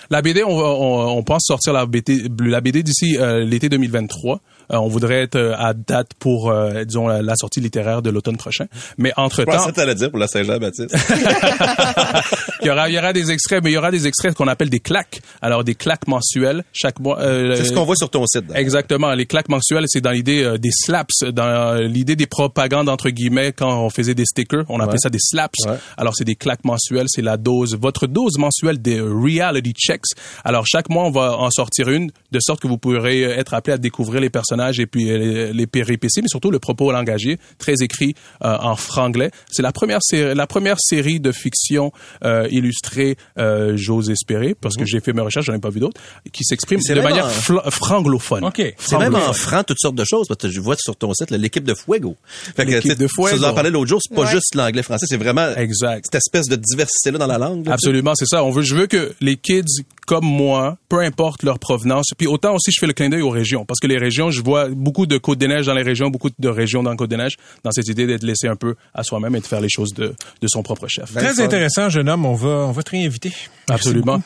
La 0.09 0.21
BD, 0.21 0.43
on, 0.43 0.49
on, 0.49 1.17
on 1.17 1.23
pense 1.23 1.43
sortir 1.45 1.73
la 1.73 1.85
BD, 1.85 2.23
la 2.39 2.61
BD 2.61 2.81
d'ici 2.83 3.17
euh, 3.19 3.43
l'été 3.45 3.69
2023. 3.69 4.41
Euh, 4.71 4.77
on 4.77 4.87
voudrait 4.87 5.21
être 5.21 5.35
euh, 5.35 5.53
à 5.55 5.75
date 5.75 6.15
pour, 6.17 6.49
euh, 6.49 6.83
disons, 6.85 7.07
la, 7.07 7.21
la 7.21 7.35
sortie 7.35 7.59
littéraire 7.59 8.01
de 8.01 8.09
l'automne 8.09 8.37
prochain. 8.37 8.65
Mais 8.97 9.11
entre-temps, 9.15 9.67
que 9.67 9.71
t'allais 9.71 9.93
dire 9.93 10.09
pour 10.09 10.17
la 10.17 10.27
Saint-Jean-Baptiste. 10.27 10.89
il 12.61 12.67
y 12.67 12.69
aura, 12.71 12.89
il 12.89 12.95
y 12.95 12.97
aura 12.97 13.13
des 13.13 13.31
extraits, 13.31 13.63
mais 13.63 13.69
il 13.71 13.73
y 13.73 13.77
aura 13.77 13.91
des 13.91 14.07
extraits 14.07 14.33
qu'on 14.33 14.47
appelle 14.47 14.69
des 14.71 14.79
claques. 14.79 15.21
Alors, 15.41 15.63
des 15.63 15.75
claques 15.75 16.07
mensuelles 16.07 16.63
chaque 16.73 16.99
mois. 16.99 17.19
euh, 17.19 17.55
C'est 17.55 17.65
ce 17.65 17.73
qu'on 17.73 17.85
voit 17.85 17.95
sur 17.95 18.09
ton 18.15 18.25
site. 18.27 18.47
d'ailleurs. 18.47 18.61
Exactement. 18.61 19.13
Les 19.13 19.25
claques 19.25 19.49
mensuelles, 19.49 19.85
c'est 19.87 20.01
dans 20.01 20.11
l'idée 20.11 20.43
euh, 20.43 20.57
des 20.57 20.71
slaps, 20.71 21.23
dans 21.33 21.43
euh, 21.43 21.81
l'idée 21.87 22.15
des 22.15 22.25
propagandes 22.27 22.89
entre 22.89 23.09
guillemets 23.09 23.51
quand 23.51 23.81
on 23.85 23.89
faisait 23.89 24.15
des 24.15 24.25
stickers, 24.25 24.65
on 24.69 24.79
appelait 24.79 24.93
Ouais. 24.93 24.99
ça 24.99 25.09
des 25.09 25.19
slaps. 25.19 25.65
Ouais. 25.65 25.77
Alors 25.97 26.13
c'est 26.15 26.23
des 26.25 26.35
claques 26.35 26.63
mensuelles, 26.63 27.07
c'est 27.09 27.21
la 27.21 27.37
dose, 27.37 27.75
votre 27.79 28.07
dose 28.07 28.37
mensuelle 28.37 28.81
des 28.81 28.99
reality 29.01 29.73
checks. 29.73 30.05
Alors 30.43 30.65
chaque 30.67 30.89
mois 30.89 31.03
on 31.05 31.11
va 31.11 31.37
en 31.37 31.49
sortir 31.51 31.89
une, 31.89 32.11
de 32.31 32.39
sorte 32.39 32.59
que 32.61 32.67
vous 32.67 32.77
pourrez 32.77 33.23
euh, 33.25 33.37
être 33.37 33.53
appelé 33.53 33.73
à 33.73 33.77
découvrir 33.77 34.21
les 34.21 34.29
personnages 34.29 34.79
et 34.79 34.85
puis 34.87 35.05
les, 35.05 35.51
les 35.53 35.67
péripéties, 35.67 36.21
mais 36.21 36.27
surtout 36.27 36.51
le 36.51 36.59
propos 36.59 36.91
langagé, 36.91 37.37
très 37.57 37.75
écrit 37.81 38.15
euh, 38.43 38.57
en 38.61 38.75
franglais. 38.75 39.31
C'est 39.51 39.61
la 39.61 39.71
première 39.71 40.01
série, 40.01 40.35
la 40.35 40.47
première 40.47 40.77
série 40.79 41.19
de 41.19 41.31
fiction 41.31 41.91
euh, 42.23 42.47
illustrée, 42.51 43.17
euh, 43.37 43.73
j'ose 43.75 44.09
espérer, 44.09 44.55
parce 44.59 44.75
que 44.75 44.85
j'ai 44.85 44.99
fait 44.99 45.13
mes 45.13 45.21
recherches, 45.21 45.45
j'en 45.47 45.53
ai 45.53 45.59
pas 45.59 45.69
vu 45.69 45.79
d'autres, 45.79 45.99
qui 46.31 46.43
s'exprime 46.43 46.79
de 46.87 47.01
manière 47.01 47.25
en- 47.25 47.29
fla- 47.29 47.69
franglophone. 48.05 48.45
OK. 48.45 48.73
C'est 48.77 48.97
même 48.97 49.15
en 49.15 49.33
franc 49.33 49.63
toutes 49.63 49.79
sortes 49.79 49.95
de 49.95 50.03
choses, 50.05 50.27
parce 50.27 50.39
que 50.41 50.49
je 50.49 50.59
vois 50.59 50.75
sur 50.77 50.95
ton 50.95 51.13
site 51.13 51.31
l'équipe 51.31 51.63
de 51.63 51.73
Fuego. 51.73 52.15
Fait 52.55 52.65
que, 52.65 52.93
de 52.93 53.07
Fuego. 53.07 53.29
Tu 53.29 53.35
nous 53.35 53.43
en 53.43 53.53
parlais 53.53 53.69
l'autre 53.71 53.87
jour, 53.87 53.99
c'est 54.01 54.13
pas 54.15 54.23
Ouais. 54.23 54.31
juste 54.31 54.55
l'anglais-français, 54.55 55.05
c'est 55.09 55.17
vraiment 55.17 55.53
Exact. 55.55 56.05
cette 56.05 56.15
espèce 56.15 56.47
de 56.47 56.55
diversité-là 56.55 57.17
dans 57.17 57.27
la 57.27 57.37
langue. 57.37 57.65
là, 57.67 57.73
Absolument, 57.73 58.13
c'est 58.15 58.25
ça. 58.27 58.43
On 58.43 58.51
veut, 58.51 58.61
je 58.63 58.75
veux 58.75 58.87
que 58.87 59.13
les 59.21 59.37
kids 59.37 59.63
comme 60.07 60.25
moi, 60.25 60.77
peu 60.89 60.99
importe 60.99 61.41
leur 61.43 61.57
provenance, 61.59 62.05
puis 62.17 62.27
autant 62.27 62.53
aussi 62.55 62.71
je 62.71 62.79
fais 62.79 62.85
le 62.87 62.93
clin 62.93 63.09
d'œil 63.09 63.21
aux 63.23 63.29
régions, 63.31 63.65
parce 63.65 63.79
que 63.79 63.87
les 63.87 63.97
régions, 63.97 64.29
je 64.29 64.41
vois 64.41 64.69
beaucoup 64.69 65.05
de 65.07 65.17
côtes 65.17 65.39
des 65.39 65.47
neiges 65.47 65.65
dans 65.65 65.73
les 65.73 65.81
régions, 65.81 66.09
beaucoup 66.09 66.29
de 66.37 66.47
régions 66.49 66.83
dans 66.83 66.95
côtes 66.95 67.09
des 67.09 67.17
neiges, 67.17 67.35
dans 67.63 67.71
cette 67.71 67.87
idée 67.87 68.05
d'être 68.05 68.23
laissé 68.23 68.47
un 68.47 68.55
peu 68.55 68.75
à 68.93 69.03
soi-même 69.03 69.35
et 69.35 69.39
de 69.39 69.47
faire 69.47 69.61
les 69.61 69.69
choses 69.69 69.93
de, 69.93 70.13
de 70.41 70.47
son 70.47 70.61
propre 70.63 70.87
chef. 70.87 71.13
Très 71.13 71.39
intéressant, 71.39 71.89
jeune 71.89 72.07
homme. 72.09 72.25
On 72.25 72.35
va, 72.35 72.49
on 72.49 72.71
va 72.71 72.83
te 72.83 72.91
réinviter. 72.91 73.31
Absolument. 73.69 74.21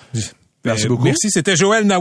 Merci 0.65 0.85
Euh, 0.85 0.89
beaucoup. 0.89 1.03
Merci. 1.05 1.29
C'était 1.31 1.55
Joël 1.55 1.89
à 1.91 1.99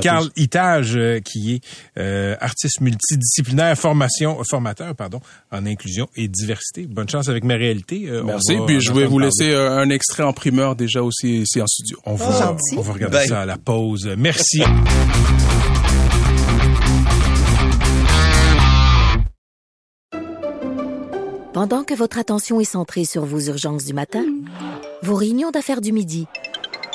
Carl. 0.00 0.28
Itage, 0.36 0.96
euh, 0.96 1.20
qui 1.20 1.54
est 1.54 1.60
euh, 1.98 2.34
artiste 2.40 2.80
multidisciplinaire, 2.80 3.76
formation, 3.78 4.40
euh, 4.40 4.42
formateur, 4.48 4.94
pardon, 4.94 5.20
en 5.52 5.64
inclusion 5.66 6.08
et 6.16 6.28
diversité. 6.28 6.86
Bonne 6.86 7.08
chance 7.08 7.28
avec 7.28 7.44
ma 7.44 7.54
réalité. 7.54 8.08
Euh, 8.08 8.22
on 8.22 8.26
Merci. 8.26 8.56
va 8.56 8.66
Puis 8.66 8.80
je 8.80 8.92
vais 8.92 9.04
vous 9.06 9.18
parler. 9.18 9.26
laisser 9.38 9.52
euh, 9.52 9.78
un 9.78 9.90
extrait 9.90 10.22
en 10.24 10.32
primeur 10.32 10.74
déjà 10.76 11.02
aussi 11.02 11.42
ici 11.42 11.60
en 11.60 11.66
studio. 11.66 11.98
On 12.04 12.14
va, 12.14 12.56
on 12.76 12.80
va 12.80 12.92
regarder 12.92 13.26
ça 13.26 13.42
à 13.42 13.46
la 13.46 13.56
pause. 13.56 14.08
Merci. 14.16 14.62
Pendant 21.52 21.82
que 21.82 21.94
votre 21.94 22.18
attention 22.18 22.60
est 22.60 22.64
centrée 22.64 23.04
sur 23.04 23.24
vos 23.24 23.40
urgences 23.40 23.84
du 23.84 23.92
matin, 23.92 24.24
vos 25.02 25.14
réunions 25.16 25.50
d'affaires 25.50 25.80
du 25.80 25.92
midi, 25.92 26.26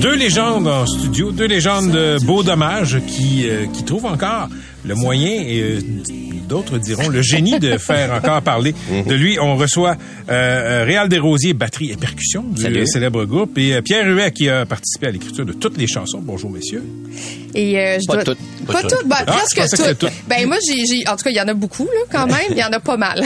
Deux 0.00 0.16
légendes 0.16 0.68
en 0.68 0.86
studio, 0.86 1.32
deux 1.32 1.46
légendes 1.46 1.90
de 1.90 2.18
beau 2.26 2.42
dommage 2.42 3.00
qui, 3.06 3.48
euh, 3.48 3.66
qui 3.72 3.84
trouvent 3.84 4.04
encore 4.04 4.48
le 4.84 4.94
moyen 4.94 5.44
euh, 5.48 5.80
d'autres 6.54 6.78
diront 6.78 7.08
le 7.08 7.20
génie 7.20 7.58
de 7.58 7.78
faire 7.78 8.12
encore 8.12 8.40
parler 8.40 8.74
de 9.06 9.14
lui. 9.14 9.38
On 9.40 9.56
reçoit 9.56 9.96
euh, 10.28 10.82
euh, 10.82 10.84
Réal 10.84 11.08
Desrosiers, 11.08 11.52
batterie 11.52 11.90
et 11.90 11.96
percussion 11.96 12.42
du 12.44 12.62
Salut. 12.62 12.86
célèbre 12.86 13.24
groupe 13.24 13.58
et 13.58 13.74
euh, 13.74 13.82
Pierre 13.82 14.06
Huet 14.06 14.30
qui 14.30 14.48
a 14.48 14.64
participé 14.64 15.08
à 15.08 15.10
l'écriture 15.10 15.44
de 15.44 15.52
toutes 15.52 15.76
les 15.76 15.88
chansons. 15.88 16.20
Bonjour 16.22 16.50
messieurs. 16.50 16.84
Et 17.56 17.76
euh, 17.80 17.98
je 18.00 18.06
Pas 18.06 18.14
dois... 18.22 18.24
toutes. 18.24 18.38
Pas 18.68 18.82
toutes. 18.82 19.04
Ben, 19.06 19.16
Ah, 19.26 19.40
presque 19.52 19.98
toutes. 19.98 20.10
Ben 20.28 20.46
moi 20.46 20.56
j'ai, 20.64 20.84
j'ai- 20.86 21.08
en 21.08 21.16
tout 21.16 21.24
cas 21.24 21.30
il 21.30 21.36
y 21.36 21.40
en 21.40 21.48
a 21.48 21.54
beaucoup 21.54 21.84
là 21.86 22.00
quand 22.12 22.26
même. 22.26 22.36
Il 22.50 22.56
y 22.56 22.62
en 22.62 22.72
a 22.72 22.78
pas 22.78 22.96
mal. 22.96 23.20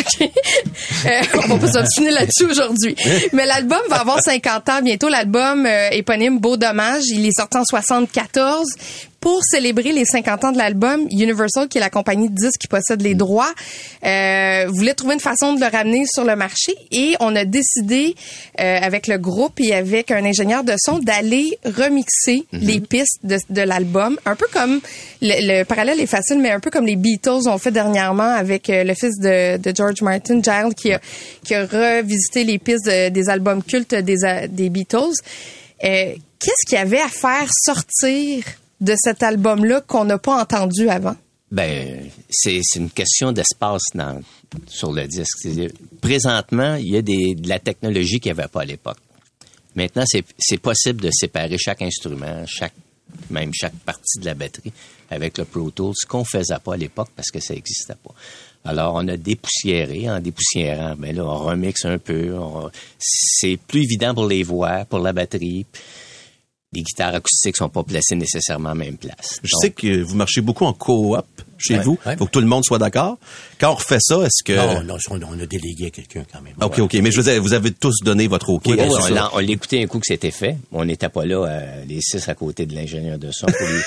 Euh, 1.06 1.10
on 1.44 1.54
va 1.54 1.58
pas 1.58 1.72
s'obstiner 1.72 2.10
là-dessus 2.10 2.46
aujourd'hui. 2.50 2.96
Mais 3.32 3.44
l'album 3.46 3.78
va 3.90 3.96
avoir 4.00 4.20
50 4.20 4.68
ans 4.70 4.80
bientôt. 4.82 5.08
L'album 5.08 5.64
euh, 5.66 5.88
éponyme 5.92 6.38
Beau 6.40 6.56
Dommage. 6.56 7.04
Il 7.10 7.24
est 7.26 7.32
sorti 7.36 7.56
en 7.58 7.64
74. 7.64 8.66
Pour 9.20 9.40
célébrer 9.42 9.90
les 9.92 10.04
50 10.04 10.44
ans 10.44 10.52
de 10.52 10.58
l'album, 10.58 11.08
Universal, 11.10 11.66
qui 11.66 11.78
est 11.78 11.80
la 11.80 11.90
compagnie 11.90 12.28
de 12.30 12.34
disques 12.36 12.60
qui 12.60 12.68
possède 12.68 13.02
les 13.02 13.16
droits, 13.16 13.52
euh, 14.06 14.66
voulait 14.68 14.94
trouver 14.94 15.14
une 15.14 15.20
façon 15.20 15.54
de 15.54 15.60
le 15.60 15.66
ramener 15.66 16.04
sur 16.06 16.24
le 16.24 16.36
marché 16.36 16.72
et 16.92 17.14
on 17.18 17.34
a 17.34 17.44
décidé 17.44 18.14
euh, 18.60 18.78
avec 18.80 19.08
le 19.08 19.18
groupe 19.18 19.58
et 19.60 19.74
avec 19.74 20.12
un 20.12 20.24
ingénieur 20.24 20.62
de 20.62 20.72
son 20.78 20.98
d'aller 21.00 21.58
remixer 21.64 22.44
les 22.52 22.78
pistes 22.80 23.18
de, 23.24 23.38
de 23.50 23.60
l'album, 23.62 24.18
un 24.24 24.36
peu 24.36 24.46
comme 24.52 24.80
le, 25.20 25.58
le 25.60 25.64
parallèle 25.64 25.98
est 26.00 26.06
facile, 26.06 26.38
mais 26.38 26.52
un 26.52 26.60
peu 26.60 26.70
comme 26.70 26.86
les 26.86 26.94
Beatles 26.96 27.48
ont 27.48 27.58
fait 27.58 27.72
dernièrement 27.72 28.22
avec 28.34 28.70
euh, 28.70 28.84
le 28.84 28.94
fils 28.94 29.18
de, 29.18 29.56
de 29.56 29.74
George 29.76 30.00
Martin, 30.00 30.40
Giles, 30.40 30.74
qui 30.76 30.92
a, 30.92 31.00
qui 31.44 31.54
a 31.56 31.62
revisité 31.66 32.44
les 32.44 32.58
pistes 32.58 32.86
de- 32.86 33.08
des 33.08 33.28
albums 33.28 33.64
cultes 33.64 33.96
des, 33.96 34.46
des 34.48 34.68
Beatles. 34.70 35.12
Euh, 35.82 36.14
Qu'est-ce 36.40 36.68
qu'il 36.68 36.78
y 36.78 36.80
avait 36.80 37.00
à 37.00 37.08
faire 37.08 37.48
sortir 37.64 38.44
de 38.80 38.94
cet 38.96 39.22
album-là 39.22 39.80
qu'on 39.82 40.04
n'a 40.04 40.18
pas 40.18 40.40
entendu 40.40 40.88
avant? 40.88 41.16
Ben, 41.50 42.10
c'est 42.30 42.60
une 42.76 42.90
question 42.90 43.32
d'espace 43.32 43.82
sur 44.66 44.92
le 44.92 45.06
disque. 45.06 45.48
Présentement, 46.00 46.74
il 46.74 46.88
y 46.88 46.96
a 46.96 47.02
de 47.02 47.48
la 47.48 47.58
technologie 47.58 48.20
qu'il 48.20 48.32
n'y 48.32 48.38
avait 48.38 48.48
pas 48.48 48.62
à 48.62 48.66
l'époque. 48.66 48.98
Maintenant, 49.74 50.04
c'est 50.06 50.58
possible 50.58 51.00
de 51.00 51.10
séparer 51.10 51.56
chaque 51.58 51.82
instrument, 51.82 52.44
chaque 52.46 52.74
même 53.30 53.52
chaque 53.54 53.74
partie 53.86 54.18
de 54.20 54.26
la 54.26 54.34
batterie 54.34 54.72
avec 55.10 55.38
le 55.38 55.44
Pro 55.44 55.70
Tools, 55.70 55.94
ce 55.96 56.06
qu'on 56.06 56.24
faisait 56.24 56.58
pas 56.62 56.74
à 56.74 56.76
l'époque 56.76 57.08
parce 57.16 57.30
que 57.30 57.40
ça 57.40 57.54
n'existait 57.54 57.94
pas. 57.94 58.14
Alors, 58.64 58.94
on 58.94 59.08
a 59.08 59.16
dépoussiéré. 59.16 60.10
En 60.10 60.20
dépoussiérant, 60.20 60.94
ben 60.96 61.16
là, 61.16 61.24
on 61.24 61.38
remixe 61.38 61.84
un 61.84 61.98
peu. 61.98 62.34
C'est 62.98 63.56
plus 63.56 63.84
évident 63.84 64.14
pour 64.14 64.26
les 64.26 64.42
voix, 64.42 64.84
pour 64.84 64.98
la 64.98 65.12
batterie. 65.12 65.64
Les 66.72 66.82
guitares 66.82 67.14
acoustiques 67.14 67.56
sont 67.56 67.68
pas 67.68 67.82
placées 67.82 68.14
nécessairement 68.14 68.70
à 68.70 68.74
la 68.74 68.84
même 68.84 68.98
place. 68.98 69.40
Je 69.42 69.50
Donc, 69.52 69.62
sais 69.62 69.70
que 69.70 70.02
vous 70.02 70.16
marchez 70.16 70.40
beaucoup 70.40 70.64
en 70.64 70.72
coop 70.74 71.24
chez 71.58 71.76
Ouais, 71.78 71.84
vous. 71.84 71.98
ouais. 72.06 72.16
Faut 72.16 72.26
que 72.26 72.30
tout 72.30 72.40
le 72.40 72.46
monde 72.46 72.64
soit 72.64 72.78
d'accord. 72.78 73.18
Quand 73.60 73.72
on 73.72 73.74
refait 73.74 73.98
ça, 74.00 74.16
est-ce 74.24 74.42
que... 74.44 74.52
Non, 74.56 74.82
non, 74.84 74.96
on 75.10 75.20
on 75.22 75.40
a 75.42 75.46
délégué 75.46 75.86
à 75.86 75.90
quelqu'un 75.90 76.22
quand 76.32 76.40
même. 76.40 76.54
OK, 76.60 76.78
OK. 76.78 76.94
Mais 76.94 77.10
je 77.10 77.16
veux 77.20 77.30
dire, 77.30 77.42
vous 77.42 77.52
avez 77.52 77.72
tous 77.72 77.96
donné 78.04 78.26
votre 78.28 78.48
OK. 78.50 78.62
Oui, 78.66 78.76
ça. 78.78 78.84
on 78.86 79.14
l'a- 79.14 79.30
on 79.34 79.38
l'écoutait 79.38 79.82
un 79.82 79.86
coup 79.86 79.98
que 79.98 80.06
c'était 80.06 80.30
fait. 80.30 80.56
On 80.72 80.84
n'était 80.84 81.08
pas 81.08 81.24
là, 81.26 81.44
euh, 81.44 81.84
les 81.86 82.00
six 82.00 82.28
à 82.28 82.34
côté 82.34 82.66
de 82.66 82.74
l'ingénieur 82.74 83.18
de 83.18 83.30
son. 83.32 83.46
pour 83.46 83.66
lui. 83.66 83.80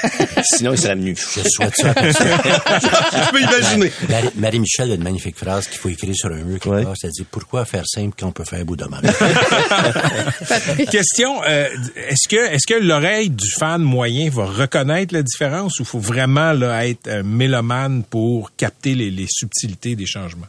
Sinon, 0.43 0.73
il 0.73 0.77
serait 0.77 0.95
venu. 0.95 1.15
Je 1.15 1.41
souhaite 1.49 1.75
ça. 1.75 1.93
Je 1.97 3.31
peux 3.31 3.41
imaginer. 3.41 3.91
Marie- 4.09 4.29
Marie-Michel 4.35 4.91
a 4.91 4.95
une 4.95 5.03
magnifique 5.03 5.37
phrase 5.37 5.67
qu'il 5.67 5.77
faut 5.77 5.89
écrire 5.89 6.13
sur 6.15 6.29
un 6.31 6.43
mur 6.43 6.59
quelque 6.59 6.71
Ouais. 6.75 7.09
dit 7.17 7.25
pourquoi 7.29 7.65
faire 7.65 7.83
simple 7.87 8.15
quand 8.19 8.27
on 8.27 8.31
peut 8.31 8.43
faire 8.45 8.63
beau 8.65 8.75
dommage. 8.81 9.03
Question, 10.89 11.41
euh, 11.47 11.67
est-ce 11.95 12.27
que 12.27 12.35
est-ce 12.53 12.67
que 12.67 12.79
l'oreille 12.79 13.29
du 13.29 13.49
fan 13.59 13.81
moyen 13.81 14.29
va 14.29 14.45
reconnaître 14.45 15.13
la 15.13 15.23
différence 15.23 15.79
ou 15.79 15.85
faut 15.85 15.99
vraiment 15.99 16.53
là, 16.53 16.85
être 16.87 17.21
mélomane 17.23 17.60
pour 18.09 18.55
capter 18.55 18.95
les, 18.95 19.11
les 19.11 19.27
subtilités 19.29 19.95
des 19.95 20.05
changements? 20.05 20.47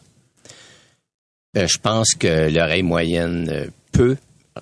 Euh, 1.56 1.66
je 1.66 1.78
pense 1.78 2.14
que 2.14 2.50
l'oreille 2.50 2.82
moyenne 2.82 3.48
euh, 3.52 3.66
peut 3.92 4.16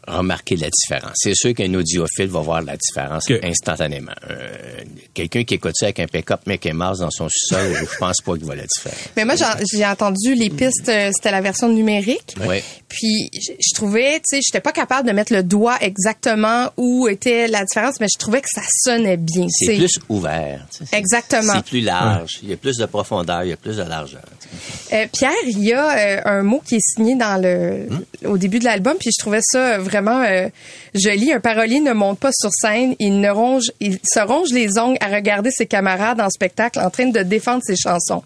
remarquer 0.07 0.57
la 0.57 0.69
différence. 0.71 1.13
C'est 1.17 1.35
sûr 1.35 1.55
qu'un 1.55 1.73
audiophile 1.75 2.29
va 2.29 2.41
voir 2.41 2.63
la 2.63 2.77
différence 2.77 3.27
Que- 3.27 3.45
instantanément. 3.45 4.13
Euh, 4.29 4.83
Quelqu'un 5.15 5.45
qui 5.45 5.55
écoute 5.55 5.73
ça 5.75 5.87
avec 5.87 6.01
un 6.01 6.07
pick-up 6.07 6.41
Mickey 6.47 6.73
Mouse 6.73 6.99
dans 7.01 7.11
son 7.11 7.29
sous-sol, 7.29 7.75
je 7.93 7.99
pense 7.99 8.21
pas 8.21 8.35
qu'il 8.35 8.45
voit 8.45 8.57
la 8.57 8.65
différence. 8.67 9.09
Mais 9.17 9.25
moi, 9.25 9.35
j'ai- 9.37 9.85
entendu 9.87 10.35
les 10.35 10.51
pistes, 10.51 10.87
c'était 11.13 11.31
la 11.31 11.41
version 11.41 11.69
numérique. 11.69 12.35
Ouais. 12.47 12.63
Puis 12.91 13.31
je, 13.33 13.53
je 13.59 13.75
trouvais, 13.75 14.17
tu 14.17 14.23
sais, 14.25 14.41
j'étais 14.45 14.61
pas 14.61 14.73
capable 14.73 15.09
de 15.09 15.13
mettre 15.13 15.33
le 15.33 15.43
doigt 15.43 15.79
exactement 15.81 16.71
où 16.77 17.09
était 17.09 17.47
la 17.49 17.65
différence, 17.65 18.01
mais 18.01 18.09
je 18.13 18.19
trouvais 18.19 18.41
que 18.43 18.49
ça 18.53 18.63
sonnait 18.67 19.17
bien. 19.17 19.47
C'est 19.49 19.77
plus 19.77 19.99
ouvert. 20.09 20.67
tu 20.77 20.85
sais. 20.85 20.97
Exactement. 20.97 21.55
C'est 21.55 21.65
plus 21.65 21.81
large. 21.81 22.41
Il 22.43 22.51
y 22.51 22.53
a 22.53 22.57
plus 22.57 22.77
de 22.77 22.87
profondeur, 22.87 23.45
il 23.45 23.51
y 23.51 23.53
a 23.53 23.57
plus 23.57 23.77
de 23.77 23.83
largeur. 23.83 24.23
Euh, 24.93 25.07
Pierre, 25.13 25.31
il 25.47 25.63
y 25.63 25.73
a 25.73 26.19
euh, 26.19 26.21
un 26.25 26.43
mot 26.43 26.61
qui 26.65 26.77
est 26.77 26.81
signé 26.81 27.15
dans 27.15 27.41
le 27.41 27.87
au 28.27 28.37
début 28.37 28.59
de 28.59 28.65
l'album, 28.65 28.97
puis 28.99 29.11
je 29.17 29.21
trouvais 29.23 29.41
ça 29.43 29.79
vraiment 29.79 30.23
euh, 30.23 30.49
joli. 30.95 31.33
Un 31.33 31.41
parolier 31.41 31.81
ne 31.81 31.93
monte 31.93 32.19
pas 32.19 32.33
sur 32.33 32.51
scène, 32.53 32.95
il 32.99 33.21
ne 33.21 33.31
ronge, 33.31 33.71
il 33.79 33.99
se 34.03 34.21
ronge 34.21 34.51
les 34.51 34.79
ongles 34.79 34.99
à 35.01 35.07
regarder 35.07 35.51
ses 35.53 35.67
camarades 35.67 36.21
en 36.21 36.29
spectacle 36.29 36.81
en 36.81 36.91
train 36.91 37.07
de 37.07 37.21
défendre 37.21 37.63
ses 37.65 37.77
chansons. 37.77 38.23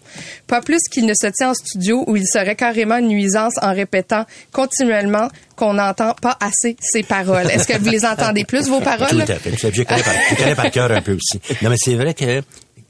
Pas 0.47 0.61
plus 0.61 0.81
qu'il 0.91 1.05
ne 1.05 1.13
se 1.13 1.27
tient 1.27 1.51
en 1.51 1.53
studio 1.53 2.03
où 2.07 2.15
il 2.15 2.25
serait 2.27 2.55
carrément 2.55 2.97
une 2.97 3.07
nuisance 3.07 3.53
en 3.61 3.73
répétant 3.73 4.25
continuellement 4.55 5.29
qu'on 5.57 5.73
n'entend 5.73 6.13
pas 6.13 6.37
assez 6.39 6.77
ses 6.79 7.03
paroles. 7.03 7.51
Est-ce 7.51 7.67
que 7.67 7.77
vous 7.77 7.89
les 7.89 8.05
entendez 8.05 8.45
plus 8.45 8.69
vos 8.69 8.79
paroles? 8.79 9.09
Tout 9.09 9.19
à 9.19 9.35
fait. 9.35 9.51
Je 9.51 9.83
connais 9.83 10.55
par, 10.55 10.63
par 10.63 10.71
cœur 10.71 10.91
un 10.91 11.01
peu 11.01 11.13
aussi. 11.13 11.41
Non, 11.61 11.69
mais 11.69 11.75
c'est 11.77 11.95
vrai 11.95 12.13
que 12.13 12.41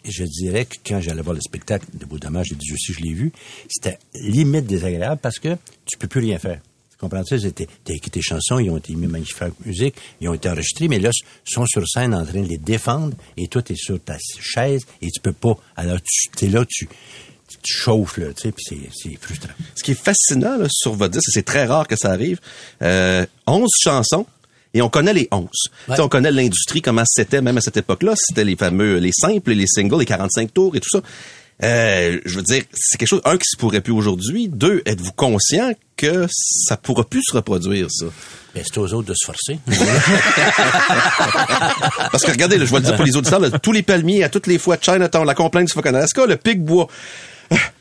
je 0.03 0.23
dirais 0.23 0.65
que 0.65 0.75
quand 0.85 1.01
j'allais 1.01 1.23
voir 1.23 1.33
le 1.33 1.41
spectacle 1.41 1.87
de 1.91 2.05
Beau 2.05 2.19
Dommage, 2.19 2.47
j'ai 2.49 2.55
dit 2.55 2.71
aussi, 2.71 2.93
je 2.93 3.01
l'ai 3.01 3.13
vu, 3.13 3.31
c'était 3.67 3.97
limite 4.13 4.67
désagréable 4.67 5.19
parce 5.21 5.39
que 5.39 5.57
tu 5.85 5.97
peux 5.97 6.07
plus 6.07 6.21
rien 6.21 6.37
faire. 6.37 6.59
Tu 6.91 6.97
comprends 6.99 7.23
ça? 7.25 7.35
T'as 7.37 7.93
écrit 7.93 8.11
tes 8.11 8.21
chansons, 8.21 8.59
ils 8.59 8.69
ont 8.69 8.77
été 8.77 8.93
mis 8.93 9.07
magnifique 9.07 9.59
musique, 9.65 9.95
ils 10.21 10.29
ont 10.29 10.33
été 10.33 10.47
enregistrés, 10.47 10.87
mais 10.87 10.99
là, 10.99 11.09
ils 11.11 11.51
sont 11.51 11.65
sur 11.65 11.85
scène 11.87 12.13
en 12.13 12.23
train 12.23 12.41
de 12.41 12.47
les 12.47 12.57
défendre 12.57 13.17
et 13.35 13.47
toi, 13.47 13.61
t'es 13.61 13.75
sur 13.75 13.99
ta 13.99 14.17
chaise 14.39 14.85
et 15.01 15.09
tu 15.09 15.19
peux 15.19 15.33
pas. 15.33 15.57
Alors, 15.75 15.97
tu 16.37 16.45
es 16.45 16.47
là, 16.47 16.63
tu, 16.69 16.87
tu 17.61 17.73
chauffes, 17.73 18.17
là, 18.17 18.27
tu 18.33 18.43
sais, 18.43 18.51
puis 18.51 18.65
c'est- 18.93 19.17
frustrant. 19.21 19.53
Ce 19.75 19.83
qui 19.83 19.91
est 19.91 19.99
fascinant 20.01 20.57
là, 20.57 20.67
sur 20.69 20.93
votre 20.93 21.13
disque, 21.13 21.29
c'est 21.31 21.45
très 21.45 21.65
rare 21.65 21.87
que 21.87 21.95
ça 21.95 22.11
arrive, 22.11 22.39
euh, 22.81 23.25
11 23.47 23.69
chansons, 23.83 24.25
et 24.73 24.81
on 24.81 24.89
connaît 24.89 25.13
les 25.13 25.27
11. 25.31 25.47
Tu 25.87 25.95
sais, 25.95 26.01
On 26.01 26.09
connaît 26.09 26.31
l'industrie, 26.31 26.81
comment 26.81 27.03
c'était 27.07 27.41
même 27.41 27.57
à 27.57 27.61
cette 27.61 27.77
époque-là. 27.77 28.13
C'était 28.17 28.43
les 28.43 28.55
fameux, 28.57 28.97
les 28.97 29.13
simples, 29.13 29.51
les 29.53 29.67
singles, 29.67 29.99
les 29.99 30.05
45 30.05 30.53
tours 30.53 30.75
et 30.75 30.79
tout 30.81 30.89
ça. 30.91 31.01
Euh, 31.63 32.19
je 32.25 32.35
veux 32.35 32.43
dire, 32.43 32.63
c'est 32.73 32.97
quelque 32.97 33.07
chose, 33.07 33.21
un, 33.23 33.37
qui 33.37 33.45
se 33.49 33.55
pourrait 33.57 33.79
plus 33.79 33.93
aujourd'hui. 33.93 34.49
Deux, 34.49 34.81
êtes-vous 34.85 35.13
conscient 35.13 35.71
que 35.95 36.27
ça 36.29 36.75
pourra 36.75 37.05
plus 37.05 37.21
se 37.25 37.33
reproduire, 37.33 37.87
ça? 37.89 38.07
Ben, 38.53 38.61
c'est 38.65 38.77
aux 38.77 38.93
autres 38.93 39.07
de 39.07 39.13
se 39.13 39.25
forcer. 39.25 39.59
Parce 42.11 42.23
que 42.23 42.31
regardez, 42.31 42.57
là, 42.57 42.65
je 42.65 42.71
vais 42.71 42.79
le 42.79 42.83
dire 42.85 42.95
pour 42.95 43.05
les 43.05 43.15
auditeurs, 43.15 43.39
là, 43.39 43.49
tous 43.51 43.71
les 43.71 43.83
palmiers, 43.83 44.23
à 44.23 44.29
toutes 44.29 44.47
les 44.47 44.57
fois, 44.57 44.77
Chinatown, 44.79 45.25
la 45.25 45.33
complainte 45.35 45.67
du 45.67 45.73
Faucon 45.73 45.93
Alaska, 45.93 46.25
le 46.25 46.35
Pic-Bois, 46.37 46.87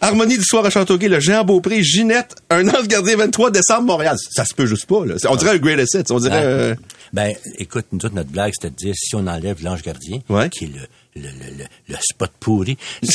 Harmonie 0.01 0.37
du 0.37 0.45
soir 0.45 0.65
à 0.67 0.71
Châteauguay, 0.71 1.09
le 1.09 1.21
Géant 1.21 1.45
Beaupré, 1.45 1.83
Ginette, 1.83 2.35
un 2.51 2.69
ange 2.69 2.87
gardien 2.89 3.17
23 3.17 3.51
décembre, 3.51 3.83
Montréal. 3.87 4.17
Ça 4.31 4.45
se 4.45 4.55
peut 4.55 4.67
juste 4.67 4.87
pas, 4.87 5.05
là. 5.07 5.15
On 5.29 5.37
dirait 5.37 5.53
un 5.53 5.59
Great 5.59 5.79
Asset, 5.81 6.05
on 6.11 6.19
dirait... 6.19 6.43
Euh, 6.45 6.75
Ben, 7.13 7.33
écoute, 7.59 7.87
nous 7.93 7.99
autres, 8.05 8.15
notre 8.15 8.31
blague, 8.31 8.53
c'était 8.55 8.71
de 8.71 8.77
dire, 8.77 8.95
si 8.97 9.15
on 9.15 9.27
enlève 9.27 9.63
l'ange 9.63 9.83
gardien, 9.83 10.19
qui 10.51 10.65
est 10.65 10.69
le, 10.69 10.81
le, 11.23 11.29
le, 11.29 11.59
le, 11.59 11.65
le 11.89 11.95
spot 12.01 12.31
pourri, 12.41 12.77
et, 13.03 13.07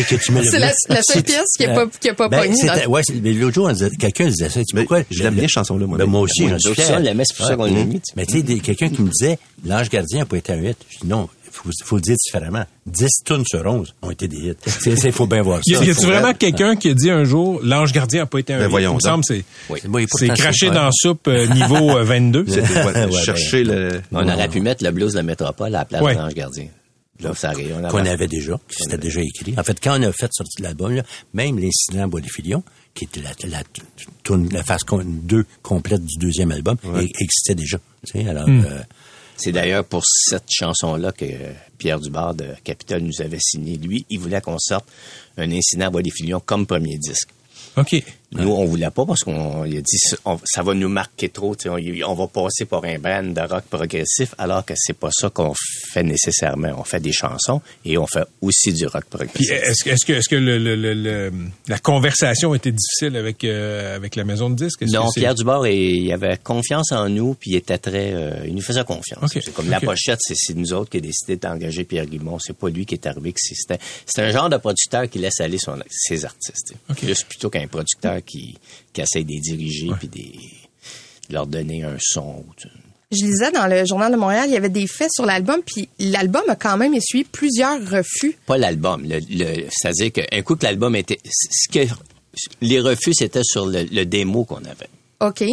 et 0.00 0.02
que 0.02 0.16
tu 0.16 0.32
mets 0.32 0.42
le 0.42 0.50
C'est 0.50 0.58
la- 0.58 0.72
seule 1.02 1.22
pièce 1.22 1.44
qui 1.56 1.64
a 1.64 1.72
pas- 1.74 1.86
qui 1.86 2.08
a 2.08 2.14
pas 2.14 2.28
ben, 2.28 2.52
Ouais, 2.88 3.02
mais 3.22 3.32
l'autre 3.32 3.54
jour, 3.54 3.70
quelqu'un 3.98 4.26
disait 4.26 4.48
ça. 4.50 4.60
Tu 4.60 4.66
sais 4.76 4.76
pourquoi? 4.82 5.02
je 5.10 5.22
l'aime 5.22 5.34
bien, 5.34 5.46
chanson-là, 5.48 5.86
moi. 5.86 5.96
Ben, 5.98 6.06
moi 6.06 6.20
aussi, 6.22 6.48
j'en 6.48 6.58
suis 6.58 6.74
fier. 6.74 6.84
ça, 6.84 6.96
on 6.96 6.98
l'aimait, 6.98 7.22
c'est 7.26 7.36
pour 7.36 7.46
ça 7.46 7.54
qu'on 7.56 7.64
l'a 7.66 7.72
Ouais. 7.72 7.84
mis, 7.84 8.02
Mais 8.16 8.26
tu 8.26 8.40
sais, 8.44 8.58
quelqu'un 8.58 8.88
qui 8.88 9.02
me 9.02 9.08
disait, 9.10 9.38
l'ange 9.64 9.88
gardien 9.88 10.18
n'a 10.20 10.26
pas 10.26 10.36
été 10.36 10.52
un 10.52 10.60
hit. 10.62 10.76
Je 10.90 10.98
dis 11.02 11.06
non. 11.06 11.28
Faut, 11.54 11.70
faut 11.84 11.96
le 11.96 12.02
dire 12.02 12.16
différemment. 12.16 12.64
10 12.86 13.06
tunes 13.24 13.44
sur 13.46 13.64
11 13.64 13.94
ont 14.02 14.10
été 14.10 14.26
des 14.26 14.36
hits. 14.48 14.54
C'est, 14.66 15.12
faut 15.12 15.26
bien 15.28 15.40
voir 15.42 15.60
ça. 15.64 15.84
Y 15.84 15.90
a-tu 15.90 16.04
vraiment 16.06 16.34
quelqu'un 16.34 16.74
qui 16.74 16.90
a 16.90 16.94
dit 16.94 17.10
un 17.10 17.22
jour 17.24 17.60
l'ange 17.62 17.92
gardien 17.92 18.22
n'a 18.22 18.26
pas 18.26 18.40
été 18.40 18.52
un 18.54 18.58
Ben 18.58 18.64
hit? 18.64 18.70
voyons 18.70 18.90
Il 18.92 18.94
me 18.96 19.00
semble 19.00 19.24
c'est 19.24 19.44
Oui. 19.70 20.06
C'est 20.16 20.28
craché 20.28 20.66
dans 20.70 20.84
la 20.86 20.90
soupe 20.92 21.28
euh, 21.28 21.46
niveau 21.46 21.96
euh, 21.96 22.02
22. 22.02 22.44
C'était 22.48 22.60
ouais, 22.84 23.04
Ouais, 23.06 23.12
chercher 23.24 23.62
le... 23.62 24.00
On 24.10 24.28
aurait 24.28 24.48
pu 24.48 24.60
mettre 24.60 24.82
le 24.82 24.90
blues 24.90 25.12
de 25.12 25.18
la 25.18 25.22
métropole 25.22 25.68
à 25.68 25.78
la 25.78 25.84
place 25.84 26.02
Ouais. 26.02 26.14
de 26.14 26.20
l'ange 26.20 26.34
gardien. 26.34 26.66
Qu'on 27.22 28.04
avait- 28.04 28.26
déjà, 28.26 28.58
qui 28.68 28.82
s'était 28.82 28.98
déjà 28.98 29.20
écrit. 29.22 29.54
En 29.56 29.62
fait, 29.62 29.78
quand 29.80 29.98
on 29.98 30.02
a 30.02 30.10
fait 30.12 30.28
sortir 30.32 30.64
l'album, 30.64 31.00
même 31.32 31.58
l'incident 31.60 32.02
à 32.02 32.06
Bois-des-Filions, 32.08 32.64
qui 32.92 33.04
était 33.04 33.20
la, 33.22 33.30
la, 33.48 33.62
la 34.50 34.62
phase 34.64 34.80
2 34.90 35.46
complète 35.62 36.04
du 36.04 36.16
deuxième 36.18 36.50
album, 36.50 36.76
e- 36.84 37.06
existait 37.20 37.54
déjà. 37.54 37.78
Tu 38.04 38.18
sais, 38.20 38.28
alors, 38.28 38.48
Hmm. 38.48 38.64
euh, 38.66 38.80
C'est 39.44 39.52
d'ailleurs 39.52 39.84
pour 39.84 40.02
cette 40.06 40.46
chanson-là 40.48 41.12
que 41.12 41.26
euh, 41.26 41.52
Pierre 41.76 42.00
Dubard 42.00 42.34
de 42.34 42.46
Capitole 42.64 43.02
nous 43.02 43.20
avait 43.20 43.36
signé. 43.38 43.76
Lui, 43.76 44.06
il 44.08 44.18
voulait 44.18 44.40
qu'on 44.40 44.58
sorte 44.58 44.86
un 45.36 45.52
incident 45.52 45.88
à 45.88 45.90
Bois 45.90 46.00
des 46.00 46.10
Filions 46.10 46.40
comme 46.40 46.66
premier 46.66 46.96
disque. 46.96 47.28
OK. 47.76 48.02
Nous, 48.32 48.50
on 48.50 48.64
voulait 48.64 48.90
pas 48.90 49.06
parce 49.06 49.20
qu'on 49.20 49.62
a 49.62 49.66
dit 49.68 49.98
ça, 49.98 50.16
on- 50.24 50.40
ça 50.44 50.62
va 50.62 50.74
nous 50.74 50.88
marquer 50.88 51.28
trop. 51.28 51.54
On, 51.66 51.78
on 52.06 52.14
va 52.14 52.26
passer 52.26 52.64
pour 52.64 52.84
un 52.84 52.98
band 52.98 53.22
de 53.22 53.40
rock 53.40 53.62
progressif 53.70 54.34
alors 54.38 54.64
que 54.64 54.74
c'est 54.76 54.96
pas 54.98 55.10
ça 55.12 55.30
qu'on 55.30 55.52
fait 55.92 56.02
nécessairement. 56.02 56.72
On 56.76 56.82
fait 56.82 56.98
des 56.98 57.12
chansons 57.12 57.60
et 57.84 57.96
on 57.96 58.06
fait 58.08 58.24
aussi 58.40 58.72
du 58.72 58.86
rock 58.86 59.04
progressif. 59.04 59.50
est-ce 59.52 59.84
que, 59.84 59.90
est-ce 59.90 60.04
que, 60.04 60.12
est-ce 60.14 60.28
que 60.28 60.34
le, 60.36 60.58
le- 60.58 60.74
le- 60.74 60.94
le- 60.94 61.32
la 61.68 61.78
conversation 61.78 62.54
était 62.56 62.72
difficile 62.72 63.16
avec, 63.16 63.44
euh, 63.44 63.94
avec 63.94 64.16
la 64.16 64.24
maison 64.24 64.50
de 64.50 64.56
disques? 64.56 64.82
Non, 64.82 65.06
que 65.14 65.20
Pierre 65.20 65.34
Dubord, 65.36 65.66
il 65.68 66.12
avait 66.12 66.36
confiance 66.42 66.90
en 66.90 67.08
nous, 67.08 67.34
puis 67.34 67.52
il 67.52 67.56
était 67.56 67.78
très, 67.78 68.14
euh, 68.14 68.44
il 68.46 68.54
nous 68.54 68.62
faisait 68.62 68.82
confiance. 68.84 69.30
C'est 69.32 69.54
comme 69.54 69.70
la 69.70 69.78
pochette, 69.86 70.18
c'est, 70.20 70.54
nous 70.54 70.72
autres 70.72 70.90
qui 70.90 70.96
avons 70.96 71.06
décidé 71.06 71.36
d'engager 71.36 71.84
Pierre 71.84 72.06
Guimont. 72.06 72.38
C'est 72.40 72.56
pas 72.56 72.68
lui 72.68 72.84
qui 72.84 72.94
est 72.94 73.06
arrivé. 73.06 73.32
c'est- 73.36 73.54
C'était, 73.54 73.78
c'est 74.06 74.22
un 74.22 74.30
genre 74.32 74.48
de 74.48 74.56
producteur 74.56 75.08
qui 75.08 75.20
laisse 75.20 75.38
aller 75.40 75.58
son, 75.58 75.78
ses 75.88 76.24
artistes. 76.24 76.74
sais. 76.88 76.94
Plus 76.94 77.22
plutôt 77.22 77.48
qu'un 77.50 77.66
producteur 77.68 78.13
qui, 78.20 78.56
qui 78.92 79.00
essaie 79.00 79.24
de 79.24 79.30
les 79.30 79.40
diriger 79.40 79.90
puis 79.98 80.08
des, 80.08 80.32
de 81.28 81.34
leur 81.34 81.46
donner 81.46 81.82
un 81.84 81.96
son. 82.00 82.44
tu 82.56 82.68
sais. 82.68 82.74
Je 83.12 83.24
lisais 83.24 83.52
dans 83.52 83.66
le 83.68 83.84
Journal 83.86 84.10
de 84.10 84.16
Montréal, 84.16 84.46
il 84.48 84.54
y 84.54 84.56
avait 84.56 84.68
des 84.70 84.86
faits 84.88 85.10
sur 85.14 85.24
l'album, 85.24 85.60
puis 85.64 85.88
l'album 86.00 86.42
a 86.48 86.56
quand 86.56 86.76
même 86.76 86.94
essuyé 86.94 87.22
plusieurs 87.24 87.78
refus. 87.88 88.36
Pas 88.46 88.58
l'album. 88.58 89.04
Le, 89.06 89.20
le- 89.30 89.66
c'est-à-dire 89.70 90.10
qu'un 90.12 90.42
coup 90.42 90.56
que 90.56 90.64
l'album 90.64 90.96
était, 90.96 91.20
ce 91.24 91.68
que 91.70 91.86
les 92.60 92.80
refus 92.80 93.12
c'était 93.14 93.44
sur 93.44 93.66
le, 93.66 93.84
le 93.84 94.04
démo 94.04 94.44
qu'on 94.44 94.64
avait. 94.64 94.88
OK. 95.20 95.44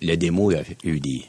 le 0.00 0.14
démo, 0.16 0.52
il 0.52 0.54
y 0.56 0.58
a 0.58 0.64
eu 0.84 1.00
des. 1.00 1.22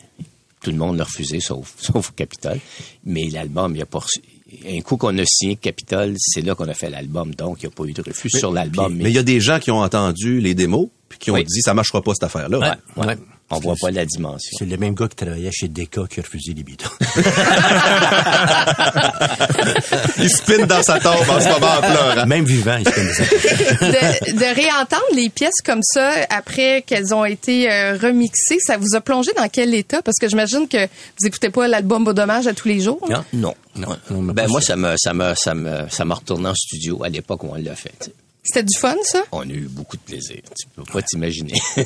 Tout 0.61 0.69
le 0.71 0.77
monde 0.77 0.97
l'a 0.97 1.03
refusé, 1.05 1.39
sauf, 1.39 1.73
sauf 1.79 2.11
Capitole. 2.15 2.59
Mais 3.03 3.23
l'album, 3.31 3.75
il 3.75 3.81
a 3.81 3.85
pas 3.87 3.99
reçu- 3.99 4.21
Un 4.67 4.81
coup 4.81 4.97
qu'on 4.97 5.17
a 5.17 5.25
signé 5.25 5.55
Capitole, 5.55 6.15
c'est 6.17 6.41
là 6.41 6.55
qu'on 6.55 6.67
a 6.67 6.73
fait 6.73 6.89
l'album. 6.89 7.33
Donc, 7.35 7.61
il 7.63 7.67
n'y 7.67 7.73
a 7.73 7.75
pas 7.75 7.83
eu 7.85 7.93
de 7.93 8.01
refus 8.01 8.29
Mais- 8.33 8.39
sur 8.39 8.51
l'album. 8.51 8.95
Mais 8.95 9.09
il 9.09 9.15
y 9.15 9.19
a 9.19 9.23
des 9.23 9.39
gens 9.39 9.59
qui 9.59 9.71
ont 9.71 9.79
entendu 9.81 10.39
les 10.39 10.53
démos 10.55 10.87
puis 11.09 11.19
qui 11.19 11.31
ont 11.31 11.35
Oui. 11.35 11.43
dit 11.45 11.61
ça 11.61 11.73
marchera 11.73 12.01
pas 12.01 12.13
cette 12.13 12.23
affaire-là. 12.23 12.59
Ouais, 12.59 13.05
ouais. 13.05 13.17
On 13.55 13.59
voit 13.59 13.75
pas 13.79 13.91
la 13.91 14.05
dimension. 14.05 14.57
C'est 14.57 14.65
le 14.65 14.77
même 14.77 14.95
gars 14.95 15.07
qui 15.07 15.15
travaillait 15.15 15.51
chez 15.51 15.67
Decca 15.67 16.01
qui 16.09 16.19
a 16.19 16.23
refusé 16.23 16.53
les 16.53 16.63
Beatles. 16.63 16.87
il 20.17 20.29
spin 20.29 20.65
dans 20.65 20.83
sa 20.83 20.99
tombe 20.99 21.29
en 21.29 21.39
ce 21.39 21.49
moment 21.49 21.73
en 21.77 21.81
pleurant. 21.81 22.25
Même 22.25 22.45
vivant, 22.45 22.77
il 22.77 22.87
spin 22.87 23.03
dans 23.03 23.13
sa 23.13 23.25
tombe. 23.25 23.91
de, 23.91 24.39
de 24.39 24.55
réentendre 24.55 25.03
les 25.15 25.29
pièces 25.29 25.61
comme 25.63 25.81
ça 25.83 26.13
après 26.29 26.83
qu'elles 26.85 27.13
ont 27.13 27.25
été 27.25 27.71
euh, 27.71 27.97
remixées, 27.97 28.59
ça 28.59 28.77
vous 28.77 28.95
a 28.95 29.01
plongé 29.01 29.31
dans 29.35 29.47
quel 29.49 29.73
état? 29.73 30.01
Parce 30.01 30.17
que 30.19 30.27
j'imagine 30.27 30.67
que 30.67 30.85
vous 30.85 31.27
écoutez 31.27 31.49
pas 31.49 31.67
l'album 31.67 32.03
Beau 32.03 32.13
Dommage 32.13 32.47
à 32.47 32.53
tous 32.53 32.67
les 32.67 32.79
jours. 32.79 33.05
Non, 33.09 33.23
non. 33.33 33.55
non. 33.75 33.97
Ben, 34.33 34.47
moi, 34.47 34.61
ça 34.61 34.75
me, 34.75 34.95
ça 34.97 35.13
me, 35.13 35.33
ça 35.35 35.53
me, 35.53 35.87
ça 35.89 36.05
m'a 36.05 36.15
retourné 36.15 36.49
en 36.49 36.55
studio 36.55 37.03
à 37.03 37.09
l'époque 37.09 37.43
où 37.43 37.49
on 37.51 37.55
l'a 37.55 37.75
fait. 37.75 38.11
C'était 38.43 38.63
du 38.63 38.77
fun, 38.77 38.95
ça? 39.03 39.23
On 39.31 39.41
a 39.41 39.53
eu 39.53 39.67
beaucoup 39.69 39.95
de 39.95 40.01
plaisir. 40.01 40.37
Tu 40.57 40.67
peux 40.75 40.83
pas 40.83 41.01
t'imaginer. 41.01 41.53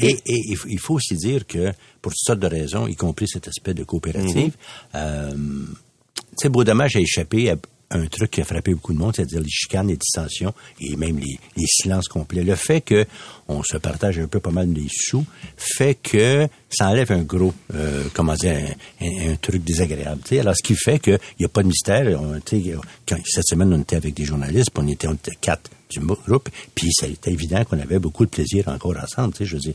Et, 0.00 0.10
et 0.26 0.40
il 0.48 0.56
faut- 0.56 0.68
il 0.68 0.78
faut 0.80 0.94
aussi 0.94 1.14
dire 1.16 1.46
que, 1.46 1.72
pour 2.02 2.12
toutes 2.12 2.24
sortes 2.26 2.40
de 2.40 2.46
raisons, 2.48 2.86
y 2.88 2.96
compris 2.96 3.28
cet 3.28 3.46
aspect 3.48 3.74
de 3.74 3.84
coopérative, 3.84 4.52
euh, 4.94 5.32
tu 5.34 6.22
sais, 6.38 6.48
Beau 6.48 6.64
Dommage 6.64 6.96
a 6.96 7.00
échappé 7.00 7.50
à 7.50 7.56
un 7.90 8.06
truc 8.06 8.32
qui 8.32 8.40
a 8.40 8.44
frappé 8.44 8.74
beaucoup 8.74 8.92
de 8.92 8.98
monde, 8.98 9.14
c'est-à-dire 9.14 9.40
les 9.40 9.48
chicanes, 9.48 9.86
les 9.86 9.96
distensions 9.96 10.52
et 10.80 10.96
même 10.96 11.18
les, 11.20 11.38
les 11.56 11.66
silences 11.66 12.08
complets. 12.08 12.42
Le 12.42 12.56
fait 12.56 12.80
que 12.80 13.06
on 13.46 13.62
se 13.62 13.76
partage 13.76 14.18
un 14.18 14.26
peu 14.26 14.40
pas 14.40 14.50
mal 14.50 14.72
des 14.72 14.86
sous 14.90 15.24
fait 15.56 15.94
que 15.94 16.48
ça 16.68 16.88
enlève 16.88 17.12
un 17.12 17.22
gros, 17.22 17.54
euh, 17.74 18.04
comment 18.14 18.34
dire, 18.34 18.56
un, 19.00 19.06
un- 19.06 19.32
un 19.32 19.36
truc 19.36 19.62
désagréable. 19.62 20.22
tu 20.24 20.30
sais. 20.30 20.40
Alors, 20.40 20.56
ce 20.56 20.62
qui 20.62 20.74
fait 20.74 20.98
qu'il 20.98 21.20
n'y 21.38 21.46
a 21.46 21.48
pas 21.48 21.62
de 21.62 21.68
mystère. 21.68 22.20
On, 22.20 22.40
tu 22.40 22.60
sais, 22.64 22.74
quand, 23.06 23.18
cette 23.26 23.46
semaine, 23.46 23.72
on 23.72 23.80
était 23.82 23.96
avec 23.96 24.14
des 24.14 24.24
journalistes, 24.24 24.70
on 24.76 24.88
était, 24.88 25.06
on 25.06 25.12
était 25.14 25.36
quatre 25.40 25.70
du 26.00 26.06
groupe, 26.06 26.48
puis 26.74 26.88
c'était 26.92 27.32
évident 27.32 27.64
qu'on 27.64 27.78
avait 27.78 27.98
beaucoup 27.98 28.24
de 28.24 28.30
plaisir 28.30 28.68
encore 28.68 28.96
ensemble. 29.02 29.34
Tu 29.34 29.38
sais, 29.38 29.44
je 29.46 29.54
veux 29.56 29.60
dire, 29.60 29.74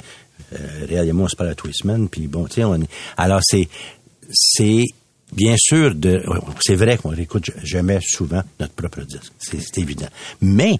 euh, 0.53 1.13
moi, 1.13 1.25
on 1.25 1.27
se 1.27 1.35
parle 1.35 1.49
à 1.49 1.55
tous 1.55 1.67
les 1.67 1.73
semaines, 1.73 2.09
puis 2.09 2.27
bon, 2.27 2.45
tu 2.45 2.55
sais, 2.55 2.63
on 2.63 2.79
alors 3.17 3.41
c'est, 3.43 3.67
c'est 4.31 4.85
bien 5.31 5.55
sûr 5.57 5.95
de, 5.95 6.23
c'est 6.61 6.75
vrai 6.75 6.97
qu'on 6.97 7.09
réécoute 7.09 7.51
jamais 7.63 7.99
souvent 8.01 8.41
notre 8.59 8.73
propre 8.73 9.01
disque, 9.01 9.31
c'est, 9.39 9.77
évident. 9.77 10.09
Mais 10.41 10.75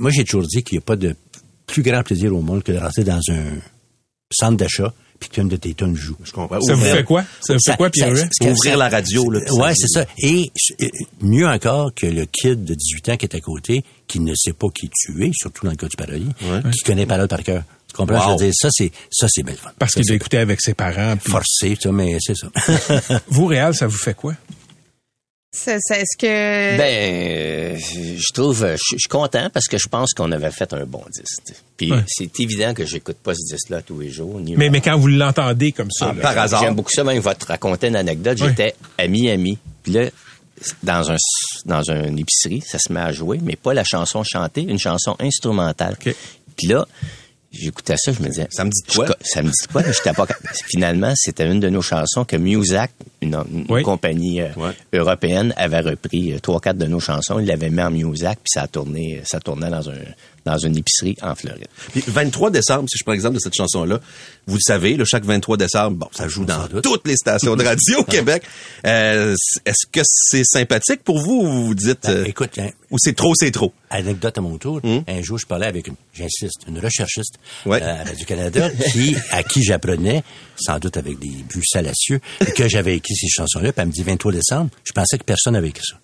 moi, 0.00 0.10
j'ai 0.10 0.24
toujours 0.24 0.46
dit 0.46 0.62
qu'il 0.62 0.76
n'y 0.78 0.82
a 0.82 0.86
pas 0.86 0.96
de 0.96 1.16
plus 1.66 1.82
grand 1.82 2.02
plaisir 2.02 2.34
au 2.34 2.40
monde 2.40 2.62
que 2.62 2.72
de 2.72 2.78
rentrer 2.78 3.04
dans 3.04 3.20
un 3.30 3.58
centre 4.30 4.56
d'achat 4.56 4.92
puis 5.28 5.40
qu'une 5.40 5.48
de 5.48 5.56
tes 5.56 5.72
tonnes 5.74 5.96
joue. 5.96 6.16
Je 6.22 6.32
comprends. 6.32 6.60
Ça 6.60 6.74
vous 6.74 6.84
fait 6.84 7.04
quoi? 7.04 7.24
Ça 7.40 7.54
vous 7.54 7.60
fait 7.64 7.76
quoi, 7.76 7.90
Pierre? 7.90 8.12
Ouvrir 8.42 8.76
la 8.76 8.88
radio, 8.88 9.30
là, 9.30 9.40
puis 9.40 9.48
ça 9.54 9.62
Ouais, 9.62 9.72
c'est 9.74 9.88
ça. 9.88 10.04
Et 10.18 10.50
mieux 11.20 11.46
encore 11.46 11.94
que 11.94 12.06
le 12.06 12.26
kid 12.26 12.64
de 12.64 12.74
18 12.74 13.08
ans 13.10 13.16
qui 13.16 13.26
est 13.26 13.34
à 13.34 13.40
côté, 13.40 13.84
qui 14.06 14.20
ne 14.20 14.34
sait 14.34 14.52
pas 14.52 14.66
qui 14.74 14.90
tu 14.90 15.24
es, 15.26 15.30
surtout 15.34 15.64
dans 15.64 15.70
le 15.70 15.76
cas 15.76 15.86
du 15.88 15.96
parolier, 15.96 16.26
qui 16.72 16.80
connaît 16.84 17.02
les 17.02 17.06
paroles 17.06 17.28
par 17.28 17.42
cœur. 17.42 17.62
Tu 17.88 17.96
comprends? 17.96 18.16
Wow. 18.18 18.38
Je 18.38 18.44
veux 18.44 18.50
dire, 18.50 18.52
ça, 18.56 18.68
c'est, 18.72 18.90
ça, 19.10 19.26
c'est 19.30 19.42
belle 19.42 19.56
fun. 19.56 19.70
Parce 19.78 19.92
qu'il 19.92 20.04
doit 20.04 20.16
écouter 20.16 20.38
avec 20.38 20.60
ses 20.60 20.74
parents. 20.74 21.16
puis- 21.16 21.30
Forcé, 21.30 21.76
ça, 21.80 21.92
mais 21.92 22.16
c'est 22.20 22.34
ça. 22.36 22.48
Vous, 23.28 23.46
Réal, 23.46 23.74
ça 23.74 23.86
vous 23.86 23.96
fait 23.96 24.14
quoi? 24.14 24.34
C'est, 25.56 25.78
c'est- 25.80 26.00
est-ce 26.00 26.16
que... 26.18 26.76
Ben, 26.76 27.76
euh, 27.76 27.78
je 27.78 28.32
trouve, 28.32 28.66
je 28.66 28.76
je 28.76 28.98
suis 28.98 29.08
content 29.08 29.48
parce 29.54 29.66
que 29.68 29.78
je 29.78 29.86
pense 29.86 30.12
qu'on 30.12 30.32
avait 30.32 30.50
fait 30.50 30.72
un 30.72 30.84
bon 30.84 31.02
disque. 31.16 31.56
Puis 31.76 31.92
Ouais. 31.92 31.98
c'est 32.08 32.40
évident 32.40 32.74
que 32.74 32.84
j'écoute 32.84 33.18
pas 33.22 33.34
ce 33.34 33.54
disque-là 33.54 33.80
tous 33.82 34.00
les 34.00 34.10
jours. 34.10 34.40
Ni 34.40 34.56
Mais, 34.56 34.68
mais 34.68 34.80
quand 34.80 34.98
vous 34.98 35.06
l'entendez 35.06 35.70
comme 35.70 35.90
ça, 35.92 36.12
Ah, 36.24 36.34
là, 36.34 36.46
J'aime 36.60 36.74
beaucoup 36.74 36.90
ça. 36.90 37.04
Même, 37.04 37.16
je 37.16 37.20
vais 37.28 37.34
te 37.36 37.46
raconter 37.46 37.86
une 37.86 37.96
anecdote. 37.96 38.36
J'étais 38.38 38.74
à 38.98 39.06
Miami. 39.06 39.58
Puis 39.84 39.92
là, 39.92 40.10
dans 40.82 41.12
un 41.12 41.16
dans 41.66 41.82
une 41.88 42.18
épicerie, 42.18 42.60
ça 42.60 42.78
se 42.78 42.92
met 42.92 43.00
à 43.00 43.12
jouer, 43.12 43.38
mais 43.42 43.54
pas 43.56 43.74
la 43.74 43.84
chanson 43.84 44.22
chantée, 44.24 44.62
une 44.62 44.78
chanson 44.78 45.14
instrumentale. 45.20 45.96
Puis 46.56 46.66
là, 46.66 46.86
j'écoutais 47.54 47.96
ça, 47.96 48.12
je 48.12 48.22
me 48.22 48.28
disais, 48.28 48.46
ça 48.50 48.64
me 48.64 48.70
dit 48.70 48.94
quoi? 48.94 49.06
Ça 49.22 49.42
me 49.42 49.48
dit 49.48 49.68
quoi 49.72 49.82
Mais 49.86 50.12
pas. 50.12 50.26
Finalement, 50.66 51.12
c'était 51.16 51.46
une 51.46 51.60
de 51.60 51.68
nos 51.68 51.82
chansons 51.82 52.24
que 52.24 52.36
Muzak, 52.36 52.90
une, 53.20 53.38
une 53.68 53.82
compagnie 53.82 54.40
euh, 54.40 54.48
européenne, 54.92 55.54
avait 55.56 55.80
repris 55.80 56.32
euh, 56.32 56.38
trois 56.40 56.60
quatre 56.60 56.78
de 56.78 56.86
nos 56.86 57.00
chansons. 57.00 57.38
Il 57.38 57.46
l'avait 57.46 57.70
mis 57.70 57.82
en 57.82 57.90
Muzak, 57.90 58.38
puis 58.38 58.50
ça 58.52 58.62
a 58.62 58.66
tourné, 58.68 59.22
ça 59.24 59.40
tournait 59.40 59.70
dans 59.70 59.88
un 59.88 59.94
dans 60.44 60.58
une 60.58 60.76
épicerie 60.76 61.16
en 61.22 61.34
Floride. 61.34 61.66
Puis 61.92 62.02
23 62.06 62.50
décembre, 62.50 62.88
si 62.88 62.98
je 62.98 63.04
prends 63.04 63.12
l'exemple 63.12 63.34
de 63.36 63.40
cette 63.40 63.54
chanson-là, 63.54 64.00
vous 64.46 64.56
le 64.56 64.60
savez, 64.60 64.96
là, 64.96 65.04
chaque 65.06 65.24
23 65.24 65.56
décembre, 65.56 65.96
bon, 65.96 66.08
ça 66.12 66.28
joue 66.28 66.44
dans 66.44 66.68
toutes 66.82 67.06
les 67.06 67.16
stations 67.16 67.56
de 67.56 67.64
radio 67.64 68.00
au 68.00 68.04
Québec. 68.10 68.42
Euh, 68.86 69.34
est-ce 69.64 69.86
que 69.90 70.00
c'est 70.04 70.44
sympathique 70.44 71.02
pour 71.02 71.18
vous 71.18 71.40
ou 71.42 71.64
vous 71.66 71.74
dites... 71.74 72.04
euh, 72.08 72.24
écoute, 72.24 72.58
hein, 72.58 72.68
ou 72.90 72.98
c'est 72.98 73.14
trop, 73.14 73.34
c'est 73.34 73.50
trop? 73.50 73.72
Anecdote 73.90 74.36
à 74.36 74.40
mon 74.40 74.58
tour. 74.58 74.80
Hmm? 74.82 75.00
Un 75.08 75.22
jour, 75.22 75.38
je 75.38 75.46
parlais 75.46 75.66
avec 75.66 75.86
une, 75.88 75.94
j'insiste, 76.12 76.62
une 76.68 76.78
recherchiste 76.78 77.36
euh, 77.66 77.72
à 77.72 78.04
Radio-Canada 78.04 78.70
qui, 78.92 79.16
à 79.30 79.42
qui 79.42 79.62
j'apprenais, 79.62 80.22
sans 80.60 80.78
doute 80.78 80.96
avec 80.96 81.18
des 81.18 81.28
buts 81.28 81.62
salacieux, 81.64 82.20
que 82.56 82.68
j'avais 82.68 82.96
écrit 82.96 83.14
ces 83.14 83.28
chansons-là. 83.28 83.72
Puis 83.72 83.80
elle 83.80 83.88
me 83.88 83.92
dit 83.92 84.02
23 84.02 84.32
décembre. 84.32 84.70
Je 84.84 84.92
pensais 84.92 85.16
que 85.18 85.24
personne 85.24 85.56
avait 85.56 85.68
écrit 85.68 85.84
ça. 85.88 85.96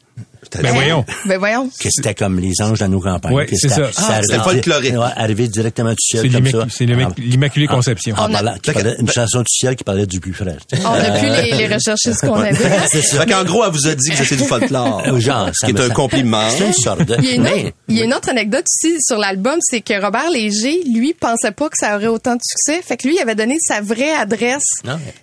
Ben 0.63 0.73
voyons. 0.73 1.05
Ben 1.27 1.39
voyons. 1.39 1.69
Que 1.81 1.89
c'était 1.91 2.15
comme 2.15 2.39
les 2.41 2.53
anges 2.63 2.79
dans 2.79 2.89
nos 2.89 3.01
campagnes. 3.01 3.45
Que 3.47 3.57
c'est 3.57 3.69
c'était- 3.69 3.93
ça. 3.93 4.07
Ah, 4.09 4.21
c'était 4.23 4.43
folklorique. 4.43 4.93
ouais, 4.95 4.99
arrivé 5.17 5.49
directement 5.49 5.91
du 5.91 5.97
ciel 6.01 6.23
C'est 6.23 6.29
comme 6.31 6.45
l'immac- 6.45 6.63
ça. 6.63 6.67
c'est 6.77 6.85
l'immac- 6.87 7.09
Ah, 7.11 7.21
l'Immaculée 7.21 7.67
ah, 7.69 7.75
Conception. 7.75 8.15
qui 8.63 8.73
parlait- 8.73 8.97
une 8.99 9.11
chanson 9.11 9.41
du 9.41 9.47
ciel 9.49 9.77
qui 9.77 9.85
parlait 9.85 10.07
du 10.07 10.19
plus 10.21 10.33
frère. 10.33 10.57
On 10.73 10.97
n'a 10.97 11.19
plus 11.19 11.29
les, 11.29 11.57
les 11.69 11.75
recherchistes 11.75 12.21
qu'on 12.21 12.35
avait. 12.41 12.55
c'est 12.91 13.03
ça. 13.03 13.21
Fait 13.21 13.31
qu'en 13.31 13.45
gros, 13.45 13.65
elle 13.65 13.71
vous 13.73 13.87
a 13.87 13.95
dit 13.95 14.11
que 14.11 14.17
c'était 14.25 14.43
du 14.43 14.49
folklore. 14.49 15.03
Genre, 15.21 15.49
ce 15.49 15.67
ça 15.67 15.67
qui 15.67 15.73
est 15.77 15.81
un 15.81 15.91
compliment. 15.91 16.49
C'est 16.51 16.67
une 16.67 16.73
sorte 16.73 17.03
de... 17.05 17.17
Il 17.19 17.25
y, 17.27 17.31
a 17.33 17.35
une 17.35 17.47
autre, 17.47 17.73
il 17.89 17.99
y 17.99 18.01
a 18.01 18.05
une 18.05 18.15
autre 18.15 18.29
anecdote 18.31 18.65
aussi 18.67 18.97
sur 19.01 19.19
l'album, 19.19 19.59
c'est 19.61 19.83
que 19.83 20.01
Robert 20.03 20.31
Léger, 20.31 20.81
lui, 20.95 21.13
pensait 21.15 21.53
pas 21.53 21.69
que 21.69 21.77
ça 21.79 21.97
aurait 21.97 22.07
autant 22.07 22.35
de 22.35 22.41
succès. 22.43 22.81
Fait 22.83 22.97
que 22.97 23.07
lui, 23.07 23.17
il 23.17 23.21
avait 23.21 23.35
donné 23.35 23.57
sa 23.61 23.81
vraie 23.83 24.13
adresse 24.15 24.65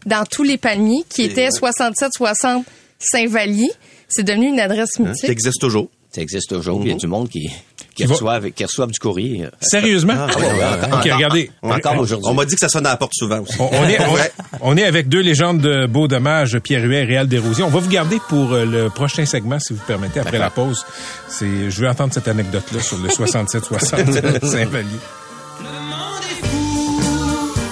dans 0.06 0.24
tous 0.26 0.44
les 0.44 0.58
palmiers, 0.58 1.04
qui 1.10 1.24
était 1.24 1.50
6760 1.52 2.66
Saint-Vallier. 3.00 3.72
C'est 4.08 4.24
devenu 4.24 4.48
une 4.48 4.60
adresse 4.60 4.92
Hein? 5.00 5.04
mythique. 5.06 5.26
Ça 5.26 5.32
existe 5.32 5.60
toujours. 5.60 5.90
Ça 6.12 6.22
existe 6.22 6.50
toujours. 6.50 6.80
Il 6.84 6.88
y 6.90 6.92
a 6.94 6.96
du 6.96 7.06
monde 7.08 7.28
qui, 7.30 7.50
qui, 7.94 8.06
reçoivent, 8.06 8.50
qui 8.52 8.64
reçoivent 8.64 8.90
du 8.92 8.98
courrier. 8.98 9.44
euh, 9.44 9.50
Sérieusement? 9.60 10.14
Ah, 10.18 10.28
ouais, 10.40 10.46
ouais, 10.46 10.64
encore- 10.86 11.00
Ok, 11.00 11.10
regardez. 11.14 11.52
Encore 11.62 11.98
aujourd'hui. 12.00 12.28
On 12.30 12.34
m'a 12.34 12.46
dit 12.46 12.54
que 12.56 12.60
ça 12.62 12.70
sonne 12.70 12.86
à 12.86 12.92
la 12.92 12.98
porte 12.98 13.12
souvent 13.14 13.42
aussi. 13.42 13.54
On, 13.60 13.70
on 13.72 13.84
est, 13.84 13.98
on, 14.62 14.78
est 14.78 14.86
avec 14.86 15.10
deux 15.10 15.20
légendes 15.20 15.60
de 15.60 15.86
beau 15.86 16.08
dommage, 16.08 16.58
Pierre 16.60 16.84
Huet 16.84 17.02
et 17.02 17.06
Réal 17.06 17.28
Desrosiers. 17.28 17.64
On 17.66 17.70
va 17.70 17.80
vous 17.80 17.90
garder 17.90 18.20
pour 18.30 18.54
euh, 18.54 18.66
le 18.66 18.90
prochain 18.90 19.26
segment, 19.26 19.60
si 19.60 19.74
vous 19.74 19.82
permettez, 19.86 20.22
après 20.22 20.40
la 20.40 20.50
pause. 20.50 20.86
C'est, 21.28 21.70
je 21.70 21.82
veux 21.82 21.90
entendre 21.90 22.14
cette 22.14 22.30
anecdote-là 22.30 22.80
sur 22.82 22.98
le 23.00 23.10
67-60 23.10 24.46
Saint-Vallier. 24.46 24.88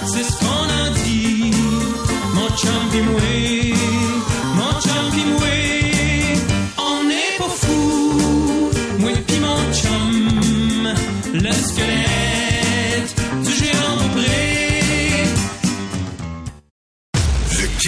C'est 0.06 0.22
ce 0.22 0.38
qu'on 0.38 0.46
a 0.46 0.90
dit, 1.04 1.50
mon 2.34 2.48
chum 2.56 2.90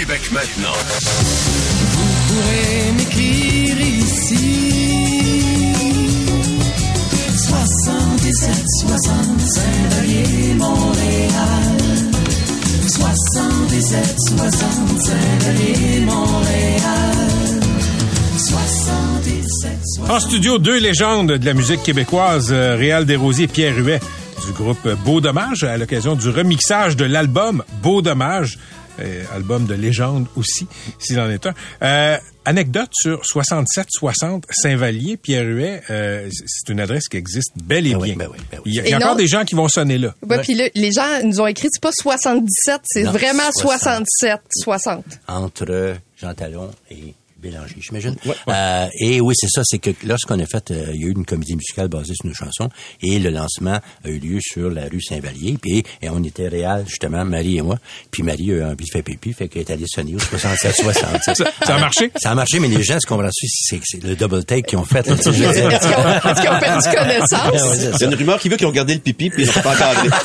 Québec 0.09 0.33
maintenant. 0.33 0.73
Vous 1.93 2.09
pourrez 2.29 2.93
m'écrire 2.97 3.81
ici. 3.81 5.65
77 7.37 8.51
65 8.87 9.65
Valier 9.91 10.55
Montréal. 10.55 11.77
77 12.87 14.17
65 14.39 14.69
Valier 15.43 16.01
Montréal. 16.01 17.61
77 18.39 20.11
En 20.11 20.21
studio, 20.21 20.59
deux 20.59 20.79
légendes 20.79 21.33
de 21.33 21.45
la 21.45 21.53
musique 21.53 21.83
québécoise, 21.83 22.49
euh, 22.51 22.77
Réal 22.77 23.05
Desrosiers 23.05 23.45
et 23.45 23.49
Pierre 23.49 23.77
Huet 23.77 24.01
du 24.47 24.53
groupe 24.53 24.89
Beau 25.05 25.21
Dommage 25.21 25.65
à 25.65 25.77
l'occasion 25.77 26.15
du 26.15 26.31
remixage 26.31 26.97
de 26.97 27.05
l'album 27.05 27.63
Beau 27.83 28.01
Dommage, 28.01 28.59
album 29.33 29.67
de 29.67 29.75
légende 29.75 30.27
aussi, 30.37 30.67
s'il 30.99 31.19
en 31.21 31.31
est 31.31 31.47
un. 31.47 31.55
Euh, 31.83 32.17
anecdote 32.45 32.89
sur 32.93 33.25
6760 33.27 34.45
Saint-Vallier, 34.51 35.17
Pierre 35.19 35.45
Huet, 35.45 35.83
euh, 35.91 36.29
c'est 36.47 36.73
une 36.73 36.81
adresse 36.81 37.09
qui 37.09 37.17
existe 37.19 37.53
bel 37.63 37.87
et 37.87 37.95
bien. 37.95 38.17
Il 38.65 38.75
y 38.75 38.81
a, 38.81 38.85
il 38.85 38.91
y 38.91 38.93
a 38.95 38.97
encore 38.97 39.11
non- 39.11 39.17
des 39.17 39.27
gens 39.27 39.45
qui 39.45 39.55
vont 39.55 39.69
sonner 39.69 39.99
là. 39.99 40.15
Ouais, 40.27 40.41
puis 40.41 40.55
là, 40.55 40.65
les 40.75 40.93
gens 40.93 41.23
nous 41.25 41.41
ont 41.41 41.47
écrit, 41.47 41.69
c'est 41.71 41.83
pas 41.83 41.93
77, 41.93 42.81
c'est 42.85 43.03
vraiment 43.05 43.51
60. 43.53 44.07
67, 44.21 44.41
60. 44.63 45.05
entre 45.27 45.97
Jean 46.17 46.35
Talon 46.35 46.71
et 46.91 47.15
Bélanger, 47.41 47.77
j'imagine. 47.79 48.17
Euh, 48.49 48.87
et 48.99 49.21
oui, 49.21 49.33
c'est 49.37 49.47
ça, 49.49 49.61
c'est 49.65 49.79
que 49.79 49.91
lorsqu'on 50.05 50.41
a 50.41 50.47
fait, 50.47 50.73
euh, 50.73 50.87
il 50.93 51.01
y 51.01 51.05
a 51.05 51.07
eu 51.07 51.13
une 51.13 51.25
comédie 51.25 51.55
musicale 51.55 51.87
basée 51.87 52.15
sur 52.15 52.27
nos 52.27 52.35
chansons, 52.35 52.69
et 53.01 53.21
le 53.21 53.31
lancement 53.31 53.79
a 54.05 54.09
eu 54.09 54.19
lieu 54.19 54.41
sur 54.41 54.69
la 54.71 54.87
rue 54.89 55.01
Saint-Vallier, 55.01 55.57
puis 55.63 55.85
et 56.03 56.11
on 56.11 56.21
était 56.25 56.49
réel, 56.49 56.85
justement, 56.89 57.25
Marie 57.25 57.59
et 57.59 57.63
moi, 57.63 57.79
puis 58.11 58.25
Marie 58.25 58.51
a 58.51 58.55
eu 58.55 58.63
envie 58.65 58.85
de 58.87 58.91
faire 58.93 59.05
pipi, 59.05 59.33
fait 59.33 59.47
qu'elle 59.47 59.63
est 59.63 59.71
allée 59.71 59.85
sonner 59.87 60.17
au 60.17 60.19
67-60. 60.19 61.23
Ça- 61.23 61.35
ça 61.65 61.75
a 61.77 61.79
marché? 61.79 62.11
Ça 62.17 62.33
a 62.33 62.35
marché, 62.35 62.59
mais 62.59 62.67
les 62.69 62.83
gens, 62.83 62.99
ce 63.01 63.07
qu'on 63.07 63.15
comprend 63.17 63.31
c'est 63.33 63.79
c'est 63.85 64.03
le 64.03 64.17
double 64.17 64.45
take 64.45 64.63
qu'ils 64.63 64.79
ont 64.79 64.85
fait. 64.85 65.07
Est-ce 65.07 65.31
qu'ils 65.31 65.45
ont- 65.45 66.59
perdu 66.59 66.89
connaissance? 66.89 67.53
Ouais, 67.53 67.63
ouais, 67.63 67.77
c'est 67.77 67.91
Il 67.97 68.01
y 68.01 68.05
a 68.05 68.07
une 68.09 68.15
rumeur 68.15 68.41
qui 68.41 68.49
veut 68.49 68.57
qu'ils 68.57 68.67
ont 68.67 68.73
gardé 68.73 68.95
le 68.95 69.01
pipi 69.01 69.31
puis 69.31 69.45
ils 69.45 69.47
n'ont 69.47 69.63
pas 69.63 69.75
encadré. 69.75 70.09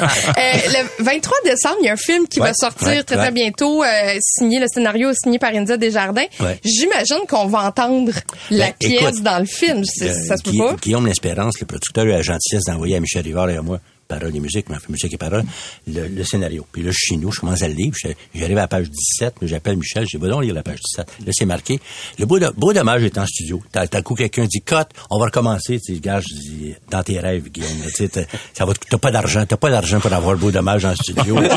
Euh, 0.00 0.52
le 0.98 1.04
23 1.04 1.36
décembre, 1.44 1.76
il 1.82 1.86
y 1.86 1.88
a 1.88 1.92
un 1.92 1.96
film 1.96 2.26
qui 2.26 2.40
Ouais, 2.40 2.48
va 2.48 2.54
sortir 2.54 2.88
ouais, 2.88 3.02
très 3.02 3.16
ouais. 3.16 3.22
très 3.22 3.30
bientôt, 3.32 3.82
euh, 3.84 4.16
signé 4.20 4.58
le 4.58 4.66
scénario 4.72 5.10
signé 5.14 5.38
par 5.38 5.52
India 5.54 5.76
Desjardins. 5.76 6.24
Ouais. 6.50 6.60
J'imagine 6.64 7.26
qu'on 7.28 7.46
va 7.46 7.66
entendre 7.68 8.12
la 8.50 8.66
Ben, 8.66 8.74
pièce 8.78 9.02
écoute, 9.02 9.22
dans 9.22 9.38
le 9.38 9.46
film. 9.46 9.80
Euh, 9.80 10.12
ça 10.26 10.36
se 10.36 10.42
peut 10.42 10.56
pas. 10.56 10.76
Guillaume 10.80 11.06
L'Espérance, 11.06 11.58
le 11.60 11.66
producteur, 11.66 12.04
a 12.04 12.06
eu 12.06 12.10
la 12.10 12.22
gentillesse 12.22 12.64
d'envoyer 12.64 12.96
à 12.96 13.00
Michel 13.00 13.22
Rivard 13.24 13.50
et 13.50 13.56
à 13.56 13.62
moi, 13.62 13.78
paroles 14.10 14.34
et 14.36 14.40
musique, 14.40 14.68
mais 14.68 14.76
enfin, 14.76 14.86
musique 14.90 15.14
et 15.14 15.16
paroles, 15.16 15.44
le, 15.86 16.08
le 16.08 16.24
scénario. 16.24 16.66
Puis 16.72 16.82
là, 16.82 16.90
je 16.90 16.96
suis 16.98 17.14
chez 17.14 17.16
nous, 17.16 17.32
je 17.32 17.40
commence 17.40 17.62
à 17.62 17.68
le 17.68 17.74
lire, 17.74 17.92
j'arrive 18.34 18.58
à 18.58 18.62
la 18.62 18.68
page 18.68 18.90
17, 18.90 19.34
mais 19.40 19.48
j'appelle 19.48 19.76
Michel, 19.76 20.04
je 20.10 20.16
dis, 20.18 20.22
va 20.22 20.28
donc 20.28 20.42
lire 20.42 20.52
la 20.54 20.62
page 20.62 20.80
17. 20.80 21.06
Là, 21.26 21.32
c'est 21.32 21.44
marqué. 21.46 21.80
Le 22.18 22.26
beau, 22.26 22.38
de- 22.38 22.50
beau 22.56 22.72
dommage 22.72 23.02
est 23.04 23.16
en 23.16 23.24
studio. 23.26 23.62
T'as, 23.72 23.86
t'as 23.86 23.98
le 23.98 24.04
coup, 24.04 24.14
quelqu'un 24.14 24.44
dit, 24.46 24.60
cut, 24.60 24.74
on 25.10 25.18
va 25.18 25.26
recommencer. 25.26 25.78
Tu 25.80 25.94
sais, 25.94 26.00
gars, 26.00 26.20
je 26.20 26.34
dis, 26.34 26.74
dans 26.90 27.02
tes 27.02 27.18
rêves, 27.20 27.48
Guillaume, 27.50 27.70
tu 27.86 27.90
sais, 27.94 28.08
t'as- 28.08 28.26
ça 28.52 28.64
va, 28.66 28.74
te- 28.74 28.86
t'as 28.88 28.98
pas 28.98 29.10
d'argent, 29.10 29.46
t'as 29.46 29.56
pas 29.56 29.70
d'argent 29.70 30.00
pour 30.00 30.12
avoir 30.12 30.32
le 30.32 30.38
beau 30.38 30.50
dommage 30.50 30.84
en 30.84 30.94
studio. 30.94 31.36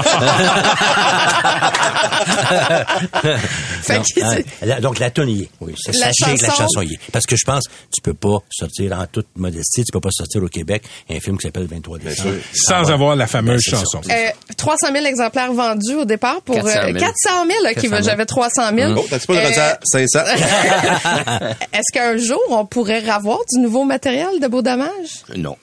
Que 3.86 3.92
hein, 3.94 4.04
c'est- 4.36 4.66
la- 4.66 4.80
donc 4.80 5.00
la 5.00 5.10
tonne 5.12 5.30
y 5.30 5.42
est. 5.44 5.50
Oui, 5.60 5.74
ça, 5.78 5.92
La 5.92 6.12
sachez 6.14 6.36
que 6.38 6.42
la 6.44 6.48
chanson- 6.50 6.64
chanson 6.64 6.82
y 6.82 6.94
est. 6.94 7.00
Parce 7.12 7.26
que 7.26 7.36
je 7.36 7.46
pense, 7.46 7.64
tu 7.94 8.02
peux 8.02 8.14
pas 8.14 8.38
sortir 8.50 8.94
en 8.98 9.06
toute 9.08 9.28
modestie, 9.36 9.84
tu 9.84 9.92
peux 9.92 10.00
pas 10.00 10.12
sortir 10.12 10.42
au 10.44 10.48
Québec 10.48 10.84
un 11.10 11.20
film 11.20 11.38
qui 11.38 11.44
s'appelle 11.48 11.66
23 11.68 12.00
décembre. 12.00 12.36
Sans 12.54 12.92
avoir 12.92 13.16
la 13.16 13.28
fameuse 13.28 13.62
Ben, 13.70 13.78
chanson. 13.78 14.02
Euh, 14.10 14.30
300 14.58 14.88
000 14.94 15.06
exemplaires 15.06 15.54
vendus 15.54 15.96
au 15.96 16.06
départ 16.06 16.42
pour 16.42 16.56
400 16.56 16.70
000. 16.74 16.86
euh, 16.88 17.00
400 17.00 17.14
000. 17.48 17.60
OK, 17.66 17.74
400 17.76 17.90
000. 17.90 18.02
j'avais 18.04 18.26
300 18.26 18.62
000. 18.76 18.94
Oh, 18.98 19.06
t'as-tu 19.10 19.28
pas 19.28 19.34
le 19.34 19.40
Euh, 19.40 19.74
500? 19.84 20.20
Est-ce 21.74 21.92
qu'un 21.94 22.18
jour, 22.18 22.40
on 22.50 22.66
pourrait 22.66 23.08
avoir 23.10 23.40
du 23.52 23.60
nouveau 23.60 23.84
matériel 23.84 24.40
de 24.42 24.48
Beau 24.48 24.62
Dommage? 24.62 25.24
Non. 25.36 25.56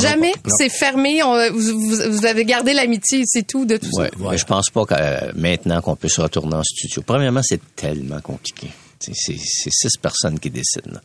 Jamais? 0.00 0.32
C'est 0.58 0.68
fermé. 0.68 1.22
on- 1.22 1.52
vous, 1.52 1.78
vous- 1.78 2.10
vous 2.10 2.26
avez 2.26 2.44
gardé 2.44 2.74
l'amitié, 2.74 3.22
c'est 3.24 3.46
tout 3.46 3.64
de 3.64 3.76
tout 3.76 3.88
Ouais, 3.94 4.08
ça. 4.08 4.30
mais 4.30 4.36
je 4.38 4.44
pense 4.44 4.68
pas 4.70 4.84
que 4.84 4.94
euh, 4.98 5.32
maintenant 5.36 5.80
qu'on 5.80 5.94
peut 5.94 6.08
se 6.08 6.20
retourner 6.20 6.56
en 6.56 6.64
studio. 6.64 7.02
Premièrement, 7.06 7.42
c'est 7.44 7.60
tellement 7.76 8.20
compliqué. 8.20 8.68
C'est 8.98 9.12
six 9.14 9.96
personnes 10.00 10.40
qui 10.40 10.50
décident. 10.50 10.90
là. 10.94 11.00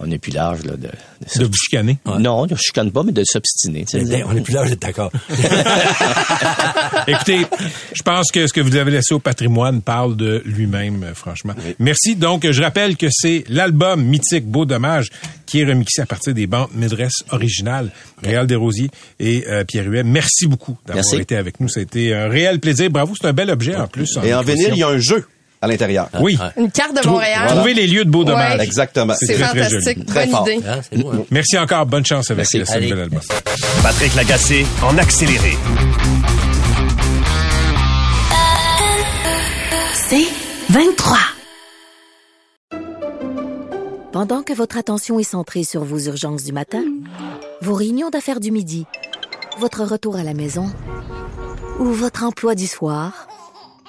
On 0.00 0.06
n'est 0.06 0.18
plus 0.18 0.30
large 0.32 0.64
là, 0.64 0.76
de, 0.76 0.86
de, 0.86 1.40
De 1.40 1.44
vous 1.44 1.54
chicaner? 1.54 1.98
Non, 2.20 2.46
je 2.48 2.54
chicane 2.54 2.92
pas, 2.92 3.02
mais 3.02 3.10
de 3.12 3.24
s'obstiner. 3.24 3.84
tu 3.84 3.98
sais. 3.98 4.04
Ben, 4.04 4.24
On 4.28 4.36
est 4.36 4.42
plus 4.42 4.54
là, 4.54 4.64
d'être 4.64 4.80
d'accord. 4.80 5.10
Écoutez, 7.08 7.46
je 7.94 8.02
pense 8.02 8.30
que 8.30 8.46
ce 8.46 8.52
que 8.52 8.60
vous 8.60 8.76
avez 8.76 8.92
laissé 8.92 9.14
au 9.14 9.18
patrimoine 9.18 9.82
parle 9.82 10.16
de 10.16 10.42
lui-même, 10.44 11.02
euh, 11.02 11.14
franchement. 11.14 11.54
Merci. 11.78 12.14
Donc, 12.14 12.48
je 12.48 12.62
rappelle 12.62 12.96
que 12.96 13.06
c'est 13.10 13.44
l'album 13.48 14.02
mythique 14.04 14.46
Beau 14.46 14.64
Dommage 14.64 15.08
qui 15.46 15.60
est 15.60 15.64
remixé 15.64 16.02
à 16.02 16.06
partir 16.06 16.34
des 16.34 16.46
bandes 16.46 16.68
Médresse 16.74 17.24
originales, 17.30 17.90
Réal 18.22 18.46
Desrosiers 18.46 18.90
et 19.18 19.44
euh, 19.48 19.64
Pierre 19.64 19.86
Huet. 19.86 20.04
Merci 20.04 20.46
beaucoup 20.46 20.76
d'avoir 20.86 21.14
été 21.14 21.36
avec 21.36 21.58
nous. 21.58 21.68
Ça 21.68 21.80
a 21.80 21.82
été 21.82 22.14
un 22.14 22.28
réel 22.28 22.60
plaisir. 22.60 22.90
Bravo, 22.90 23.14
c'est 23.20 23.26
un 23.26 23.32
bel 23.32 23.50
objet 23.50 23.74
en 23.74 23.88
plus. 23.88 24.16
Et 24.22 24.34
en 24.34 24.42
vinyle, 24.42 24.70
il 24.72 24.78
y 24.78 24.82
a 24.82 24.88
un 24.88 24.98
jeu 24.98 25.26
à 25.60 25.66
l'intérieur. 25.66 26.08
Oui. 26.20 26.38
Une 26.56 26.70
carte 26.70 26.94
de 26.96 27.00
Trou- 27.00 27.12
Montréal. 27.12 27.48
Trouver 27.48 27.74
les 27.74 27.86
lieux 27.86 28.04
de 28.04 28.10
Beau 28.10 28.24
Dommage. 28.24 28.58
Ouais. 28.58 28.64
Exactement. 28.64 29.14
C'est 29.18 29.34
très, 29.34 29.48
très 29.48 29.68
joli. 29.70 29.82
fantastique. 29.84 30.06
Très 30.06 30.26
Bonne 30.26 30.30
fort. 30.34 30.48
idée. 30.48 30.64
Hein, 30.68 30.80
c'est 30.88 30.98
beau, 31.02 31.10
hein? 31.12 31.24
Merci 31.30 31.58
encore. 31.58 31.86
Bonne 31.86 32.06
chance 32.06 32.30
avec 32.30 32.46
Merci. 32.52 32.66
ce 32.66 32.76
Allez. 32.76 32.90
nouvel 32.90 33.04
album. 33.04 33.20
Patrick 33.82 34.14
Lagacé 34.14 34.66
en 34.82 34.96
accéléré. 34.98 35.56
C'est 39.94 40.26
23. 40.70 41.18
Pendant 44.12 44.42
que 44.42 44.52
votre 44.52 44.76
attention 44.78 45.18
est 45.18 45.22
centrée 45.24 45.64
sur 45.64 45.84
vos 45.84 45.98
urgences 45.98 46.44
du 46.44 46.52
matin, 46.52 46.82
vos 47.60 47.74
réunions 47.74 48.08
d'affaires 48.10 48.40
du 48.40 48.50
midi, 48.50 48.86
votre 49.58 49.84
retour 49.84 50.16
à 50.16 50.22
la 50.24 50.32
maison 50.34 50.66
ou 51.78 51.84
votre 51.84 52.24
emploi 52.24 52.54
du 52.54 52.66
soir, 52.66 53.28